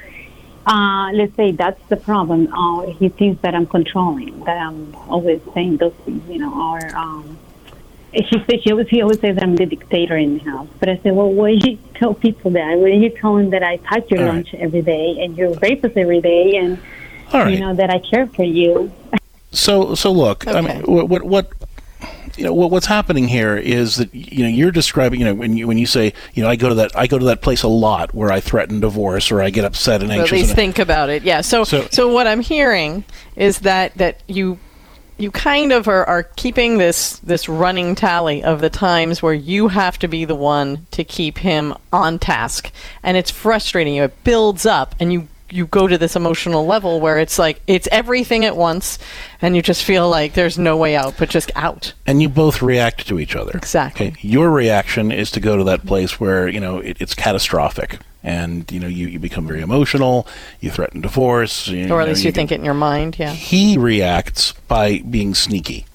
uh, 0.65 1.11
let's 1.13 1.35
say 1.37 1.51
that's 1.51 1.81
the 1.87 1.95
problem. 1.95 2.53
Uh, 2.53 2.87
he 2.87 3.07
thinks 3.07 3.41
that 3.43 3.55
I'm 3.55 3.65
controlling. 3.65 4.43
That 4.43 4.57
I'm 4.57 4.93
always 5.07 5.41
saying 5.53 5.77
those 5.77 5.93
things. 6.05 6.27
You 6.29 6.39
know, 6.39 6.53
or 6.53 6.95
um, 6.97 7.37
she 8.13 8.43
said 8.45 8.61
she 8.63 8.71
always 8.71 8.87
he 8.89 9.01
always 9.01 9.19
says 9.19 9.37
I'm 9.41 9.55
the 9.55 9.65
dictator 9.65 10.17
in 10.17 10.37
the 10.37 10.43
house. 10.43 10.67
But 10.79 10.89
I 10.89 10.97
said, 10.97 11.13
well, 11.15 11.31
why 11.31 11.55
do 11.57 11.71
you 11.71 11.77
tell 11.95 12.13
people 12.13 12.51
that? 12.51 12.77
Why 12.77 12.89
you 12.89 13.09
tell 13.09 13.35
them 13.37 13.49
that 13.51 13.63
I 13.63 13.77
pack 13.77 14.09
your 14.09 14.21
All 14.21 14.27
lunch 14.27 14.53
every 14.53 14.81
day 14.81 15.17
and 15.23 15.37
you 15.37 15.53
rape 15.61 15.83
us 15.85 15.91
every 15.95 16.21
day, 16.21 16.57
and 16.57 16.77
All 17.33 17.41
right. 17.41 17.53
you 17.53 17.59
know 17.59 17.73
that 17.73 17.89
I 17.89 17.99
care 17.99 18.27
for 18.27 18.43
you? 18.43 18.91
So 19.51 19.95
so 19.95 20.11
look, 20.11 20.47
I 20.47 20.61
mean, 20.61 20.81
what 20.83 21.09
what 21.09 21.23
what 21.23 21.51
you 22.37 22.45
know 22.45 22.53
what, 22.53 22.71
what's 22.71 22.85
happening 22.85 23.27
here 23.27 23.57
is 23.57 23.97
that 23.97 24.13
you 24.15 24.43
know 24.43 24.49
you're 24.49 24.71
describing 24.71 25.19
you 25.19 25.25
know 25.25 25.33
when 25.35 25.55
you 25.57 25.67
when 25.67 25.77
you 25.77 25.85
say 25.85 26.13
you 26.33 26.41
know 26.43 26.49
I 26.49 26.55
go 26.55 26.69
to 26.69 26.75
that 26.75 26.95
I 26.97 27.07
go 27.07 27.17
to 27.19 27.25
that 27.25 27.41
place 27.41 27.63
a 27.63 27.67
lot 27.67 28.13
where 28.13 28.31
I 28.31 28.39
threaten 28.39 28.79
divorce 28.79 29.31
or 29.31 29.41
I 29.41 29.49
get 29.49 29.65
upset 29.65 30.01
and 30.01 30.09
Or 30.11 30.21
at 30.23 30.31
least 30.31 30.49
and- 30.51 30.55
think 30.55 30.79
about 30.79 31.09
it. 31.09 31.23
Yeah. 31.23 31.41
So, 31.41 31.63
So- 31.65 31.87
so 31.91 32.07
what 32.07 32.27
I'm 32.27 32.39
hearing 32.41 33.03
is 33.35 33.59
that 33.59 33.93
that 33.97 34.21
you 34.27 34.57
you 35.21 35.31
kind 35.31 35.71
of 35.71 35.87
are, 35.87 36.05
are 36.05 36.23
keeping 36.23 36.77
this 36.77 37.19
this 37.19 37.47
running 37.47 37.95
tally 37.95 38.43
of 38.43 38.61
the 38.61 38.69
times 38.69 39.21
where 39.21 39.33
you 39.33 39.67
have 39.67 39.99
to 39.99 40.07
be 40.07 40.25
the 40.25 40.35
one 40.35 40.87
to 40.91 41.03
keep 41.03 41.37
him 41.37 41.73
on 41.93 42.19
task, 42.19 42.71
and 43.03 43.17
it's 43.17 43.31
frustrating 43.31 43.95
you. 43.95 44.03
It 44.03 44.23
builds 44.23 44.65
up, 44.65 44.95
and 44.99 45.13
you 45.13 45.27
you 45.51 45.67
go 45.67 45.87
to 45.87 45.97
this 45.97 46.15
emotional 46.15 46.65
level 46.65 46.99
where 47.01 47.19
it's 47.19 47.37
like 47.37 47.61
it's 47.67 47.87
everything 47.91 48.45
at 48.45 48.55
once, 48.55 48.97
and 49.41 49.55
you 49.55 49.61
just 49.61 49.83
feel 49.83 50.09
like 50.09 50.33
there's 50.33 50.57
no 50.57 50.77
way 50.77 50.95
out, 50.95 51.15
but 51.17 51.29
just 51.29 51.51
out. 51.55 51.93
and 52.07 52.21
you 52.21 52.29
both 52.29 52.61
react 52.61 53.07
to 53.07 53.19
each 53.19 53.35
other. 53.35 53.51
Exactly. 53.53 54.07
Okay. 54.07 54.17
Your 54.21 54.49
reaction 54.49 55.11
is 55.11 55.29
to 55.31 55.39
go 55.39 55.57
to 55.57 55.63
that 55.65 55.85
place 55.85 56.19
where 56.19 56.47
you 56.47 56.59
know 56.59 56.79
it, 56.79 56.97
it's 56.99 57.13
catastrophic, 57.13 57.99
and 58.23 58.71
you 58.71 58.79
know 58.79 58.87
you, 58.87 59.07
you 59.07 59.19
become 59.19 59.47
very 59.47 59.61
emotional. 59.61 60.27
You 60.59 60.71
threaten 60.71 61.01
divorce, 61.01 61.67
you 61.67 61.89
or 61.93 62.01
at 62.01 62.05
know, 62.05 62.11
least 62.11 62.23
you, 62.23 62.31
think 62.31 62.51
it 62.51 62.55
in 62.55 62.65
your 62.65 62.73
mind. 62.73 63.17
Yeah. 63.19 63.33
he 63.33 63.77
reacts 63.77 64.53
by 64.67 64.99
being 64.99 65.33
sneaky 65.33 65.85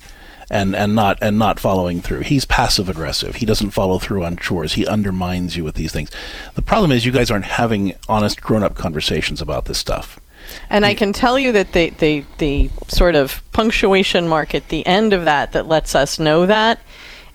and 0.51 0.77
and 0.77 0.95
not 0.95 1.18
and 1.20 1.39
not 1.39 1.59
following 1.59 2.01
through. 2.01 2.20
He's 2.20 2.45
passive 2.45 2.89
aggressive. 2.89 3.37
He 3.37 3.47
doesn't 3.47 3.70
follow 3.70 3.99
through 3.99 4.24
on 4.24 4.37
chores. 4.37 4.74
He 4.74 4.87
undermines 4.87 5.57
you 5.57 5.64
with 5.64 5.74
these 5.74 5.93
things. 5.93 6.11
The 6.55 6.62
problem 6.62 6.93
is 6.93 7.05
you 7.05 7.12
guys 7.12 7.31
aren't 7.31 7.45
having 7.47 7.95
honest 8.09 8.41
grown-up 8.41 8.77
conversations 8.77 9.41
about 9.41 9.64
this 9.64 9.79
stuff. 9.79 10.20
And 10.70 10.87
I 10.87 10.95
can 10.95 11.12
tell 11.12 11.41
you 11.41 11.51
that 11.51 11.72
the, 11.72 11.91
the, 11.91 12.24
the 12.39 12.70
sort 12.87 13.16
of 13.16 13.43
punctuation 13.53 14.29
mark 14.29 14.55
at 14.55 14.68
the 14.68 14.87
end 14.87 15.12
of 15.12 15.24
that 15.24 15.51
that 15.53 15.66
lets 15.66 15.97
us 15.97 16.20
know 16.20 16.47
that 16.47 16.79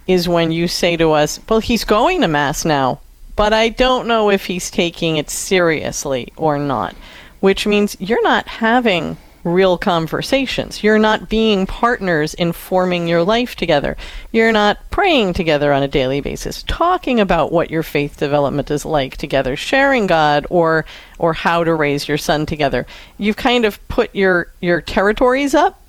is 0.08 0.30
when 0.30 0.54
you 0.54 0.70
say 0.70 0.96
to 0.96 1.12
us, 1.12 1.38
Well, 1.50 1.60
he's 1.60 1.84
going 1.84 2.22
to 2.22 2.30
Mass 2.30 2.64
now, 2.64 3.02
but 3.42 3.54
I 3.54 3.70
don't 3.70 4.08
know 4.08 4.30
if 4.30 4.46
he's 4.46 4.70
taking 4.70 5.18
it 5.18 5.28
seriously 5.28 6.32
or 6.38 6.60
not. 6.60 6.96
Which 7.40 7.66
means 7.66 7.98
you're 8.00 8.22
not 8.22 8.48
having 8.48 9.18
real 9.44 9.80
conversations. 9.80 10.84
You're 10.84 11.00
not 11.00 11.28
being 11.28 11.66
partners 11.66 12.36
in 12.36 12.52
forming 12.52 13.08
your 13.08 13.24
life 13.24 13.56
together. 13.56 13.98
You're 14.32 14.52
not 14.52 14.78
praying 14.92 15.34
together 15.34 15.74
on 15.74 15.82
a 15.82 15.88
daily 15.88 16.22
basis, 16.22 16.62
talking 16.62 17.20
about 17.20 17.52
what 17.52 17.72
your 17.72 17.82
faith 17.82 18.16
development 18.16 18.70
is 18.70 18.86
like 18.86 19.18
together, 19.18 19.56
sharing 19.56 20.06
God 20.06 20.46
or 20.52 20.86
or 21.18 21.34
how 21.34 21.64
to 21.64 21.74
raise 21.74 22.08
your 22.08 22.20
son 22.20 22.46
together. 22.46 22.86
You've 23.18 23.38
kind 23.38 23.66
of 23.66 23.80
put 23.88 24.14
your 24.14 24.54
your 24.60 24.82
territories 24.82 25.56
up 25.56 25.82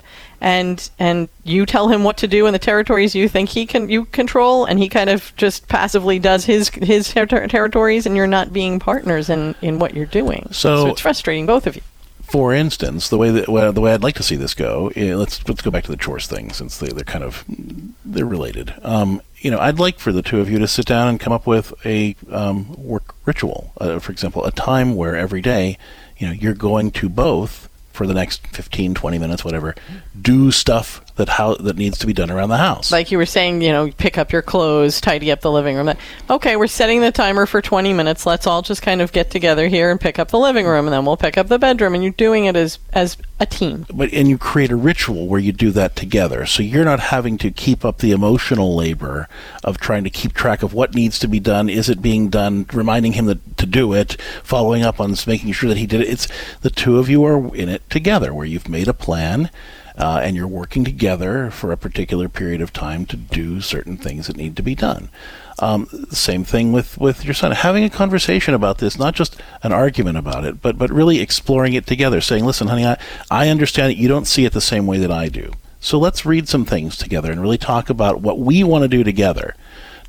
and 0.43 0.91
and 0.99 1.29
you 1.45 1.65
tell 1.65 1.87
him 1.87 2.03
what 2.03 2.17
to 2.17 2.27
do 2.27 2.45
in 2.45 2.53
the 2.53 2.59
territories 2.59 3.15
you 3.15 3.27
think 3.29 3.49
he 3.49 3.65
can 3.65 3.89
you 3.89 4.05
control 4.05 4.65
and 4.65 4.77
he 4.77 4.89
kind 4.89 5.09
of 5.09 5.33
just 5.37 5.67
passively 5.69 6.19
does 6.19 6.45
his 6.45 6.69
his 6.69 7.11
ter- 7.11 7.25
ter- 7.25 7.47
territories 7.47 8.05
and 8.05 8.15
you're 8.15 8.27
not 8.27 8.53
being 8.53 8.77
partners 8.77 9.29
in 9.29 9.55
in 9.61 9.79
what 9.79 9.95
you're 9.95 10.05
doing. 10.05 10.47
So- 10.51 10.87
it's 10.89 11.01
frustrating 11.01 11.45
both 11.47 11.65
of 11.65 11.75
you. 11.75 11.81
For 12.23 12.51
instance, 12.53 13.09
the 13.09 13.17
way 13.17 13.29
that 13.29 13.47
well, 13.47 13.71
the 13.71 13.79
way 13.79 13.93
I'd 13.93 14.01
like 14.01 14.15
to 14.15 14.23
see 14.23 14.35
this 14.35 14.53
go, 14.53 14.91
eh, 14.95 15.15
let's 15.15 15.47
let's 15.47 15.61
go 15.61 15.69
back 15.71 15.83
to 15.85 15.91
the 15.91 15.97
chores 15.97 16.25
thing 16.25 16.51
since 16.51 16.77
they, 16.77 16.87
they're 16.87 17.03
kind 17.03 17.23
of 17.23 17.43
they're 18.03 18.25
related. 18.25 18.73
Um, 18.81 19.21
you 19.39 19.51
know, 19.51 19.59
I'd 19.59 19.77
like 19.77 19.99
for 19.99 20.11
the 20.11 20.23
two 20.23 20.39
of 20.39 20.49
you 20.49 20.57
to 20.59 20.67
sit 20.67 20.85
down 20.85 21.09
and 21.09 21.19
come 21.19 21.31
up 21.31 21.45
with 21.45 21.73
a 21.85 22.15
um, 22.31 22.73
work 22.83 23.13
ritual. 23.25 23.71
Uh, 23.79 23.99
for 23.99 24.11
example, 24.11 24.43
a 24.45 24.51
time 24.51 24.95
where 24.95 25.15
every 25.15 25.41
day, 25.41 25.77
you 26.17 26.25
know, 26.25 26.33
you're 26.33 26.55
going 26.55 26.91
to 26.91 27.07
both 27.07 27.69
for 27.93 28.05
the 28.07 28.13
next 28.13 28.45
15, 28.47 28.95
20 28.95 29.19
minutes, 29.19 29.45
whatever, 29.45 29.75
do 30.19 30.51
stuff 30.51 31.05
that 31.15 31.29
how 31.29 31.55
that 31.55 31.77
needs 31.77 31.97
to 31.99 32.07
be 32.07 32.13
done 32.13 32.31
around 32.31 32.49
the 32.49 32.57
house. 32.57 32.91
Like 32.91 33.11
you 33.11 33.17
were 33.17 33.25
saying, 33.25 33.61
you 33.61 33.71
know, 33.71 33.91
pick 33.91 34.17
up 34.17 34.31
your 34.31 34.41
clothes, 34.41 34.99
tidy 34.99 35.31
up 35.31 35.41
the 35.41 35.51
living 35.51 35.75
room. 35.75 35.93
Okay, 36.29 36.55
we're 36.55 36.67
setting 36.67 37.01
the 37.01 37.11
timer 37.11 37.45
for 37.45 37.61
20 37.61 37.93
minutes. 37.93 38.25
Let's 38.25 38.47
all 38.47 38.61
just 38.61 38.81
kind 38.81 39.01
of 39.01 39.11
get 39.11 39.29
together 39.29 39.67
here 39.67 39.91
and 39.91 39.99
pick 39.99 40.17
up 40.17 40.29
the 40.29 40.39
living 40.39 40.65
room, 40.65 40.85
and 40.85 40.93
then 40.93 41.05
we'll 41.05 41.17
pick 41.17 41.37
up 41.37 41.47
the 41.47 41.59
bedroom. 41.59 41.93
And 41.93 42.03
you're 42.03 42.13
doing 42.13 42.45
it 42.45 42.55
as 42.55 42.79
as 42.93 43.17
a 43.39 43.45
team. 43.45 43.85
but 43.93 44.13
and 44.13 44.27
you 44.29 44.37
create 44.37 44.71
a 44.71 44.75
ritual 44.75 45.27
where 45.27 45.39
you 45.39 45.51
do 45.51 45.71
that 45.71 45.95
together 45.95 46.45
so 46.45 46.63
you're 46.63 46.85
not 46.85 46.99
having 46.99 47.37
to 47.37 47.51
keep 47.51 47.83
up 47.83 47.97
the 47.97 48.11
emotional 48.11 48.75
labor 48.75 49.27
of 49.63 49.79
trying 49.79 50.03
to 50.03 50.09
keep 50.09 50.33
track 50.33 50.63
of 50.63 50.73
what 50.73 50.95
needs 50.95 51.19
to 51.19 51.27
be 51.27 51.39
done 51.39 51.67
is 51.67 51.89
it 51.89 52.01
being 52.01 52.29
done 52.29 52.65
reminding 52.71 53.13
him 53.13 53.25
that, 53.25 53.57
to 53.57 53.65
do 53.65 53.91
it 53.91 54.21
following 54.43 54.83
up 54.83 54.99
on 54.99 55.15
making 55.27 55.51
sure 55.51 55.67
that 55.67 55.77
he 55.77 55.87
did 55.87 55.99
it 56.01 56.07
it's 56.07 56.27
the 56.61 56.69
two 56.69 56.99
of 56.99 57.09
you 57.09 57.25
are 57.25 57.53
in 57.55 57.67
it 57.69 57.87
together 57.89 58.33
where 58.33 58.45
you've 58.45 58.69
made 58.69 58.87
a 58.87 58.93
plan 58.93 59.49
uh, 59.97 60.21
and 60.23 60.35
you're 60.35 60.47
working 60.47 60.83
together 60.83 61.49
for 61.51 61.71
a 61.71 61.77
particular 61.77 62.27
period 62.27 62.61
of 62.61 62.73
time 62.73 63.05
to 63.05 63.17
do 63.17 63.61
certain 63.61 63.97
things 63.97 64.27
that 64.27 64.37
need 64.37 64.55
to 64.55 64.63
be 64.63 64.75
done 64.75 65.09
um, 65.59 65.87
same 66.09 66.43
thing 66.43 66.71
with, 66.71 66.97
with 66.97 67.23
your 67.25 67.33
son. 67.33 67.51
Having 67.51 67.83
a 67.83 67.89
conversation 67.89 68.53
about 68.53 68.79
this, 68.79 68.97
not 68.97 69.15
just 69.15 69.41
an 69.61 69.71
argument 69.71 70.17
about 70.17 70.45
it, 70.45 70.61
but, 70.61 70.77
but 70.77 70.91
really 70.91 71.19
exploring 71.19 71.73
it 71.73 71.85
together, 71.85 72.21
saying, 72.21 72.45
listen, 72.45 72.67
honey, 72.67 72.85
I, 72.85 72.97
I 73.29 73.49
understand 73.49 73.89
that 73.89 73.97
you 73.97 74.07
don't 74.07 74.27
see 74.27 74.45
it 74.45 74.53
the 74.53 74.61
same 74.61 74.87
way 74.87 74.97
that 74.97 75.11
I 75.11 75.29
do. 75.29 75.53
So 75.79 75.99
let's 75.99 76.25
read 76.25 76.47
some 76.47 76.65
things 76.65 76.97
together 76.97 77.31
and 77.31 77.41
really 77.41 77.57
talk 77.57 77.89
about 77.89 78.21
what 78.21 78.39
we 78.39 78.63
want 78.63 78.83
to 78.83 78.87
do 78.87 79.03
together 79.03 79.55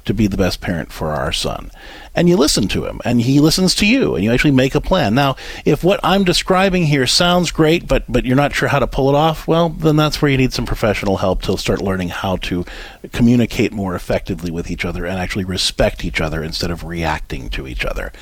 to 0.05 0.15
be 0.15 0.27
the 0.27 0.37
best 0.37 0.61
parent 0.61 0.93
for 0.93 1.13
our 1.13 1.33
son. 1.33 1.71
And 2.15 2.29
you 2.29 2.37
listen 2.37 2.69
to 2.69 2.85
him, 2.85 3.01
and 3.05 3.21
he 3.21 3.41
listens 3.41 3.75
to 3.77 3.87
you, 3.87 4.15
and 4.15 4.23
you 4.23 4.31
actually 4.31 4.53
make 4.53 4.77
a 4.77 4.81
plan. 4.81 5.15
Now, 5.15 5.35
if 5.65 5.83
what 5.83 5.99
I'm 6.05 6.23
describing 6.23 6.85
here 6.85 7.07
sounds 7.07 7.51
great, 7.51 7.89
but 7.89 8.05
but 8.09 8.25
you're 8.25 8.37
not 8.37 8.55
sure 8.55 8.69
how 8.69 8.79
to 8.79 8.87
pull 8.87 9.09
it 9.09 9.17
off, 9.17 9.49
well, 9.49 9.69
then 9.69 9.97
that's 9.97 10.23
where 10.23 10.31
you 10.31 10.39
need 10.39 10.53
some 10.53 10.65
professional 10.65 11.17
help 11.17 11.43
to 11.43 11.59
start 11.59 11.83
learning 11.83 12.11
how 12.11 12.37
to 12.37 12.65
communicate 13.11 13.73
more 13.73 13.97
effectively 13.97 14.53
with 14.53 14.71
each 14.71 14.85
other 14.85 15.05
and 15.05 15.19
actually 15.19 15.45
respect 15.45 16.05
each 16.05 16.21
other 16.21 16.43
instead 16.45 16.71
of 16.71 16.85
reacting 16.85 17.51
to 17.51 17.67
each 17.67 17.85
other. 17.85 18.13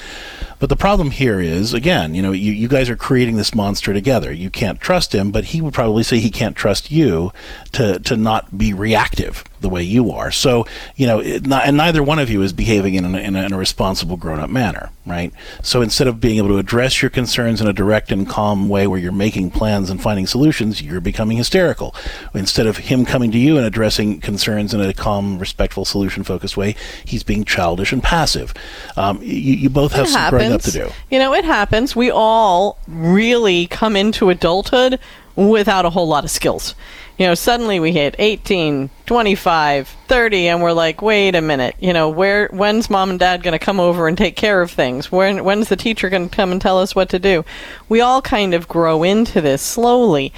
But 0.58 0.68
the 0.68 0.76
problem 0.76 1.10
here 1.10 1.40
is, 1.40 1.74
again, 1.74 2.14
you 2.14 2.22
know, 2.22 2.32
you, 2.32 2.52
you 2.52 2.68
guys 2.68 2.88
are 2.88 2.96
creating 2.96 3.36
this 3.36 3.54
monster 3.54 3.92
together. 3.92 4.32
You 4.32 4.48
can't 4.48 4.80
trust 4.80 5.14
him, 5.14 5.32
but 5.32 5.46
he 5.46 5.60
would 5.60 5.74
probably 5.74 6.02
say 6.02 6.18
he 6.18 6.30
can't 6.30 6.56
trust 6.56 6.90
you 6.90 7.32
to, 7.72 7.98
to 7.98 8.16
not 8.16 8.56
be 8.56 8.72
reactive 8.72 9.44
the 9.60 9.68
way 9.68 9.82
you 9.82 10.10
are. 10.12 10.30
So, 10.30 10.66
you 10.96 11.06
know, 11.06 11.20
not, 11.20 11.66
and 11.66 11.76
neither 11.76 12.02
one 12.02 12.18
of 12.18 12.30
you 12.30 12.42
is 12.42 12.52
behaving 12.52 12.94
in, 12.94 13.04
an, 13.04 13.14
in, 13.16 13.36
a, 13.36 13.42
in 13.42 13.52
a 13.52 13.58
responsible 13.58 13.81
grown 14.16 14.40
up 14.40 14.50
manner, 14.50 14.90
right? 15.06 15.32
So 15.62 15.82
instead 15.82 16.06
of 16.06 16.20
being 16.20 16.38
able 16.38 16.48
to 16.48 16.58
address 16.58 17.02
your 17.02 17.10
concerns 17.10 17.60
in 17.60 17.66
a 17.66 17.72
direct 17.72 18.12
and 18.12 18.28
calm 18.28 18.68
way 18.68 18.86
where 18.86 18.98
you're 18.98 19.12
making 19.12 19.50
plans 19.50 19.90
and 19.90 20.00
finding 20.00 20.26
solutions, 20.26 20.80
you're 20.80 21.00
becoming 21.00 21.36
hysterical. 21.36 21.94
Instead 22.34 22.66
of 22.66 22.76
him 22.76 23.04
coming 23.04 23.30
to 23.32 23.38
you 23.38 23.56
and 23.56 23.66
addressing 23.66 24.20
concerns 24.20 24.74
in 24.74 24.80
a 24.80 24.92
calm, 24.92 25.38
respectful, 25.38 25.84
solution 25.84 26.22
focused 26.22 26.56
way, 26.56 26.74
he's 27.04 27.22
being 27.22 27.44
childish 27.44 27.92
and 27.92 28.02
passive. 28.02 28.54
Um, 28.96 29.20
you, 29.22 29.54
you 29.54 29.70
both 29.70 29.92
have 29.92 30.06
It 30.06 30.10
some 30.10 30.30
growing 30.30 30.52
up 30.52 30.62
to 30.62 30.70
do. 30.70 30.90
You 31.10 31.18
know, 31.18 31.34
it 31.34 31.44
happens. 31.44 31.96
We 31.96 32.10
all 32.10 32.78
really 32.86 33.66
come 33.66 33.96
into 33.96 34.30
adulthood 34.30 34.98
without 35.36 35.84
a 35.84 35.90
whole 35.90 36.08
lot 36.08 36.24
of 36.24 36.30
skills. 36.30 36.74
You 37.18 37.26
know, 37.26 37.34
suddenly 37.34 37.78
we 37.78 37.92
hit 37.92 38.16
18, 38.18 38.90
25, 39.06 39.88
30 40.08 40.48
and 40.48 40.62
we're 40.62 40.72
like, 40.72 41.02
"Wait 41.02 41.34
a 41.34 41.42
minute. 41.42 41.76
You 41.78 41.92
know, 41.92 42.08
where 42.08 42.48
when's 42.48 42.90
mom 42.90 43.10
and 43.10 43.18
dad 43.18 43.42
going 43.42 43.52
to 43.52 43.64
come 43.64 43.78
over 43.78 44.08
and 44.08 44.16
take 44.16 44.34
care 44.34 44.62
of 44.62 44.70
things? 44.70 45.12
When 45.12 45.44
when's 45.44 45.68
the 45.68 45.76
teacher 45.76 46.08
going 46.08 46.28
to 46.28 46.34
come 46.34 46.52
and 46.52 46.60
tell 46.60 46.78
us 46.78 46.94
what 46.94 47.10
to 47.10 47.18
do?" 47.18 47.44
We 47.88 48.00
all 48.00 48.22
kind 48.22 48.54
of 48.54 48.66
grow 48.66 49.02
into 49.02 49.40
this 49.40 49.62
slowly. 49.62 50.32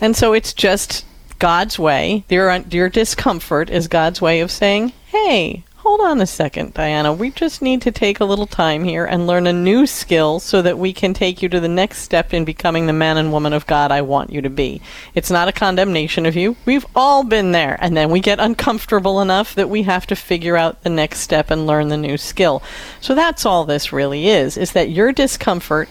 And 0.00 0.16
so 0.16 0.32
it's 0.32 0.52
just 0.52 1.04
God's 1.38 1.78
way. 1.78 2.24
Your 2.28 2.56
your 2.70 2.88
discomfort 2.88 3.68
is 3.70 3.86
God's 3.86 4.20
way 4.20 4.40
of 4.40 4.50
saying, 4.50 4.92
"Hey, 5.06 5.62
hold 5.84 6.00
on 6.00 6.18
a 6.18 6.26
second, 6.26 6.72
Diana. 6.72 7.12
We 7.12 7.30
just 7.30 7.60
need 7.60 7.82
to 7.82 7.92
take 7.92 8.18
a 8.18 8.24
little 8.24 8.46
time 8.46 8.84
here 8.84 9.04
and 9.04 9.26
learn 9.26 9.46
a 9.46 9.52
new 9.52 9.86
skill 9.86 10.40
so 10.40 10.62
that 10.62 10.78
we 10.78 10.94
can 10.94 11.12
take 11.12 11.42
you 11.42 11.48
to 11.50 11.60
the 11.60 11.68
next 11.68 11.98
step 11.98 12.32
in 12.32 12.46
becoming 12.46 12.86
the 12.86 12.94
man 12.94 13.18
and 13.18 13.30
woman 13.30 13.52
of 13.52 13.66
God 13.66 13.92
I 13.92 14.00
want 14.00 14.30
you 14.30 14.40
to 14.40 14.48
be. 14.48 14.80
It's 15.14 15.30
not 15.30 15.46
a 15.46 15.52
condemnation 15.52 16.24
of 16.24 16.36
you. 16.36 16.56
We've 16.64 16.86
all 16.96 17.22
been 17.22 17.52
there. 17.52 17.76
And 17.82 17.94
then 17.94 18.08
we 18.08 18.20
get 18.20 18.40
uncomfortable 18.40 19.20
enough 19.20 19.54
that 19.56 19.68
we 19.68 19.82
have 19.82 20.06
to 20.06 20.16
figure 20.16 20.56
out 20.56 20.82
the 20.84 20.90
next 20.90 21.20
step 21.20 21.50
and 21.50 21.66
learn 21.66 21.88
the 21.88 21.98
new 21.98 22.16
skill. 22.16 22.62
So 23.02 23.14
that's 23.14 23.44
all 23.44 23.66
this 23.66 23.92
really 23.92 24.28
is, 24.28 24.56
is 24.56 24.72
that 24.72 24.88
your 24.88 25.12
discomfort 25.12 25.90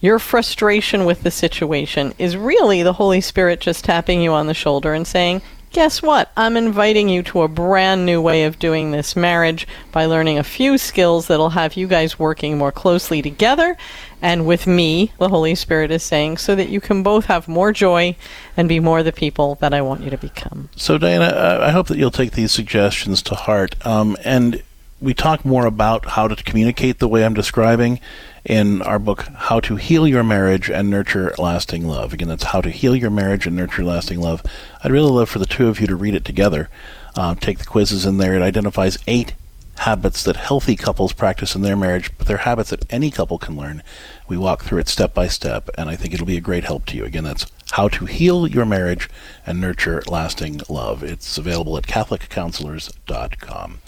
your 0.00 0.18
frustration 0.18 1.06
with 1.06 1.22
the 1.22 1.30
situation 1.30 2.12
is 2.18 2.36
really 2.36 2.82
the 2.82 2.92
Holy 2.92 3.22
Spirit 3.22 3.60
just 3.60 3.86
tapping 3.86 4.20
you 4.20 4.32
on 4.32 4.46
the 4.46 4.52
shoulder 4.52 4.92
and 4.92 5.06
saying, 5.06 5.40
guess 5.74 6.00
what? 6.00 6.32
I'm 6.36 6.56
inviting 6.56 7.08
you 7.08 7.22
to 7.24 7.42
a 7.42 7.48
brand 7.48 8.06
new 8.06 8.22
way 8.22 8.44
of 8.44 8.58
doing 8.58 8.92
this 8.92 9.14
marriage 9.14 9.66
by 9.92 10.06
learning 10.06 10.38
a 10.38 10.44
few 10.44 10.78
skills 10.78 11.26
that'll 11.26 11.50
have 11.50 11.76
you 11.76 11.86
guys 11.86 12.18
working 12.18 12.56
more 12.56 12.72
closely 12.72 13.20
together 13.20 13.76
and 14.24 14.46
with 14.46 14.66
me, 14.66 15.12
the 15.18 15.28
Holy 15.28 15.54
Spirit 15.54 15.90
is 15.90 16.02
saying, 16.02 16.38
so 16.38 16.54
that 16.54 16.70
you 16.70 16.80
can 16.80 17.02
both 17.02 17.26
have 17.26 17.46
more 17.46 17.72
joy 17.72 18.16
and 18.56 18.70
be 18.70 18.80
more 18.80 19.02
the 19.02 19.12
people 19.12 19.56
that 19.56 19.74
I 19.74 19.82
want 19.82 20.00
you 20.00 20.08
to 20.08 20.16
become. 20.16 20.70
So, 20.76 20.96
Diana, 20.96 21.60
I 21.60 21.70
hope 21.72 21.88
that 21.88 21.98
you'll 21.98 22.10
take 22.10 22.32
these 22.32 22.50
suggestions 22.50 23.20
to 23.20 23.34
heart. 23.34 23.74
Um, 23.84 24.16
and 24.24 24.62
we 25.04 25.12
talk 25.12 25.44
more 25.44 25.66
about 25.66 26.06
how 26.06 26.26
to 26.26 26.42
communicate 26.42 26.98
the 26.98 27.08
way 27.08 27.24
I'm 27.24 27.34
describing 27.34 28.00
in 28.42 28.80
our 28.82 28.98
book, 28.98 29.26
How 29.36 29.60
to 29.60 29.76
Heal 29.76 30.08
Your 30.08 30.24
Marriage 30.24 30.70
and 30.70 30.88
Nurture 30.88 31.34
Lasting 31.38 31.86
Love. 31.86 32.14
Again, 32.14 32.28
that's 32.28 32.44
How 32.44 32.62
to 32.62 32.70
Heal 32.70 32.96
Your 32.96 33.10
Marriage 33.10 33.46
and 33.46 33.54
Nurture 33.54 33.84
Lasting 33.84 34.20
Love. 34.20 34.42
I'd 34.82 34.90
really 34.90 35.10
love 35.10 35.28
for 35.28 35.38
the 35.38 35.46
two 35.46 35.68
of 35.68 35.78
you 35.78 35.86
to 35.86 35.94
read 35.94 36.14
it 36.14 36.24
together. 36.24 36.70
Uh, 37.14 37.34
take 37.34 37.58
the 37.58 37.66
quizzes 37.66 38.06
in 38.06 38.16
there. 38.16 38.34
It 38.34 38.42
identifies 38.42 38.98
eight 39.06 39.34
habits 39.78 40.22
that 40.24 40.36
healthy 40.36 40.76
couples 40.76 41.12
practice 41.12 41.54
in 41.54 41.60
their 41.60 41.76
marriage, 41.76 42.10
but 42.16 42.26
they're 42.26 42.38
habits 42.38 42.70
that 42.70 42.90
any 42.90 43.10
couple 43.10 43.38
can 43.38 43.56
learn. 43.56 43.82
We 44.26 44.38
walk 44.38 44.62
through 44.62 44.78
it 44.78 44.88
step 44.88 45.12
by 45.12 45.28
step, 45.28 45.68
and 45.76 45.90
I 45.90 45.96
think 45.96 46.14
it'll 46.14 46.26
be 46.26 46.38
a 46.38 46.40
great 46.40 46.64
help 46.64 46.86
to 46.86 46.96
you. 46.96 47.04
Again, 47.04 47.24
that's 47.24 47.44
How 47.72 47.88
to 47.88 48.06
Heal 48.06 48.46
Your 48.46 48.64
Marriage 48.64 49.08
and 49.46 49.60
Nurture 49.60 50.02
Lasting 50.06 50.60
Love. 50.68 51.02
It's 51.02 51.38
available 51.38 51.76
at 51.76 51.84
CatholicCounselors.com. 51.84 53.78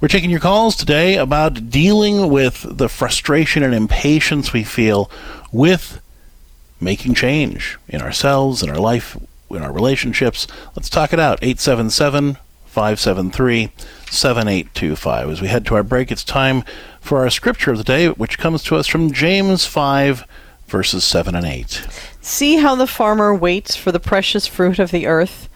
We're 0.00 0.08
taking 0.08 0.30
your 0.30 0.40
calls 0.40 0.76
today 0.76 1.16
about 1.16 1.70
dealing 1.70 2.30
with 2.30 2.66
the 2.68 2.88
frustration 2.88 3.62
and 3.62 3.74
impatience 3.74 4.52
we 4.52 4.64
feel 4.64 5.10
with 5.52 6.00
making 6.80 7.14
change 7.14 7.78
in 7.88 8.00
ourselves, 8.00 8.62
in 8.62 8.70
our 8.70 8.80
life, 8.80 9.16
in 9.50 9.62
our 9.62 9.72
relationships. 9.72 10.46
Let's 10.74 10.88
talk 10.88 11.12
it 11.12 11.20
out. 11.20 11.38
877 11.42 12.38
573 12.66 13.72
7825. 14.10 15.30
As 15.30 15.40
we 15.42 15.48
head 15.48 15.66
to 15.66 15.74
our 15.74 15.82
break, 15.82 16.10
it's 16.10 16.24
time 16.24 16.64
for 17.00 17.18
our 17.18 17.30
scripture 17.30 17.72
of 17.72 17.78
the 17.78 17.84
day, 17.84 18.08
which 18.08 18.38
comes 18.38 18.62
to 18.64 18.76
us 18.76 18.86
from 18.86 19.12
James 19.12 19.66
5, 19.66 20.24
verses 20.66 21.04
7 21.04 21.34
and 21.34 21.46
8. 21.46 21.86
See 22.20 22.56
how 22.56 22.74
the 22.74 22.86
farmer 22.86 23.34
waits 23.34 23.76
for 23.76 23.92
the 23.92 24.00
precious 24.00 24.46
fruit 24.46 24.78
of 24.78 24.90
the 24.90 25.06
earth, 25.06 25.48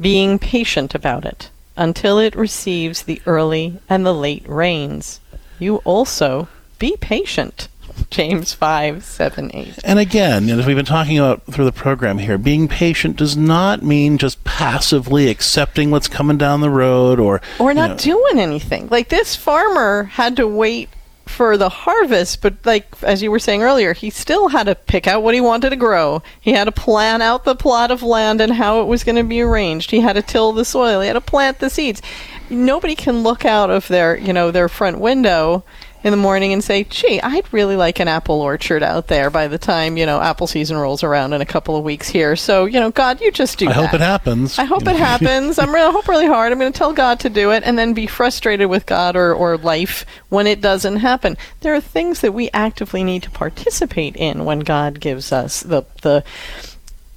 being 0.00 0.38
patient 0.38 0.94
about 0.94 1.24
it, 1.24 1.50
until 1.76 2.18
it 2.18 2.36
receives 2.36 3.02
the 3.02 3.22
early 3.26 3.80
and 3.88 4.04
the 4.04 4.14
late 4.14 4.46
rains. 4.48 5.20
You 5.58 5.76
also 5.78 6.48
be 6.78 6.96
patient. 7.00 7.68
James 8.10 8.52
5, 8.52 9.04
7, 9.04 9.50
8. 9.54 9.78
And 9.84 9.98
again, 9.98 10.48
as 10.50 10.66
we've 10.66 10.76
been 10.76 10.84
talking 10.84 11.18
about 11.18 11.44
through 11.44 11.64
the 11.64 11.72
program 11.72 12.18
here, 12.18 12.36
being 12.38 12.68
patient 12.68 13.16
does 13.16 13.36
not 13.36 13.82
mean 13.82 14.18
just 14.18 14.42
passively 14.44 15.28
accepting 15.28 15.90
what's 15.90 16.08
coming 16.08 16.36
down 16.38 16.60
the 16.60 16.70
road 16.70 17.18
or 17.20 17.40
or 17.58 17.72
not 17.72 17.90
know. 17.90 17.96
doing 17.96 18.38
anything. 18.38 18.88
Like 18.88 19.08
this 19.08 19.36
farmer 19.36 20.04
had 20.04 20.36
to 20.36 20.46
wait 20.46 20.88
for 21.26 21.56
the 21.56 21.68
harvest, 21.68 22.42
but 22.42 22.54
like 22.64 22.86
as 23.02 23.22
you 23.22 23.30
were 23.30 23.38
saying 23.38 23.62
earlier, 23.62 23.92
he 23.92 24.10
still 24.10 24.48
had 24.48 24.64
to 24.64 24.74
pick 24.74 25.06
out 25.06 25.22
what 25.22 25.34
he 25.34 25.40
wanted 25.40 25.70
to 25.70 25.76
grow. 25.76 26.22
He 26.40 26.52
had 26.52 26.64
to 26.64 26.72
plan 26.72 27.22
out 27.22 27.44
the 27.44 27.54
plot 27.54 27.90
of 27.90 28.02
land 28.02 28.40
and 28.40 28.52
how 28.52 28.80
it 28.80 28.86
was 28.86 29.04
going 29.04 29.16
to 29.16 29.24
be 29.24 29.40
arranged. 29.40 29.90
He 29.90 30.00
had 30.00 30.14
to 30.14 30.22
till 30.22 30.52
the 30.52 30.64
soil. 30.64 31.00
He 31.00 31.06
had 31.06 31.14
to 31.14 31.20
plant 31.20 31.58
the 31.58 31.70
seeds. 31.70 32.02
Nobody 32.50 32.94
can 32.94 33.22
look 33.22 33.44
out 33.44 33.70
of 33.70 33.88
their, 33.88 34.16
you 34.16 34.32
know, 34.32 34.50
their 34.50 34.68
front 34.68 34.98
window 34.98 35.64
in 36.04 36.10
the 36.10 36.16
morning 36.16 36.52
and 36.52 36.62
say, 36.62 36.84
gee, 36.84 37.20
I'd 37.20 37.52
really 37.52 37.76
like 37.76 38.00
an 38.00 38.08
apple 38.08 38.40
orchard 38.40 38.82
out 38.82 39.06
there 39.06 39.30
by 39.30 39.48
the 39.48 39.58
time, 39.58 39.96
you 39.96 40.06
know, 40.06 40.20
apple 40.20 40.46
season 40.46 40.76
rolls 40.76 41.02
around 41.02 41.32
in 41.32 41.40
a 41.40 41.46
couple 41.46 41.76
of 41.76 41.84
weeks 41.84 42.08
here. 42.08 42.34
So, 42.36 42.64
you 42.64 42.80
know, 42.80 42.90
God, 42.90 43.20
you 43.20 43.30
just 43.30 43.58
do 43.58 43.66
I 43.68 43.72
that. 43.72 43.76
hope 43.76 43.94
it 43.94 44.00
happens. 44.00 44.58
I 44.58 44.64
hope 44.64 44.86
it 44.86 44.96
happens. 44.96 45.58
I'm 45.58 45.72
really, 45.72 45.88
I 45.88 45.92
hope 45.92 46.08
really 46.08 46.26
hard. 46.26 46.52
I'm 46.52 46.58
going 46.58 46.72
to 46.72 46.78
tell 46.78 46.92
God 46.92 47.20
to 47.20 47.30
do 47.30 47.52
it 47.52 47.62
and 47.64 47.78
then 47.78 47.94
be 47.94 48.06
frustrated 48.06 48.68
with 48.68 48.86
God 48.86 49.16
or, 49.16 49.34
or 49.34 49.56
life 49.56 50.04
when 50.28 50.46
it 50.46 50.60
doesn't 50.60 50.96
happen. 50.96 51.36
There 51.60 51.74
are 51.74 51.80
things 51.80 52.20
that 52.20 52.32
we 52.32 52.50
actively 52.52 53.04
need 53.04 53.22
to 53.24 53.30
participate 53.30 54.16
in 54.16 54.44
when 54.44 54.60
God 54.60 55.00
gives 55.00 55.32
us 55.32 55.60
the, 55.60 55.84
the, 56.02 56.24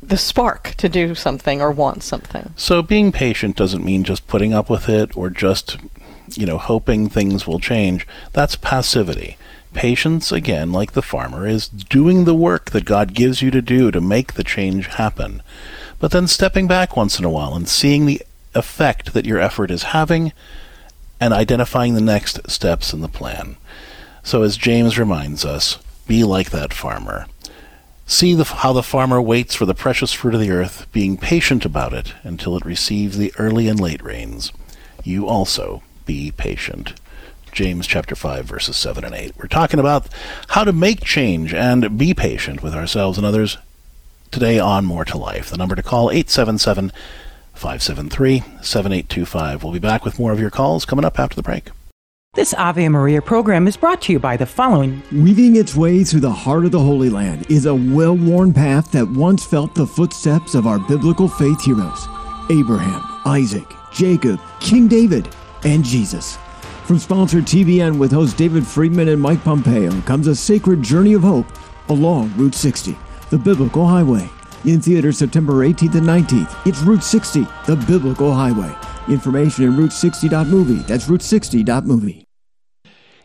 the 0.03 0.17
spark 0.17 0.75
to 0.77 0.88
do 0.89 1.15
something 1.15 1.61
or 1.61 1.71
want 1.71 2.03
something. 2.03 2.53
So 2.55 2.81
being 2.81 3.11
patient 3.11 3.55
doesn't 3.55 3.83
mean 3.83 4.03
just 4.03 4.27
putting 4.27 4.53
up 4.53 4.69
with 4.69 4.88
it 4.88 5.15
or 5.17 5.29
just 5.29 5.77
you 6.34 6.45
know, 6.45 6.57
hoping 6.57 7.09
things 7.09 7.47
will 7.47 7.59
change, 7.59 8.07
that's 8.34 8.55
passivity. 8.55 9.38
Patience, 9.73 10.32
again, 10.32 10.71
like 10.71 10.93
the 10.93 11.01
farmer, 11.01 11.47
is 11.47 11.67
doing 11.67 12.23
the 12.23 12.36
work 12.36 12.71
that 12.71 12.86
God 12.86 13.13
gives 13.13 13.41
you 13.41 13.51
to 13.51 13.61
do 13.61 13.91
to 13.91 13.99
make 13.99 14.34
the 14.34 14.43
change 14.43 14.88
happen, 14.88 15.41
but 15.99 16.11
then 16.11 16.28
stepping 16.28 16.67
back 16.67 16.95
once 16.95 17.19
in 17.19 17.26
a 17.26 17.30
while 17.30 17.53
and 17.53 17.67
seeing 17.67 18.05
the 18.05 18.21
effect 18.53 19.13
that 19.13 19.26
your 19.26 19.39
effort 19.39 19.69
is 19.69 19.84
having 19.84 20.32
and 21.19 21.34
identifying 21.34 21.93
the 21.93 22.01
next 22.01 22.49
steps 22.49 22.93
in 22.93 23.01
the 23.01 23.07
plan. 23.07 23.57
So, 24.23 24.43
as 24.43 24.57
James 24.57 24.97
reminds 24.97 25.45
us, 25.45 25.78
be 26.07 26.23
like 26.23 26.51
that 26.51 26.73
farmer. 26.73 27.28
See 28.07 28.34
the, 28.34 28.43
how 28.43 28.73
the 28.73 28.84
farmer 28.84 29.21
waits 29.21 29.55
for 29.55 29.65
the 29.65 29.73
precious 29.73 30.13
fruit 30.13 30.36
of 30.36 30.39
the 30.39 30.51
earth, 30.51 30.88
being 30.91 31.17
patient 31.17 31.65
about 31.65 31.93
it 31.93 32.13
until 32.23 32.55
it 32.55 32.65
receives 32.65 33.17
the 33.17 33.34
early 33.38 33.67
and 33.67 33.80
late 33.80 34.03
rains. 34.03 34.51
You 35.03 35.28
also 35.28 35.82
be 36.06 36.32
patient. 36.32 36.93
James 37.51 37.88
chapter 37.88 38.16
5 38.16 38.45
verses 38.45 38.76
7 38.76 39.03
and 39.03 39.16
8. 39.16 39.34
We're 39.38 39.47
talking 39.47 39.80
about 39.80 40.08
how 40.49 40.64
to 40.64 40.74
make 40.74 41.03
change 41.03 41.53
and 41.53 41.97
be 41.97 42.14
patient 42.14 42.62
with 42.62 42.74
ourselves 42.76 43.18
and 43.18 43.26
others 43.26 43.58
today 44.32 44.60
on 44.60 44.86
More 44.86 45.06
to 45.06 45.18
Life. 45.18 45.49
The 45.49 45.58
number 45.58 45.76
to 45.76 45.84
call 45.84 46.12
877 46.12 46.91
573 47.53 48.39
7825. 48.62 49.64
We'll 49.64 49.72
be 49.72 49.80
back 49.80 50.03
with 50.03 50.20
more 50.20 50.34
of 50.34 50.39
your 50.39 50.49
calls 50.49 50.86
coming 50.86 51.06
up 51.06 51.18
after 51.18 51.36
the 51.36 51.43
break. 51.43 51.70
This 52.34 52.53
Ave 52.56 52.89
Maria 52.89 53.22
program 53.22 53.66
is 53.66 53.78
brought 53.78 54.01
to 54.03 54.12
you 54.12 54.20
by 54.20 54.36
the 54.36 54.45
following. 54.45 55.01
Weaving 55.14 55.56
its 55.56 55.74
way 55.74 56.03
through 56.03 56.20
the 56.20 56.30
heart 56.30 56.66
of 56.66 56.72
the 56.72 56.80
Holy 56.80 57.10
Land 57.10 57.49
is 57.49 57.66
a 57.66 57.74
well 57.74 58.18
worn 58.18 58.53
path 58.53 58.91
that 58.91 59.08
once 59.08 59.45
felt 59.45 59.74
the 59.74 59.88
footsteps 59.88 60.53
of 60.53 60.68
our 60.68 60.78
biblical 60.78 61.30
faith 61.30 61.64
heroes 61.64 62.06
Abraham, 62.49 63.01
Isaac, 63.26 63.64
Jacob, 63.93 64.41
King 64.60 64.89
David 64.89 65.30
and 65.66 65.84
Jesus. 65.84 66.38
From 66.86 66.99
sponsored 66.99 67.45
TBN 67.45 67.97
with 67.97 68.11
hosts 68.11 68.36
David 68.36 68.66
Friedman 68.66 69.09
and 69.09 69.22
Mike 69.22 69.43
Pompeo 69.43 69.99
comes 70.01 70.28
a 70.28 70.36
sacred 70.36 70.82
journey 70.82 71.13
of 71.13 71.24
hope 71.24 71.47
along 71.89 72.32
Route 72.38 72.55
60, 72.55 72.95
the 73.30 73.38
Biblical 73.38 73.86
Highway. 73.88 74.30
In 74.63 74.80
theaters 74.80 75.18
September 75.18 75.68
18th 75.68 75.95
and 75.95 76.07
19th, 76.07 76.68
it's 76.68 76.82
Route 76.82 77.03
60, 77.03 77.45
the 77.66 77.76
Biblical 77.88 78.34
Highway. 78.34 78.74
Information 79.07 79.66
in 79.66 79.74
Route60.movie. 79.74 80.84
That's 80.84 81.05
Route60.movie. 81.05 82.26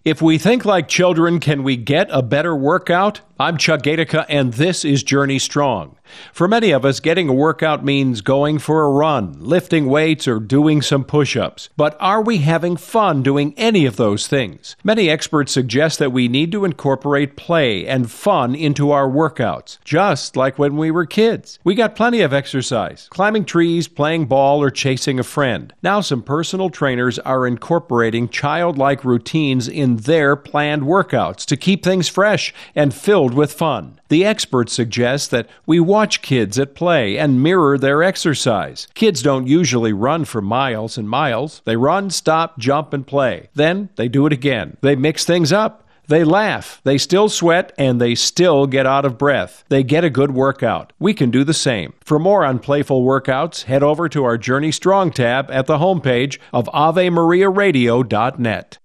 If 0.03 0.23
we 0.23 0.39
think 0.39 0.65
like 0.65 0.89
children, 0.89 1.41
can 1.41 1.63
we 1.63 1.77
get 1.77 2.09
a 2.11 2.23
better 2.23 2.57
workout? 2.57 3.21
I'm 3.39 3.59
Chuck 3.59 3.83
Gatica, 3.83 4.25
and 4.31 4.55
this 4.55 4.83
is 4.85 5.03
Journey 5.03 5.39
Strong. 5.39 5.97
For 6.33 6.49
many 6.49 6.71
of 6.71 6.85
us, 6.85 7.01
getting 7.01 7.29
a 7.29 7.35
workout 7.35 7.85
means 7.85 8.21
going 8.21 8.59
for 8.59 8.85
a 8.85 8.91
run, 8.91 9.37
lifting 9.41 9.87
weights, 9.87 10.27
or 10.27 10.41
doing 10.41 10.83
some 10.83 11.05
push 11.05 11.37
ups. 11.37 11.69
But 11.77 11.97
are 12.01 12.23
we 12.23 12.39
having 12.39 12.77
fun 12.77 13.23
doing 13.23 13.55
any 13.57 13.87
of 13.87 13.97
those 13.97 14.27
things? 14.27 14.77
Many 14.85 15.11
experts 15.11 15.53
suggest 15.53 15.99
that 15.99 16.13
we 16.13 16.29
need 16.29 16.53
to 16.53 16.65
incorporate 16.65 17.37
play 17.37 17.87
and 17.87 18.11
fun 18.11 18.55
into 18.55 18.91
our 18.91 19.09
workouts, 19.09 19.79
just 19.85 20.37
like 20.37 20.59
when 20.59 20.77
we 20.77 20.91
were 20.91 21.07
kids. 21.07 21.59
We 21.65 21.75
got 21.75 21.97
plenty 21.97 22.21
of 22.21 22.33
exercise 22.33 23.09
climbing 23.11 23.45
trees, 23.45 23.89
playing 23.89 24.27
ball, 24.27 24.63
or 24.63 24.71
chasing 24.71 25.19
a 25.19 25.25
friend. 25.25 25.73
Now, 25.83 26.01
some 26.01 26.23
personal 26.23 26.71
trainers 26.71 27.19
are 27.21 27.47
incorporating 27.47 28.29
childlike 28.29 29.05
routines 29.05 29.69
in 29.69 29.97
their 29.99 30.37
planned 30.37 30.83
workouts 30.83 31.45
to 31.47 31.57
keep 31.57 31.83
things 31.83 32.09
fresh 32.09 32.55
and 32.75 32.95
filled 32.95 33.35
with 33.35 33.53
fun. 33.53 34.01
The 34.09 34.25
experts 34.25 34.73
suggest 34.73 35.31
that 35.31 35.49
we 35.67 35.79
watch 36.01 36.23
kids 36.23 36.59
at 36.59 36.75
play 36.75 37.19
and 37.19 37.43
mirror 37.43 37.77
their 37.77 38.03
exercise. 38.03 38.89
Kids 38.95 39.23
don't 39.23 39.47
usually 39.47 39.93
run 39.93 40.25
for 40.25 40.41
miles 40.41 40.97
and 40.97 41.07
miles. 41.07 41.61
They 41.67 41.77
run, 41.77 42.09
stop, 42.09 42.59
jump, 42.59 42.95
and 42.95 43.07
play. 43.07 43.51
Then 43.53 43.91
they 43.97 44.09
do 44.09 44.25
it 44.25 44.33
again. 44.33 44.79
They 44.81 44.97
mix 44.97 45.27
things 45.27 45.53
up. 45.53 45.87
They 46.09 46.25
laugh, 46.25 46.81
they 46.85 46.97
still 46.97 47.29
sweat, 47.29 47.75
and 47.77 48.01
they 48.01 48.15
still 48.15 48.67
get 48.67 48.87
out 48.87 49.05
of 49.05 49.19
breath. 49.19 49.63
They 49.69 49.83
get 49.83 50.03
a 50.03 50.09
good 50.09 50.31
workout. 50.31 50.95
We 50.99 51.13
can 51.13 51.31
do 51.31 51.45
the 51.45 51.53
same. 51.53 51.93
For 52.03 52.19
more 52.19 52.47
on 52.47 52.61
playful 52.61 53.05
workouts, 53.05 53.65
head 53.65 53.83
over 53.83 54.09
to 54.09 54.25
our 54.25 54.39
Journey 54.39 54.73
Strong 54.73 55.11
tab 55.11 55.51
at 55.51 55.67
the 55.67 55.77
homepage 55.77 56.39
of 56.55 56.65
AveMariaRadio.net. 56.73 58.79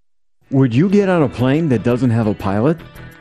Would 0.51 0.75
you 0.75 0.89
get 0.89 1.07
on 1.07 1.23
a 1.23 1.29
plane 1.29 1.69
that 1.69 1.83
doesn't 1.83 2.09
have 2.09 2.27
a 2.27 2.35
pilot? 2.35 2.77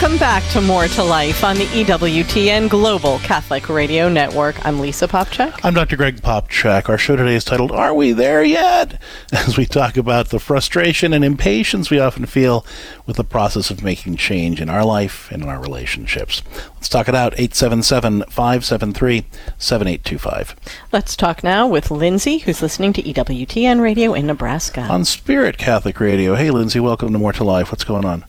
Welcome 0.00 0.18
back 0.20 0.48
to 0.52 0.60
More 0.60 0.86
to 0.86 1.02
Life 1.02 1.42
on 1.42 1.56
the 1.56 1.64
EWTN 1.64 2.70
Global 2.70 3.18
Catholic 3.18 3.68
Radio 3.68 4.08
Network. 4.08 4.64
I'm 4.64 4.78
Lisa 4.78 5.08
Popcak. 5.08 5.58
I'm 5.64 5.74
Dr. 5.74 5.96
Greg 5.96 6.22
Popcak. 6.22 6.88
Our 6.88 6.96
show 6.96 7.16
today 7.16 7.34
is 7.34 7.44
titled 7.44 7.72
Are 7.72 7.92
We 7.92 8.12
There 8.12 8.44
Yet? 8.44 9.02
As 9.32 9.58
we 9.58 9.66
talk 9.66 9.96
about 9.96 10.28
the 10.28 10.38
frustration 10.38 11.12
and 11.12 11.24
impatience 11.24 11.90
we 11.90 11.98
often 11.98 12.26
feel 12.26 12.64
with 13.06 13.16
the 13.16 13.24
process 13.24 13.72
of 13.72 13.82
making 13.82 14.14
change 14.18 14.60
in 14.60 14.70
our 14.70 14.84
life 14.84 15.32
and 15.32 15.42
in 15.42 15.48
our 15.48 15.60
relationships. 15.60 16.42
Let's 16.76 16.88
talk 16.88 17.08
it 17.08 17.16
out. 17.16 17.32
877 17.32 18.22
573 18.30 19.26
7825. 19.58 20.54
Let's 20.92 21.16
talk 21.16 21.42
now 21.42 21.66
with 21.66 21.90
Lindsay, 21.90 22.38
who's 22.38 22.62
listening 22.62 22.92
to 22.92 23.02
EWTN 23.02 23.80
Radio 23.80 24.14
in 24.14 24.28
Nebraska. 24.28 24.82
On 24.82 25.04
Spirit 25.04 25.58
Catholic 25.58 25.98
Radio. 25.98 26.36
Hey, 26.36 26.52
Lindsay, 26.52 26.78
welcome 26.78 27.12
to 27.12 27.18
More 27.18 27.32
to 27.32 27.42
Life. 27.42 27.72
What's 27.72 27.82
going 27.82 28.04
on? 28.04 28.24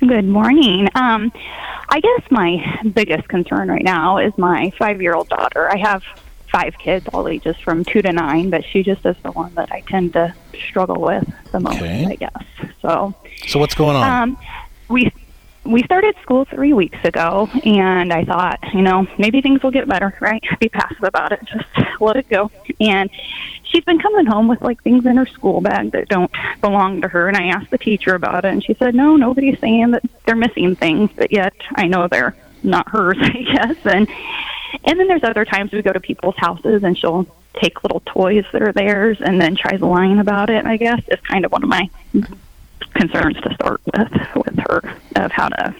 Good 0.00 0.26
morning. 0.26 0.88
Um, 0.94 1.32
I 1.88 2.00
guess 2.00 2.22
my 2.30 2.80
biggest 2.94 3.28
concern 3.28 3.68
right 3.68 3.82
now 3.82 4.18
is 4.18 4.36
my 4.38 4.70
five 4.78 5.02
year 5.02 5.14
old 5.14 5.28
daughter. 5.28 5.68
I 5.70 5.76
have 5.78 6.02
five 6.52 6.78
kids, 6.78 7.06
all 7.12 7.26
ages 7.28 7.56
from 7.56 7.84
two 7.84 8.00
to 8.02 8.12
nine, 8.12 8.48
but 8.48 8.64
she 8.64 8.82
just 8.84 9.04
is 9.04 9.16
the 9.24 9.32
one 9.32 9.52
that 9.54 9.72
I 9.72 9.80
tend 9.82 10.12
to 10.12 10.32
struggle 10.68 11.00
with 11.00 11.28
the 11.50 11.58
most, 11.60 11.76
Okay. 11.76 12.06
I 12.06 12.14
guess. 12.14 12.44
So, 12.80 13.12
So, 13.48 13.58
what's 13.58 13.74
going 13.74 13.96
on? 13.96 14.22
um, 14.30 14.38
we 14.88 15.10
we 15.68 15.82
started 15.82 16.16
school 16.22 16.46
three 16.46 16.72
weeks 16.72 16.98
ago, 17.04 17.48
and 17.64 18.12
I 18.12 18.24
thought, 18.24 18.58
you 18.72 18.80
know, 18.80 19.06
maybe 19.18 19.42
things 19.42 19.62
will 19.62 19.70
get 19.70 19.86
better, 19.86 20.16
right? 20.20 20.42
Be 20.60 20.68
passive 20.68 21.04
about 21.04 21.32
it, 21.32 21.40
just 21.44 21.66
let 22.00 22.16
it 22.16 22.28
go. 22.28 22.50
And 22.80 23.10
she's 23.64 23.84
been 23.84 23.98
coming 23.98 24.24
home 24.24 24.48
with 24.48 24.62
like 24.62 24.82
things 24.82 25.04
in 25.04 25.16
her 25.18 25.26
school 25.26 25.60
bag 25.60 25.92
that 25.92 26.08
don't 26.08 26.30
belong 26.62 27.02
to 27.02 27.08
her. 27.08 27.28
And 27.28 27.36
I 27.36 27.48
asked 27.48 27.70
the 27.70 27.78
teacher 27.78 28.14
about 28.14 28.46
it, 28.46 28.52
and 28.52 28.64
she 28.64 28.74
said, 28.74 28.94
no, 28.94 29.16
nobody's 29.16 29.58
saying 29.60 29.90
that 29.90 30.02
they're 30.24 30.36
missing 30.36 30.74
things, 30.74 31.10
but 31.14 31.30
yet 31.30 31.54
I 31.74 31.86
know 31.86 32.08
they're 32.08 32.34
not 32.62 32.88
hers, 32.88 33.18
I 33.20 33.42
guess. 33.42 33.76
And 33.84 34.08
and 34.84 34.98
then 34.98 35.06
there's 35.08 35.24
other 35.24 35.44
times 35.44 35.72
we 35.72 35.82
go 35.82 35.92
to 35.92 36.00
people's 36.00 36.36
houses, 36.36 36.82
and 36.82 36.96
she'll 36.96 37.26
take 37.60 37.82
little 37.82 38.00
toys 38.06 38.44
that 38.52 38.62
are 38.62 38.72
theirs, 38.72 39.18
and 39.20 39.40
then 39.40 39.54
tries 39.54 39.80
lying 39.80 40.18
about 40.18 40.48
it. 40.48 40.64
I 40.64 40.78
guess 40.78 41.02
is 41.08 41.20
kind 41.20 41.44
of 41.44 41.52
one 41.52 41.62
of 41.62 41.68
my 41.68 41.90
concerns 42.94 43.36
to 43.42 43.54
start 43.54 43.80
with 43.86 44.12
with 44.36 44.58
her 44.68 44.80
of 45.16 45.30
how 45.32 45.48
to 45.48 45.74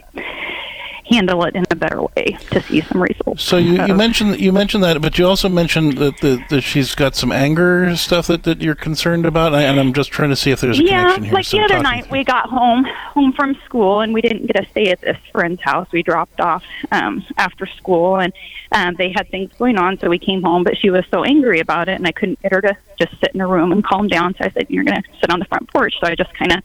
handle 1.09 1.44
it 1.44 1.54
in 1.56 1.64
a 1.70 1.76
better 1.76 2.02
way 2.02 2.36
to 2.50 2.62
see 2.62 2.80
some 2.82 3.02
results. 3.02 3.42
So 3.42 3.56
you, 3.56 3.82
you 3.86 3.94
mentioned 3.94 4.38
you 4.40 4.52
mentioned 4.52 4.84
that, 4.84 5.00
but 5.00 5.18
you 5.18 5.26
also 5.26 5.48
mentioned 5.48 5.98
that, 5.98 6.18
the, 6.18 6.42
that 6.50 6.61
she's 6.62 6.94
got 6.94 7.16
some 7.16 7.32
anger 7.32 7.94
stuff 7.96 8.26
that, 8.26 8.42
that 8.44 8.61
you're 8.61 8.74
concerned 8.74 9.24
about, 9.26 9.48
and 9.48 9.56
I- 9.56 9.62
and 9.62 9.78
I'm 9.78 9.92
just 9.92 10.11
trying 10.11 10.30
to 10.30 10.36
see 10.36 10.50
if 10.50 10.61
there's 10.61 10.78
a 10.78 10.82
yeah, 10.84 11.02
connection 11.02 11.24
here. 11.24 11.32
like 11.34 11.44
So 11.44 11.56
the 11.59 11.64
other 11.64 11.82
night 11.82 12.11
we 12.11 12.24
got 12.24 12.48
home 12.48 12.84
home 12.84 13.32
from 13.32 13.54
school 13.64 14.00
and 14.00 14.12
we 14.14 14.20
didn't 14.20 14.46
get 14.46 14.56
to 14.62 14.66
stay 14.70 14.90
at 14.90 15.00
this 15.00 15.16
friend's 15.32 15.61
house. 15.62 15.86
We 15.92 16.02
dropped 16.02 16.40
off 16.40 16.62
um, 16.92 17.24
after 17.36 17.66
school 17.66 18.16
and 18.20 18.32
um, 18.72 18.94
they 18.96 19.11
had 19.11 19.30
things 19.30 19.50
going 19.59 19.78
on, 19.78 19.98
so 19.98 20.09
we 20.09 20.18
came 20.18 20.42
home. 20.42 20.64
But 20.64 20.76
she 20.78 20.90
was 20.90 21.04
so 21.11 21.24
angry 21.24 21.61
about 21.61 21.88
it, 21.88 21.94
and 21.94 22.06
I 22.06 22.12
couldn't 22.12 22.40
get 22.42 22.52
her 22.52 22.61
to 22.62 22.76
just 22.98 23.18
sit 23.20 23.30
in 23.34 23.40
her 23.40 23.48
room 23.48 23.72
and 23.72 23.84
calm 23.84 24.09
down. 24.09 24.34
So 24.34 24.44
I 24.44 24.50
said, 24.50 24.66
"You're 24.68 24.84
going 24.84 25.02
to 25.02 25.09
sit 25.20 25.30
on 25.30 25.38
the 25.38 25.44
front 25.46 25.70
porch." 25.72 25.94
So 26.00 26.06
I 26.06 26.14
just 26.14 26.34
kind 26.34 26.52
of 26.52 26.62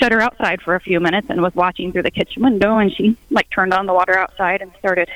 shut 0.00 0.12
her 0.12 0.20
outside 0.20 0.62
for 0.62 0.74
a 0.74 0.80
few 0.80 0.98
minutes 0.98 1.28
and 1.30 1.42
was 1.42 1.54
watching 1.54 1.92
through 1.92 2.02
the 2.02 2.10
kitchen 2.10 2.42
window 2.42 2.78
and 2.78 2.92
she 2.92 3.16
like 3.30 3.48
turned 3.50 3.74
on 3.74 3.86
the 3.86 3.92
water 3.92 4.16
outside 4.18 4.62
and 4.62 4.72
started 4.78 5.08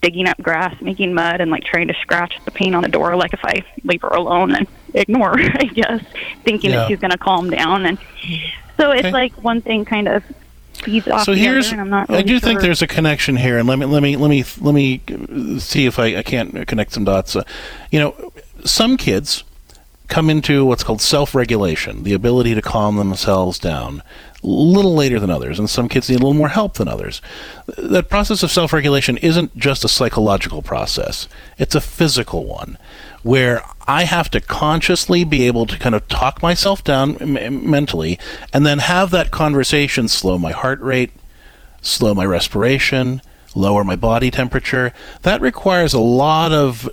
digging 0.00 0.28
up 0.28 0.40
grass, 0.40 0.74
making 0.80 1.12
mud 1.12 1.40
and 1.40 1.50
like 1.50 1.64
trying 1.64 1.88
to 1.88 1.94
scratch 1.94 2.34
the 2.44 2.50
paint 2.50 2.74
on 2.74 2.82
the 2.82 2.88
door 2.88 3.16
like 3.16 3.32
if 3.32 3.40
I 3.44 3.64
leave 3.84 4.02
her 4.02 4.08
alone 4.08 4.54
and 4.54 4.66
ignore 4.94 5.36
her, 5.36 5.50
I 5.58 5.64
guess, 5.64 6.02
thinking 6.44 6.70
Yeah. 6.70 6.76
that 6.76 6.88
she's 6.88 7.00
gonna 7.00 7.18
calm 7.18 7.50
down 7.50 7.84
and 7.86 7.98
so 8.78 8.90
it's 8.92 9.12
like 9.12 9.32
one 9.42 9.60
thing 9.60 9.84
kind 9.84 10.08
of 10.08 10.24
feeds 10.72 11.06
off 11.08 11.24
So 11.24 11.32
here's, 11.34 11.66
other 11.68 11.74
and 11.74 11.80
I'm 11.82 11.90
not 11.90 12.08
I 12.10 12.14
really 12.14 12.24
do 12.24 12.40
think 12.40 12.60
there's 12.60 12.82
a 12.82 12.86
connection 12.86 13.36
here, 13.36 13.58
and 13.58 13.68
let 13.68 13.78
me 13.78 13.86
let 13.86 14.02
me 14.02 14.16
let 14.16 14.28
me 14.28 14.44
let 14.60 14.74
me 14.74 15.00
see 15.58 15.86
if 15.86 15.98
I, 15.98 16.16
I 16.16 16.22
can't 16.22 16.66
connect 16.66 16.92
some 16.92 17.04
dots. 17.04 17.36
Uh, 17.36 17.44
you 17.90 18.00
know, 18.00 18.32
some 18.64 18.96
kids 18.96 19.44
come 20.12 20.28
into 20.28 20.62
what's 20.62 20.84
called 20.84 21.00
self-regulation, 21.00 22.02
the 22.02 22.12
ability 22.12 22.54
to 22.54 22.60
calm 22.60 22.96
themselves 22.96 23.58
down, 23.58 24.02
a 24.42 24.46
little 24.46 24.94
later 24.94 25.18
than 25.18 25.30
others, 25.30 25.58
and 25.58 25.70
some 25.70 25.88
kids 25.88 26.10
need 26.10 26.16
a 26.16 26.18
little 26.18 26.34
more 26.34 26.50
help 26.50 26.74
than 26.74 26.86
others. 26.86 27.22
That 27.78 28.10
process 28.10 28.42
of 28.42 28.50
self-regulation 28.50 29.16
isn't 29.16 29.56
just 29.56 29.86
a 29.86 29.88
psychological 29.88 30.60
process; 30.60 31.28
it's 31.56 31.74
a 31.74 31.80
physical 31.80 32.44
one, 32.44 32.76
where 33.22 33.62
I 33.86 34.04
have 34.04 34.30
to 34.32 34.40
consciously 34.42 35.24
be 35.24 35.46
able 35.46 35.64
to 35.64 35.78
kind 35.78 35.94
of 35.94 36.06
talk 36.08 36.42
myself 36.42 36.84
down 36.84 37.16
m- 37.16 37.70
mentally, 37.70 38.18
and 38.52 38.66
then 38.66 38.80
have 38.80 39.12
that 39.12 39.30
conversation 39.30 40.08
slow 40.08 40.36
my 40.36 40.52
heart 40.52 40.80
rate, 40.82 41.12
slow 41.80 42.12
my 42.12 42.26
respiration, 42.26 43.22
lower 43.54 43.82
my 43.82 43.96
body 43.96 44.30
temperature. 44.30 44.92
That 45.22 45.40
requires 45.40 45.94
a 45.94 46.00
lot 46.00 46.52
of 46.52 46.86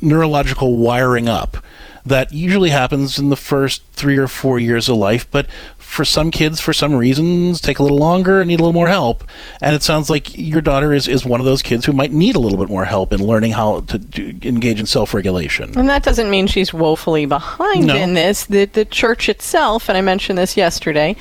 neurological 0.00 0.78
wiring 0.78 1.28
up 1.28 1.58
that 2.04 2.32
usually 2.32 2.70
happens 2.70 3.18
in 3.18 3.28
the 3.28 3.36
first 3.36 3.82
three 3.92 4.16
or 4.16 4.26
four 4.28 4.58
years 4.58 4.88
of 4.88 4.96
life, 4.96 5.30
but 5.30 5.46
for 5.78 6.04
some 6.04 6.30
kids, 6.30 6.58
for 6.60 6.72
some 6.72 6.94
reasons, 6.94 7.60
take 7.60 7.78
a 7.78 7.82
little 7.82 7.98
longer 7.98 8.40
and 8.40 8.48
need 8.48 8.58
a 8.58 8.62
little 8.62 8.72
more 8.72 8.88
help. 8.88 9.22
And 9.60 9.74
it 9.76 9.82
sounds 9.82 10.08
like 10.08 10.36
your 10.36 10.62
daughter 10.62 10.92
is, 10.92 11.06
is 11.06 11.24
one 11.24 11.38
of 11.38 11.44
those 11.46 11.60
kids 11.62 11.84
who 11.84 11.92
might 11.92 12.10
need 12.10 12.34
a 12.34 12.38
little 12.40 12.58
bit 12.58 12.68
more 12.68 12.86
help 12.86 13.12
in 13.12 13.24
learning 13.24 13.52
how 13.52 13.80
to, 13.82 13.98
to 13.98 14.48
engage 14.48 14.80
in 14.80 14.86
self 14.86 15.12
regulation. 15.14 15.78
And 15.78 15.88
that 15.90 16.02
doesn't 16.02 16.30
mean 16.30 16.46
she's 16.46 16.72
woefully 16.72 17.26
behind 17.26 17.86
No. 17.86 17.94
in 17.94 18.14
this. 18.14 18.46
The, 18.46 18.64
the 18.64 18.84
church 18.86 19.28
itself, 19.28 19.88
and 19.88 19.98
I 19.98 20.00
mentioned 20.00 20.38
this 20.38 20.56
yesterday, 20.56 21.14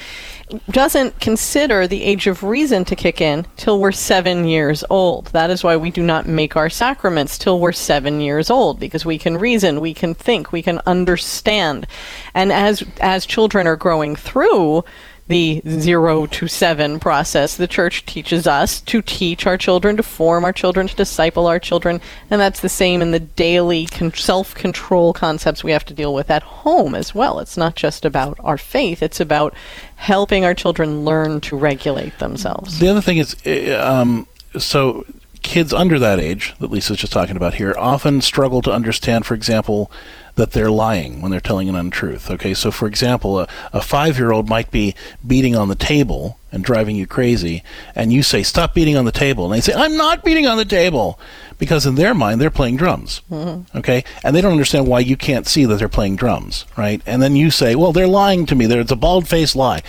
doesn't 0.69 1.19
consider 1.19 1.87
the 1.87 2.03
age 2.03 2.27
of 2.27 2.43
reason 2.43 2.85
to 2.85 2.95
kick 2.95 3.21
in 3.21 3.45
till 3.57 3.79
we're 3.79 3.91
seven 3.91 4.45
years 4.45 4.83
old. 4.89 5.27
That 5.27 5.49
is 5.49 5.63
why 5.63 5.77
we 5.77 5.91
do 5.91 6.03
not 6.03 6.27
make 6.27 6.55
our 6.55 6.69
sacraments 6.69 7.37
till 7.37 7.59
we're 7.59 7.71
seven 7.71 8.21
years 8.21 8.49
old, 8.49 8.79
because 8.79 9.05
we 9.05 9.17
can 9.17 9.37
reason, 9.37 9.81
we 9.81 9.93
can 9.93 10.13
think, 10.13 10.51
we 10.51 10.61
can 10.61 10.81
understand. 10.85 11.87
And 12.33 12.51
as 12.51 12.83
as 12.99 13.25
children 13.25 13.67
are 13.67 13.75
growing 13.75 14.15
through 14.15 14.83
the 15.31 15.61
zero 15.65 16.25
to 16.25 16.47
seven 16.47 16.99
process, 16.99 17.55
the 17.55 17.67
church 17.67 18.05
teaches 18.05 18.45
us 18.45 18.81
to 18.81 19.01
teach 19.01 19.47
our 19.47 19.57
children, 19.57 19.95
to 19.95 20.03
form 20.03 20.43
our 20.43 20.51
children, 20.51 20.87
to 20.87 20.95
disciple 20.95 21.47
our 21.47 21.57
children, 21.57 22.01
and 22.29 22.41
that's 22.41 22.59
the 22.59 22.67
same 22.67 23.01
in 23.01 23.11
the 23.11 23.19
daily 23.19 23.85
con- 23.85 24.13
self 24.13 24.53
control 24.53 25.13
concepts 25.13 25.63
we 25.63 25.71
have 25.71 25.85
to 25.85 25.93
deal 25.93 26.13
with 26.13 26.29
at 26.29 26.43
home 26.43 26.93
as 26.93 27.15
well. 27.15 27.39
It's 27.39 27.55
not 27.55 27.75
just 27.75 28.03
about 28.03 28.37
our 28.43 28.57
faith, 28.57 29.01
it's 29.01 29.21
about 29.21 29.55
helping 30.01 30.43
our 30.43 30.55
children 30.55 31.05
learn 31.05 31.39
to 31.39 31.55
regulate 31.55 32.17
themselves. 32.17 32.79
The 32.79 32.87
other 32.87 33.01
thing 33.01 33.19
is, 33.19 33.35
uh, 33.45 33.79
um, 33.87 34.25
so 34.57 35.05
kids 35.43 35.71
under 35.73 35.99
that 35.99 36.19
age 36.19 36.55
that 36.59 36.71
Lisa's 36.71 36.97
just 36.97 37.13
talking 37.13 37.37
about 37.37 37.53
here 37.53 37.75
often 37.77 38.19
struggle 38.19 38.63
to 38.63 38.71
understand, 38.71 39.27
for 39.27 39.35
example, 39.35 39.91
that 40.35 40.51
they're 40.51 40.71
lying 40.71 41.21
when 41.21 41.31
they're 41.31 41.39
telling 41.39 41.69
an 41.69 41.75
untruth. 41.75 42.29
Okay, 42.31 42.53
so 42.53 42.71
for 42.71 42.87
example, 42.87 43.39
a, 43.39 43.47
a 43.73 43.81
five 43.81 44.17
year 44.17 44.31
old 44.31 44.49
might 44.49 44.71
be 44.71 44.95
beating 45.25 45.55
on 45.55 45.67
the 45.67 45.75
table 45.75 46.37
and 46.51 46.63
driving 46.63 46.95
you 46.97 47.07
crazy, 47.07 47.63
and 47.95 48.11
you 48.11 48.21
say, 48.23 48.43
Stop 48.43 48.73
beating 48.73 48.97
on 48.97 49.05
the 49.05 49.11
table. 49.11 49.45
And 49.45 49.53
they 49.53 49.61
say, 49.61 49.73
I'm 49.73 49.95
not 49.95 50.23
beating 50.23 50.47
on 50.47 50.57
the 50.57 50.65
table. 50.65 51.19
Because 51.57 51.85
in 51.85 51.93
their 51.93 52.15
mind, 52.15 52.41
they're 52.41 52.49
playing 52.49 52.77
drums. 52.77 53.21
Mm-hmm. 53.29 53.77
Okay? 53.77 54.03
And 54.23 54.35
they 54.35 54.41
don't 54.41 54.51
understand 54.51 54.87
why 54.87 54.99
you 55.01 55.15
can't 55.15 55.45
see 55.45 55.63
that 55.65 55.75
they're 55.75 55.87
playing 55.87 56.15
drums, 56.15 56.65
right? 56.75 57.03
And 57.05 57.21
then 57.21 57.35
you 57.35 57.51
say, 57.51 57.75
well, 57.75 57.93
they're 57.93 58.07
lying 58.07 58.47
to 58.47 58.55
me. 58.55 58.65
There- 58.65 58.79
It's 58.81 58.91
a 58.91 58.95
bald 58.95 59.27
faced 59.27 59.55
lie. 59.55 59.83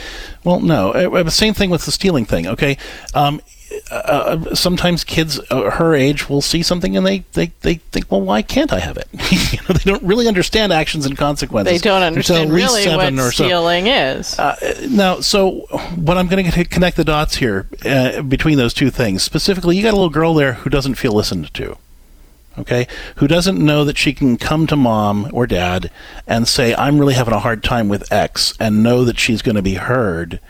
Well, 0.45 0.61
no. 0.61 0.91
Uh, 0.93 1.09
uh, 1.25 1.31
Same 1.31 1.55
thing 1.55 1.71
with 1.71 1.87
the 1.87 1.91
stealing 1.91 2.27
thing, 2.27 2.47
okay? 2.47 2.77
Um, 3.15 3.41
uh, 3.91 4.55
sometimes 4.55 5.05
kids 5.05 5.41
uh, 5.51 5.71
her 5.71 5.95
age 5.95 6.29
will 6.29 6.41
see 6.41 6.63
something 6.63 6.97
and 6.97 7.07
they, 7.07 7.21
they, 7.33 7.53
they 7.61 7.75
think, 7.75 8.11
well, 8.11 8.21
why 8.21 8.43
can't 8.43 8.73
I 8.73 8.81
have 8.81 8.97
it? 8.97 9.09
you 9.53 9.59
know, 9.63 9.75
they 9.75 9.91
don't 9.91 10.03
really 10.03 10.29
understand 10.29 10.73
actions 10.73 11.07
and 11.07 11.17
consequences. 11.17 11.81
They 11.81 11.89
don't 11.89 12.03
understand 12.03 12.53
really 12.53 12.87
what 12.89 13.13
or 13.15 13.33
so. 13.33 13.45
stealing 13.45 13.87
is. 13.87 14.39
Uh, 14.39 14.57
now, 14.91 15.21
so 15.21 15.67
what 15.97 16.17
I'm 16.17 16.29
going 16.29 16.51
to 16.51 16.65
connect 16.65 16.97
the 16.97 17.05
dots 17.05 17.37
here 17.37 17.69
uh, 17.85 18.23
between 18.23 18.59
those 18.59 18.75
two 18.75 18.91
things. 18.91 19.23
Specifically, 19.23 19.77
you 19.77 19.83
got 19.83 19.93
a 19.93 19.97
little 19.97 20.11
girl 20.11 20.35
there 20.35 20.55
who 20.55 20.71
doesn't 20.71 20.95
feel 20.95 21.13
listened 21.13 21.53
to. 21.55 21.77
Okay, 22.59 22.87
who 23.17 23.29
doesn't 23.29 23.59
know 23.59 23.85
that 23.85 23.99
she 23.99 24.13
can 24.13 24.37
come 24.37 24.67
to 24.67 24.77
mom 24.77 25.29
or 25.33 25.47
dad 25.47 25.91
and 26.27 26.47
say, 26.47 26.75
I'm 26.75 26.99
really 26.99 27.15
having 27.15 27.35
a 27.35 27.39
hard 27.39 27.63
time 27.63 27.89
with 27.89 28.13
X, 28.13 28.55
and 28.61 28.83
know 28.83 29.05
that 29.05 29.19
she's 29.19 29.43
going 29.43 29.57
to 29.57 29.63
be 29.63 29.75
heard 29.75 30.41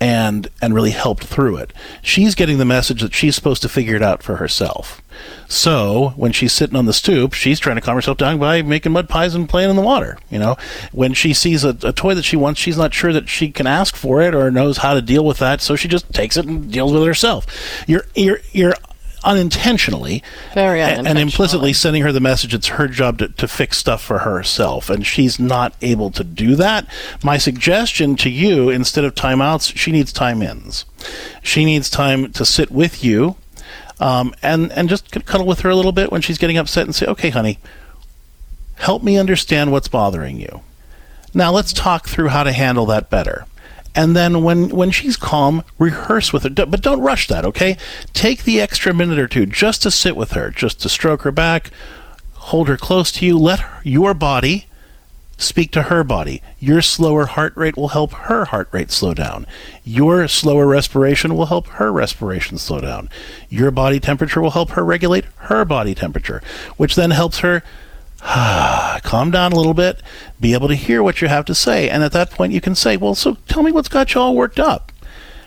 and, 0.00 0.48
and 0.62 0.74
really 0.74 0.90
helped 0.90 1.24
through 1.24 1.56
it. 1.56 1.72
She's 2.02 2.34
getting 2.34 2.58
the 2.58 2.64
message 2.64 3.02
that 3.02 3.14
she's 3.14 3.34
supposed 3.34 3.62
to 3.62 3.68
figure 3.68 3.94
it 3.94 4.02
out 4.02 4.22
for 4.22 4.36
herself. 4.36 5.02
So 5.48 6.14
when 6.16 6.32
she's 6.32 6.52
sitting 6.52 6.76
on 6.76 6.86
the 6.86 6.92
stoop, 6.92 7.34
she's 7.34 7.58
trying 7.58 7.76
to 7.76 7.82
calm 7.82 7.96
herself 7.96 8.16
down 8.16 8.38
by 8.38 8.62
making 8.62 8.92
mud 8.92 9.08
pies 9.08 9.34
and 9.34 9.48
playing 9.48 9.70
in 9.70 9.76
the 9.76 9.82
water. 9.82 10.18
You 10.30 10.38
know, 10.38 10.56
when 10.92 11.12
she 11.12 11.34
sees 11.34 11.64
a, 11.64 11.76
a, 11.82 11.92
toy 11.92 12.14
that 12.14 12.24
she 12.24 12.36
wants, 12.36 12.60
she's 12.60 12.78
not 12.78 12.94
sure 12.94 13.12
that 13.12 13.28
she 13.28 13.50
can 13.50 13.66
ask 13.66 13.96
for 13.96 14.22
it 14.22 14.34
or 14.34 14.50
knows 14.50 14.78
how 14.78 14.94
to 14.94 15.02
deal 15.02 15.24
with 15.24 15.38
that, 15.38 15.60
so 15.60 15.76
she 15.76 15.88
just 15.88 16.10
takes 16.12 16.36
it 16.36 16.46
and 16.46 16.70
deals 16.72 16.92
with 16.92 17.02
it 17.02 17.06
herself. 17.06 17.46
You're 17.86 18.06
you're 18.14 18.40
you're 18.52 18.74
unintentionally, 19.24 20.22
Very 20.54 20.80
and, 20.80 21.06
and 21.06 21.18
implicitly 21.18 21.72
sending 21.72 22.02
her 22.02 22.12
the 22.12 22.20
message 22.20 22.54
it's 22.54 22.68
her 22.68 22.88
job 22.88 23.18
to, 23.18 23.28
to 23.28 23.48
fix 23.48 23.78
stuff 23.78 24.02
for 24.02 24.20
herself, 24.20 24.90
and 24.90 25.06
she's 25.06 25.38
not 25.38 25.74
able 25.82 26.10
to 26.10 26.24
do 26.24 26.54
that. 26.56 26.86
My 27.22 27.38
suggestion 27.38 28.16
to 28.16 28.30
you, 28.30 28.70
instead 28.70 29.04
of 29.04 29.14
timeouts, 29.14 29.76
she 29.76 29.92
needs 29.92 30.12
time 30.12 30.42
ins. 30.42 30.84
She 31.42 31.64
needs 31.64 31.90
time 31.90 32.32
to 32.32 32.44
sit 32.44 32.70
with 32.70 33.04
you 33.04 33.36
um, 34.00 34.34
and 34.42 34.72
and 34.72 34.88
just 34.88 35.10
cuddle 35.26 35.46
with 35.46 35.60
her 35.60 35.70
a 35.70 35.76
little 35.76 35.92
bit 35.92 36.10
when 36.10 36.22
she's 36.22 36.38
getting 36.38 36.56
upset 36.56 36.86
and 36.86 36.94
say, 36.94 37.06
"Okay, 37.06 37.30
honey, 37.30 37.58
help 38.76 39.02
me 39.02 39.18
understand 39.18 39.70
what's 39.70 39.88
bothering 39.88 40.40
you. 40.40 40.62
Now 41.34 41.52
let's 41.52 41.72
talk 41.72 42.08
through 42.08 42.28
how 42.28 42.42
to 42.42 42.52
handle 42.52 42.86
that 42.86 43.10
better." 43.10 43.46
And 43.94 44.14
then 44.14 44.42
when 44.42 44.68
when 44.68 44.90
she's 44.90 45.16
calm, 45.16 45.64
rehearse 45.78 46.32
with 46.32 46.44
her, 46.44 46.50
but 46.50 46.80
don't 46.80 47.00
rush 47.00 47.26
that. 47.28 47.44
Okay, 47.44 47.76
take 48.12 48.44
the 48.44 48.60
extra 48.60 48.94
minute 48.94 49.18
or 49.18 49.26
two 49.26 49.46
just 49.46 49.82
to 49.82 49.90
sit 49.90 50.16
with 50.16 50.32
her, 50.32 50.50
just 50.50 50.80
to 50.82 50.88
stroke 50.88 51.22
her 51.22 51.32
back, 51.32 51.70
hold 52.34 52.68
her 52.68 52.76
close 52.76 53.10
to 53.12 53.26
you, 53.26 53.38
let 53.38 53.60
her, 53.60 53.80
your 53.82 54.14
body 54.14 54.66
speak 55.36 55.70
to 55.72 55.84
her 55.84 56.04
body. 56.04 56.42
Your 56.58 56.82
slower 56.82 57.26
heart 57.26 57.56
rate 57.56 57.76
will 57.76 57.88
help 57.88 58.12
her 58.12 58.46
heart 58.46 58.68
rate 58.72 58.90
slow 58.90 59.14
down. 59.14 59.46
Your 59.84 60.28
slower 60.28 60.66
respiration 60.66 61.34
will 61.34 61.46
help 61.46 61.66
her 61.68 61.90
respiration 61.90 62.58
slow 62.58 62.80
down. 62.80 63.08
Your 63.48 63.70
body 63.70 63.98
temperature 63.98 64.40
will 64.40 64.50
help 64.50 64.70
her 64.70 64.84
regulate 64.84 65.24
her 65.36 65.64
body 65.64 65.94
temperature, 65.94 66.42
which 66.76 66.94
then 66.94 67.10
helps 67.10 67.38
her 67.38 67.62
calm 69.02 69.30
down 69.30 69.52
a 69.52 69.56
little 69.56 69.74
bit, 69.74 70.02
be 70.38 70.54
able 70.54 70.68
to 70.68 70.74
hear 70.74 71.02
what 71.02 71.20
you 71.20 71.28
have 71.28 71.44
to 71.46 71.54
say. 71.54 71.88
And 71.88 72.02
at 72.02 72.12
that 72.12 72.30
point, 72.30 72.52
you 72.52 72.60
can 72.60 72.74
say, 72.74 72.96
Well, 72.96 73.14
so 73.14 73.36
tell 73.48 73.62
me 73.62 73.72
what's 73.72 73.88
got 73.88 74.14
you 74.14 74.20
all 74.20 74.36
worked 74.36 74.60
up. 74.60 74.92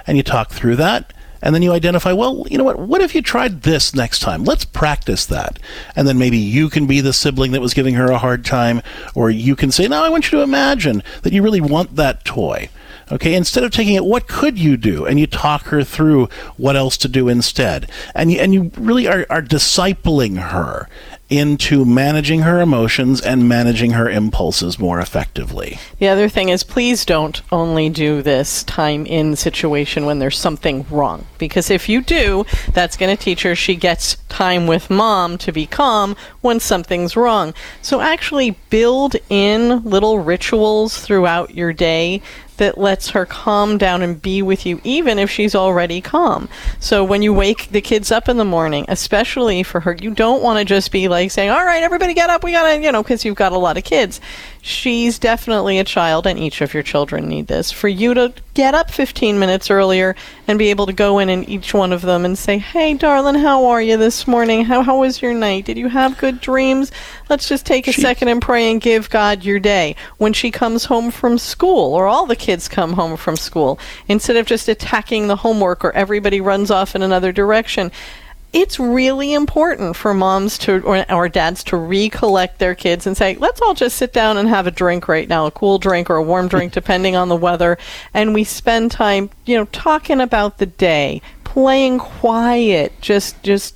And 0.06 0.18
you 0.18 0.24
talk 0.24 0.52
through 0.52 0.76
that 0.78 1.14
and 1.44 1.54
then 1.54 1.62
you 1.62 1.74
identify, 1.74 2.14
well, 2.14 2.46
you 2.50 2.58
know 2.58 2.64
what? 2.64 2.80
What 2.80 3.02
if 3.02 3.14
you 3.14 3.22
tried 3.22 3.64
this 3.64 3.94
next 3.94 4.22
time? 4.22 4.46
Let's 4.46 4.64
practice 4.64 5.26
that. 5.26 5.60
And 5.94 6.08
then 6.08 6.18
maybe 6.18 6.38
you 6.38 6.70
can 6.70 6.88
be 6.88 7.02
the 7.02 7.12
sibling 7.12 7.52
that 7.52 7.60
was 7.60 7.74
giving 7.74 7.96
her 7.96 8.10
a 8.10 8.18
hard 8.18 8.46
time, 8.46 8.82
or 9.14 9.30
you 9.30 9.58
can 9.58 9.70
say, 9.70 9.86
no, 9.90 10.02
I 10.02 10.10
want 10.10 10.32
you 10.32 10.38
to 10.38 10.44
imagine 10.44 11.04
that 11.24 11.34
you 11.34 11.44
really 11.44 11.60
want 11.60 11.98
that 11.98 12.24
toy. 12.24 12.70
Okay, 13.12 13.36
instead 13.36 13.66
of 13.66 13.72
taking 13.72 13.96
it, 13.96 14.06
what 14.06 14.30
could 14.30 14.58
you 14.58 14.78
do? 14.78 15.06
And 15.06 15.20
you 15.20 15.28
talk 15.28 15.64
her 15.64 15.84
through 15.84 16.30
what 16.56 16.78
else 16.78 16.96
to 16.98 17.10
do 17.10 17.28
instead. 17.28 17.92
And 18.16 18.32
you, 18.32 18.40
and 18.40 18.54
you 18.54 18.72
really 18.78 19.06
are, 19.10 19.26
are 19.30 19.42
discipling 19.42 20.38
her 20.38 20.88
into 21.34 21.84
managing 21.84 22.42
her 22.42 22.62
emotions 22.62 23.20
and 23.20 23.50
managing 23.50 23.92
her 23.92 24.08
impulses 24.08 24.78
more 24.78 25.00
effectively. 25.00 25.80
The 25.98 26.08
other 26.08 26.30
thing 26.30 26.50
is 26.50 26.64
please 26.64 27.06
don't 27.06 27.42
only 27.52 27.90
do 27.90 28.22
this 28.22 28.64
time 28.64 29.08
in 29.08 29.36
situation 29.36 30.06
when 30.06 30.20
there's 30.20 30.38
something 30.38 30.86
wrong. 30.92 31.26
Because 31.40 31.72
if 31.72 31.90
you 31.90 32.02
do, 32.02 32.46
that's 32.74 32.98
going 32.98 33.16
to 33.16 33.22
teach 33.22 33.42
her 33.42 33.56
she 33.56 33.76
gets 33.76 34.18
time 34.30 34.68
with 34.68 34.92
mom 34.92 35.40
to 35.40 35.52
be 35.52 35.66
calm 35.66 36.16
when 36.42 36.60
something's 36.60 37.16
wrong. 37.16 37.56
So 37.82 38.00
actually 38.00 38.52
build 38.70 39.16
in 39.30 39.84
little 39.84 40.20
rituals 40.20 41.00
throughout 41.00 41.56
your 41.56 41.74
day 41.74 42.22
that 42.58 42.78
lets 42.78 43.10
her 43.10 43.26
calm 43.26 43.78
down 43.78 44.02
and 44.02 44.22
be 44.22 44.42
with 44.42 44.66
you, 44.66 44.80
even 44.84 45.18
if 45.20 45.30
she's 45.30 45.56
already 45.56 46.02
calm. 46.02 46.48
So 46.80 47.04
when 47.04 47.22
you 47.22 47.34
wake 47.34 47.70
the 47.72 47.82
kids 47.82 48.12
up 48.12 48.30
in 48.30 48.38
the 48.38 48.46
morning, 48.46 48.86
especially 48.88 49.64
for 49.64 49.82
her, 49.82 49.98
you 50.00 50.12
don't 50.12 50.44
want 50.44 50.60
to 50.60 50.66
just 50.66 50.92
be 50.92 51.08
like 51.08 51.23
saying, 51.30 51.50
All 51.50 51.64
right, 51.64 51.84
everybody 51.84 52.14
get 52.14 52.30
up, 52.30 52.44
we 52.44 52.52
gotta, 52.52 52.82
you 52.82 52.92
know, 52.92 53.04
because 53.04 53.24
you've 53.26 53.36
got 53.36 53.52
a 53.52 53.58
lot 53.58 53.78
of 53.78 53.84
kids. 53.84 54.20
She's 54.62 55.20
definitely 55.20 55.80
a 55.80 55.84
child, 55.84 56.26
and 56.26 56.40
each 56.40 56.62
of 56.62 56.74
your 56.74 56.84
children 56.84 57.28
need 57.28 57.48
this. 57.48 57.72
For 57.72 57.88
you 57.88 58.14
to 58.14 58.34
get 58.54 58.74
up 58.74 58.92
15 58.92 59.40
minutes 59.40 59.70
earlier 59.70 60.16
and 60.48 60.60
be 60.60 60.70
able 60.70 60.86
to 60.86 60.94
go 60.94 61.20
in 61.20 61.30
and 61.30 61.48
each 61.50 61.74
one 61.74 61.92
of 61.92 62.02
them 62.02 62.24
and 62.24 62.38
say, 62.38 62.60
Hey, 62.60 62.94
darling, 62.94 63.36
how 63.36 63.66
are 63.66 63.82
you 63.82 63.98
this 63.98 64.28
morning? 64.28 64.64
How, 64.66 64.82
how 64.82 65.00
was 65.00 65.22
your 65.22 65.34
night? 65.34 65.66
Did 65.66 65.78
you 65.78 65.90
have 65.90 66.18
good 66.18 66.40
dreams? 66.40 66.92
Let's 67.30 67.50
just 67.50 67.66
take 67.66 67.88
a 67.88 67.92
she- 67.92 68.02
second 68.02 68.28
and 68.28 68.42
pray 68.42 68.72
and 68.72 68.80
give 68.80 69.10
God 69.10 69.44
your 69.44 69.60
day. 69.60 69.96
When 70.18 70.34
she 70.34 70.52
comes 70.52 70.86
home 70.86 71.12
from 71.12 71.38
school, 71.38 71.94
or 71.94 72.06
all 72.08 72.26
the 72.26 72.36
kids 72.36 72.68
come 72.68 72.94
home 72.94 73.18
from 73.18 73.36
school, 73.36 73.80
instead 74.08 74.36
of 74.38 74.46
just 74.46 74.68
attacking 74.70 75.28
the 75.28 75.36
homework 75.36 75.84
or 75.84 75.92
everybody 75.92 76.40
runs 76.42 76.72
off 76.72 76.96
in 76.96 77.02
another 77.02 77.32
direction, 77.32 77.92
it's 78.54 78.80
really 78.80 79.34
important 79.34 79.96
for 79.96 80.14
moms 80.14 80.60
to 80.60 80.80
or, 80.84 81.12
or, 81.12 81.28
dads 81.28 81.64
to 81.66 81.76
recollect 81.76 82.60
their 82.60 82.76
kids 82.76 83.08
and 83.08 83.18
say, 83.18 83.36
let's 83.36 83.60
all 83.62 83.74
just 83.74 83.98
sit 83.98 84.14
down 84.14 84.38
and 84.38 84.48
have 84.48 84.68
a 84.68 84.72
drink 84.72 85.08
right 85.08 85.28
now, 85.28 85.48
a 85.48 85.52
cool 85.52 85.80
drink 85.80 86.08
or 86.10 86.18
a 86.18 86.24
warm 86.24 86.48
drink, 86.48 86.72
depending 86.74 87.16
on 87.16 87.30
the 87.30 87.36
weather. 87.36 87.80
And 88.14 88.34
we 88.34 88.44
spend 88.44 88.92
time, 88.92 89.32
you 89.46 89.58
know, 89.58 89.66
talking 89.66 90.22
about 90.22 90.60
the 90.60 90.68
day, 90.68 91.24
playing 91.44 91.98
quiet, 91.98 92.94
just, 93.02 93.42
just, 93.42 93.76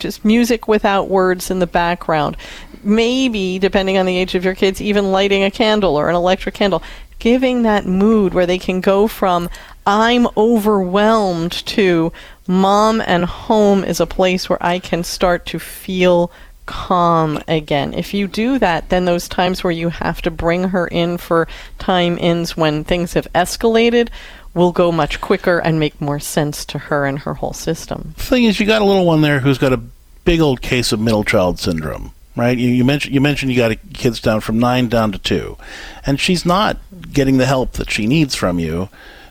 just 0.00 0.24
music 0.24 0.66
without 0.66 1.08
words 1.08 1.48
in 1.48 1.60
the 1.60 1.66
background. 1.66 2.36
Maybe, 2.82 3.60
depending 3.60 3.96
on 3.96 4.06
the 4.06 4.16
age 4.16 4.34
of 4.34 4.44
your 4.44 4.56
kids, 4.56 4.80
even 4.80 5.12
lighting 5.12 5.44
a 5.44 5.50
candle 5.52 5.96
or 5.96 6.08
an 6.08 6.16
electric 6.16 6.56
candle. 6.56 6.82
Giving 7.20 7.62
that 7.62 7.84
mood 7.84 8.32
where 8.32 8.46
they 8.46 8.58
can 8.58 8.80
go 8.80 9.06
from, 9.06 9.50
I'm 9.86 10.26
overwhelmed 10.38 11.52
to 11.66 12.12
mom 12.50 13.00
and 13.06 13.24
home 13.24 13.84
is 13.84 14.00
a 14.00 14.06
place 14.06 14.48
where 14.48 14.62
I 14.62 14.80
can 14.80 15.04
start 15.04 15.46
to 15.46 15.60
feel 15.60 16.32
calm 16.66 17.40
again. 17.46 17.94
If 17.94 18.12
you 18.12 18.26
do 18.26 18.58
that, 18.58 18.88
then 18.88 19.04
those 19.04 19.28
times 19.28 19.62
where 19.62 19.70
you 19.70 19.88
have 19.88 20.20
to 20.22 20.30
bring 20.30 20.64
her 20.64 20.86
in 20.88 21.16
for 21.16 21.46
time 21.78 22.18
ins 22.18 22.56
when 22.56 22.82
things 22.82 23.14
have 23.14 23.32
escalated 23.34 24.08
will 24.52 24.72
go 24.72 24.90
much 24.90 25.20
quicker 25.20 25.60
and 25.60 25.78
make 25.78 26.00
more 26.00 26.18
sense 26.18 26.64
to 26.66 26.78
her 26.78 27.06
and 27.06 27.20
her 27.20 27.34
whole 27.34 27.52
system. 27.52 28.14
Thing 28.16 28.44
is, 28.44 28.58
you 28.58 28.66
got 28.66 28.82
a 28.82 28.84
little 28.84 29.06
one 29.06 29.20
there 29.20 29.40
who's 29.40 29.58
got 29.58 29.72
a 29.72 29.80
big 30.24 30.40
old 30.40 30.60
case 30.60 30.90
of 30.90 30.98
middle 30.98 31.24
child 31.24 31.58
syndrome. 31.60 32.12
Right, 32.36 32.56
you, 32.56 32.68
you 32.68 32.84
mentioned 32.84 33.12
you 33.12 33.20
mentioned 33.20 33.52
you 33.52 33.58
got 33.58 33.76
kids 33.92 34.20
down 34.20 34.40
from 34.40 34.60
nine 34.60 34.88
down 34.88 35.10
to 35.12 35.18
two, 35.18 35.58
and 36.06 36.18
she's 36.18 36.46
not 36.46 36.78
getting 37.12 37.38
the 37.38 37.44
help 37.44 37.72
that 37.72 37.90
she 37.90 38.06
needs 38.06 38.36
from 38.36 38.60
you 38.60 38.88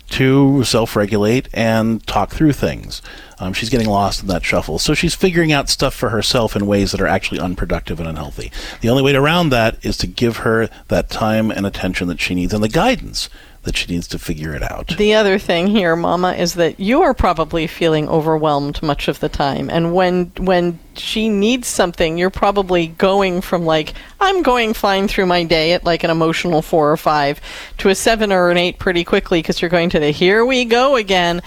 to 0.09 0.63
self 0.63 0.95
regulate 0.95 1.47
and 1.53 2.05
talk 2.05 2.31
through 2.31 2.53
things. 2.53 3.01
Um, 3.39 3.53
she's 3.53 3.69
getting 3.69 3.87
lost 3.87 4.21
in 4.21 4.27
that 4.27 4.43
shuffle. 4.43 4.79
So 4.79 4.93
she's 4.93 5.15
figuring 5.15 5.51
out 5.51 5.69
stuff 5.69 5.93
for 5.93 6.09
herself 6.09 6.55
in 6.55 6.67
ways 6.67 6.91
that 6.91 6.99
are 6.99 7.07
actually 7.07 7.39
unproductive 7.39 7.99
and 7.99 8.09
unhealthy. 8.09 8.51
The 8.81 8.89
only 8.89 9.03
way 9.03 9.15
around 9.15 9.49
that 9.49 9.83
is 9.83 9.95
to 9.97 10.07
give 10.07 10.37
her 10.37 10.69
that 10.89 11.09
time 11.09 11.49
and 11.49 11.65
attention 11.65 12.07
that 12.09 12.19
she 12.19 12.35
needs 12.35 12.53
and 12.53 12.63
the 12.63 12.69
guidance 12.69 13.29
that 13.63 13.75
she 13.75 13.91
needs 13.91 14.07
to 14.07 14.19
figure 14.19 14.53
it 14.53 14.63
out. 14.63 14.95
The 14.97 15.13
other 15.13 15.37
thing 15.37 15.67
here, 15.67 15.95
Mama, 15.95 16.33
is 16.33 16.53
that 16.55 16.79
you 16.79 17.01
are 17.01 17.13
probably 17.13 17.67
feeling 17.67 18.07
overwhelmed 18.07 18.81
much 18.81 19.07
of 19.07 19.19
the 19.19 19.29
time, 19.29 19.69
and 19.69 19.93
when 19.93 20.31
when 20.37 20.79
she 20.95 21.29
needs 21.29 21.67
something, 21.67 22.17
you're 22.17 22.29
probably 22.29 22.87
going 22.87 23.41
from 23.41 23.65
like 23.65 23.93
I'm 24.19 24.43
going 24.43 24.73
fine 24.73 25.07
through 25.07 25.25
my 25.25 25.43
day 25.43 25.73
at 25.73 25.83
like 25.83 26.03
an 26.03 26.09
emotional 26.09 26.61
four 26.61 26.91
or 26.91 26.97
five 26.97 27.41
to 27.79 27.89
a 27.89 27.95
seven 27.95 28.31
or 28.31 28.49
an 28.49 28.57
eight 28.57 28.79
pretty 28.79 29.03
quickly 29.03 29.41
because 29.41 29.61
you're 29.61 29.69
going 29.69 29.89
to 29.91 29.99
the 29.99 30.11
here 30.11 30.45
we 30.45 30.65
go 30.65 30.95
again. 30.95 31.41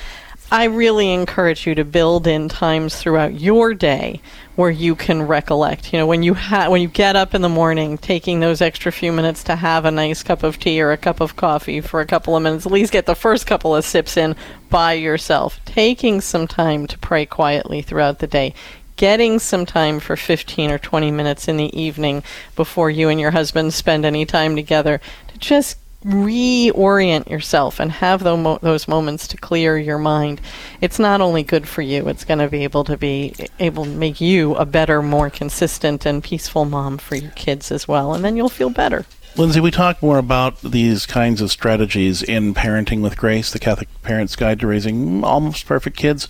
I 0.53 0.65
really 0.65 1.11
encourage 1.11 1.67
you 1.67 1.75
to 1.77 1.85
build 1.85 2.27
in 2.27 2.51
times 2.51 2.95
throughout 2.95 3.41
your 3.41 3.73
day 3.73 4.21
where 4.55 4.71
you 4.71 4.95
can 4.95 5.23
recollect. 5.23 5.95
You 5.95 5.99
know, 5.99 6.07
when 6.07 6.23
you 6.23 6.35
ha- 6.35 6.69
when 6.69 6.83
you 6.83 6.89
get 6.89 7.17
up 7.17 7.35
in 7.35 7.41
the 7.41 7.49
morning, 7.49 7.97
taking 7.97 8.41
those 8.41 8.61
extra 8.61 8.93
few 8.93 9.13
minutes 9.13 9.43
to 9.45 9.57
have 9.57 9.87
a 9.87 9.91
nice 9.91 10.23
cup 10.23 10.43
of 10.43 10.59
tea 10.59 10.83
or 10.83 10.93
a 10.93 10.99
cup 10.99 11.23
of 11.23 11.37
coffee 11.37 11.81
for 11.81 12.03
a 12.03 12.07
couple 12.07 12.37
of 12.37 12.43
minutes, 12.43 12.67
at 12.67 12.73
least 12.73 12.93
get 12.93 13.07
the 13.07 13.15
first 13.15 13.47
couple 13.47 13.75
of 13.75 13.87
sips 13.87 14.19
in 14.19 14.37
by 14.69 14.93
yourself. 14.93 15.59
Taking 15.65 16.21
some 16.21 16.47
time 16.47 16.87
to 16.89 16.99
pray 16.99 17.25
quietly 17.25 17.81
throughout 17.81 18.19
the 18.19 18.27
day. 18.27 18.53
Getting 18.97 19.39
some 19.39 19.65
time 19.65 20.01
for 20.01 20.17
15 20.17 20.71
or 20.71 20.79
20 20.79 21.11
minutes 21.11 21.49
in 21.49 21.57
the 21.57 21.75
evening 21.75 22.23
before 22.57 22.91
you 22.91 23.09
and 23.09 23.19
your 23.19 23.31
husband 23.31 23.73
spend 23.73 24.05
any 24.05 24.27
time 24.27 24.55
together 24.55 25.01
to 25.29 25.39
just 25.39 25.79
reorient 26.05 27.31
yourself 27.31 27.81
and 27.81 27.93
have 27.93 28.23
those 28.23 28.89
moments 28.89 29.29
to 29.29 29.37
clear 29.37 29.79
your 29.79 29.99
mind. 29.99 30.41
It's 30.81 30.99
not 30.99 31.21
only 31.21 31.43
good 31.43 31.69
for 31.69 31.83
you, 31.83 32.09
it's 32.09 32.25
going 32.25 32.41
to 32.41 32.49
be 32.49 32.65
able 32.65 32.85
to 32.85 32.97
be 32.97 33.35
able 33.59 33.85
to 33.85 33.91
make 33.91 34.21
you 34.21 34.55
a 34.57 34.65
better, 34.65 35.03
more 35.03 35.31
consistent 35.31 36.05
and 36.05 36.23
peaceful 36.23 36.65
mom 36.65 36.99
for 36.99 37.15
your 37.15 37.31
kids 37.33 37.71
as 37.71 37.87
well, 37.87 38.15
and 38.15 38.25
then 38.25 38.37
you'll 38.37 38.49
feel 38.49 38.71
better. 38.71 39.07
Lindsay, 39.35 39.61
we 39.61 39.71
talk 39.71 40.03
more 40.03 40.19
about 40.19 40.61
these 40.61 41.07
kinds 41.07 41.41
of 41.41 41.51
strategies 41.51 42.23
in 42.23 42.53
Parenting 42.53 43.01
with 43.01 43.17
Grace, 43.17 43.51
the 43.51 43.59
Catholic 43.59 43.89
Parent's 44.03 44.37
Guide 44.37 44.61
to 44.61 44.67
Raising 44.67 45.25
Almost 45.25 45.65
Perfect 45.65 45.97
Kids. 45.97 46.29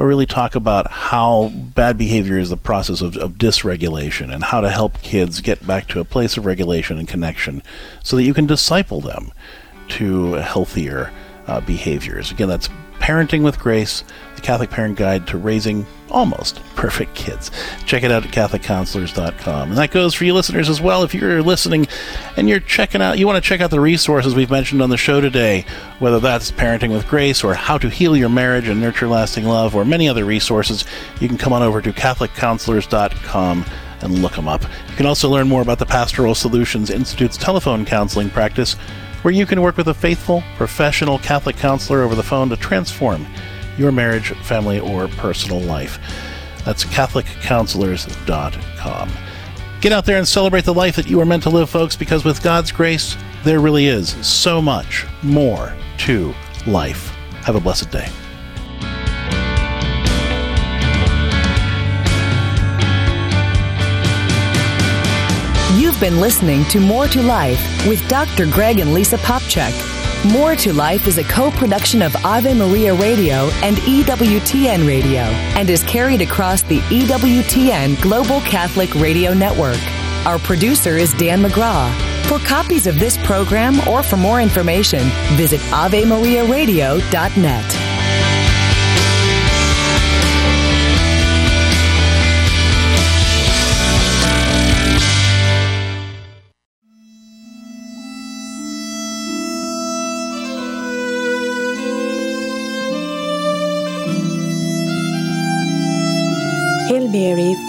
But 0.00 0.06
really 0.06 0.24
talk 0.24 0.54
about 0.54 0.90
how 0.90 1.50
bad 1.54 1.98
behavior 1.98 2.38
is 2.38 2.48
the 2.48 2.56
process 2.56 3.02
of, 3.02 3.18
of 3.18 3.32
dysregulation 3.32 4.32
and 4.32 4.42
how 4.42 4.62
to 4.62 4.70
help 4.70 5.02
kids 5.02 5.42
get 5.42 5.66
back 5.66 5.88
to 5.88 6.00
a 6.00 6.06
place 6.06 6.38
of 6.38 6.46
regulation 6.46 6.96
and 6.96 7.06
connection 7.06 7.62
so 8.02 8.16
that 8.16 8.22
you 8.22 8.32
can 8.32 8.46
disciple 8.46 9.02
them 9.02 9.30
to 9.88 10.32
healthier 10.36 11.12
uh, 11.46 11.60
behaviors. 11.60 12.30
Again, 12.30 12.48
that's 12.48 12.70
Parenting 13.10 13.42
with 13.42 13.58
Grace, 13.58 14.04
the 14.36 14.40
Catholic 14.40 14.70
Parent 14.70 14.96
Guide 14.96 15.26
to 15.26 15.36
Raising 15.36 15.84
Almost 16.10 16.64
Perfect 16.76 17.12
Kids. 17.16 17.50
Check 17.84 18.04
it 18.04 18.12
out 18.12 18.24
at 18.24 18.30
CatholicCounselors.com. 18.30 19.70
And 19.70 19.76
that 19.76 19.90
goes 19.90 20.14
for 20.14 20.24
you 20.24 20.32
listeners 20.32 20.68
as 20.68 20.80
well. 20.80 21.02
If 21.02 21.12
you're 21.12 21.42
listening 21.42 21.88
and 22.36 22.48
you're 22.48 22.60
checking 22.60 23.02
out, 23.02 23.18
you 23.18 23.26
want 23.26 23.42
to 23.42 23.48
check 23.48 23.60
out 23.60 23.72
the 23.72 23.80
resources 23.80 24.36
we've 24.36 24.48
mentioned 24.48 24.80
on 24.80 24.90
the 24.90 24.96
show 24.96 25.20
today, 25.20 25.64
whether 25.98 26.20
that's 26.20 26.52
Parenting 26.52 26.92
with 26.92 27.08
Grace 27.08 27.42
or 27.42 27.52
How 27.54 27.78
to 27.78 27.90
Heal 27.90 28.16
Your 28.16 28.28
Marriage 28.28 28.68
and 28.68 28.80
Nurture 28.80 29.08
Lasting 29.08 29.44
Love 29.44 29.74
or 29.74 29.84
many 29.84 30.08
other 30.08 30.24
resources, 30.24 30.84
you 31.18 31.26
can 31.26 31.36
come 31.36 31.52
on 31.52 31.64
over 31.64 31.82
to 31.82 31.92
CatholicCounselors.com 31.92 33.64
and 34.02 34.22
look 34.22 34.36
them 34.36 34.46
up. 34.46 34.62
You 34.62 34.96
can 34.96 35.06
also 35.06 35.28
learn 35.28 35.48
more 35.48 35.62
about 35.62 35.80
the 35.80 35.86
Pastoral 35.86 36.36
Solutions 36.36 36.90
Institute's 36.90 37.36
telephone 37.36 37.84
counseling 37.84 38.30
practice 38.30 38.76
where 39.22 39.34
you 39.34 39.46
can 39.46 39.62
work 39.62 39.76
with 39.76 39.88
a 39.88 39.94
faithful, 39.94 40.42
professional 40.56 41.18
Catholic 41.18 41.56
counselor 41.56 42.02
over 42.02 42.14
the 42.14 42.22
phone 42.22 42.48
to 42.50 42.56
transform 42.56 43.26
your 43.76 43.90
marriage, 43.92 44.30
family, 44.44 44.80
or 44.80 45.08
personal 45.08 45.60
life. 45.60 45.98
That's 46.64 46.84
CatholicCounselors.com. 46.84 49.10
Get 49.80 49.92
out 49.92 50.04
there 50.04 50.18
and 50.18 50.28
celebrate 50.28 50.64
the 50.64 50.74
life 50.74 50.96
that 50.96 51.08
you 51.08 51.20
are 51.20 51.26
meant 51.26 51.44
to 51.44 51.50
live, 51.50 51.70
folks, 51.70 51.96
because 51.96 52.24
with 52.24 52.42
God's 52.42 52.70
grace, 52.70 53.16
there 53.44 53.60
really 53.60 53.86
is 53.86 54.10
so 54.26 54.60
much 54.60 55.06
more 55.22 55.74
to 55.98 56.34
life. 56.66 57.08
Have 57.44 57.56
a 57.56 57.60
blessed 57.60 57.90
day. 57.90 58.08
Been 66.00 66.18
listening 66.18 66.64
to 66.70 66.80
More 66.80 67.06
to 67.08 67.22
Life 67.22 67.60
with 67.86 68.08
Dr. 68.08 68.46
Greg 68.46 68.80
and 68.80 68.94
Lisa 68.94 69.18
Popcak. 69.18 69.74
More 70.32 70.56
to 70.56 70.72
Life 70.72 71.06
is 71.06 71.18
a 71.18 71.24
co 71.24 71.50
production 71.50 72.00
of 72.00 72.16
Ave 72.24 72.54
Maria 72.54 72.94
Radio 72.94 73.50
and 73.62 73.76
EWTN 73.76 74.88
Radio 74.88 75.20
and 75.20 75.68
is 75.68 75.84
carried 75.84 76.22
across 76.22 76.62
the 76.62 76.78
EWTN 76.78 78.00
Global 78.00 78.40
Catholic 78.40 78.94
Radio 78.94 79.34
Network. 79.34 79.76
Our 80.24 80.38
producer 80.38 80.96
is 80.96 81.12
Dan 81.12 81.42
McGraw. 81.42 81.92
For 82.28 82.38
copies 82.46 82.86
of 82.86 82.98
this 82.98 83.18
program 83.18 83.86
or 83.86 84.02
for 84.02 84.16
more 84.16 84.40
information, 84.40 85.02
visit 85.36 85.60
AveMariaRadio.net. 85.60 87.89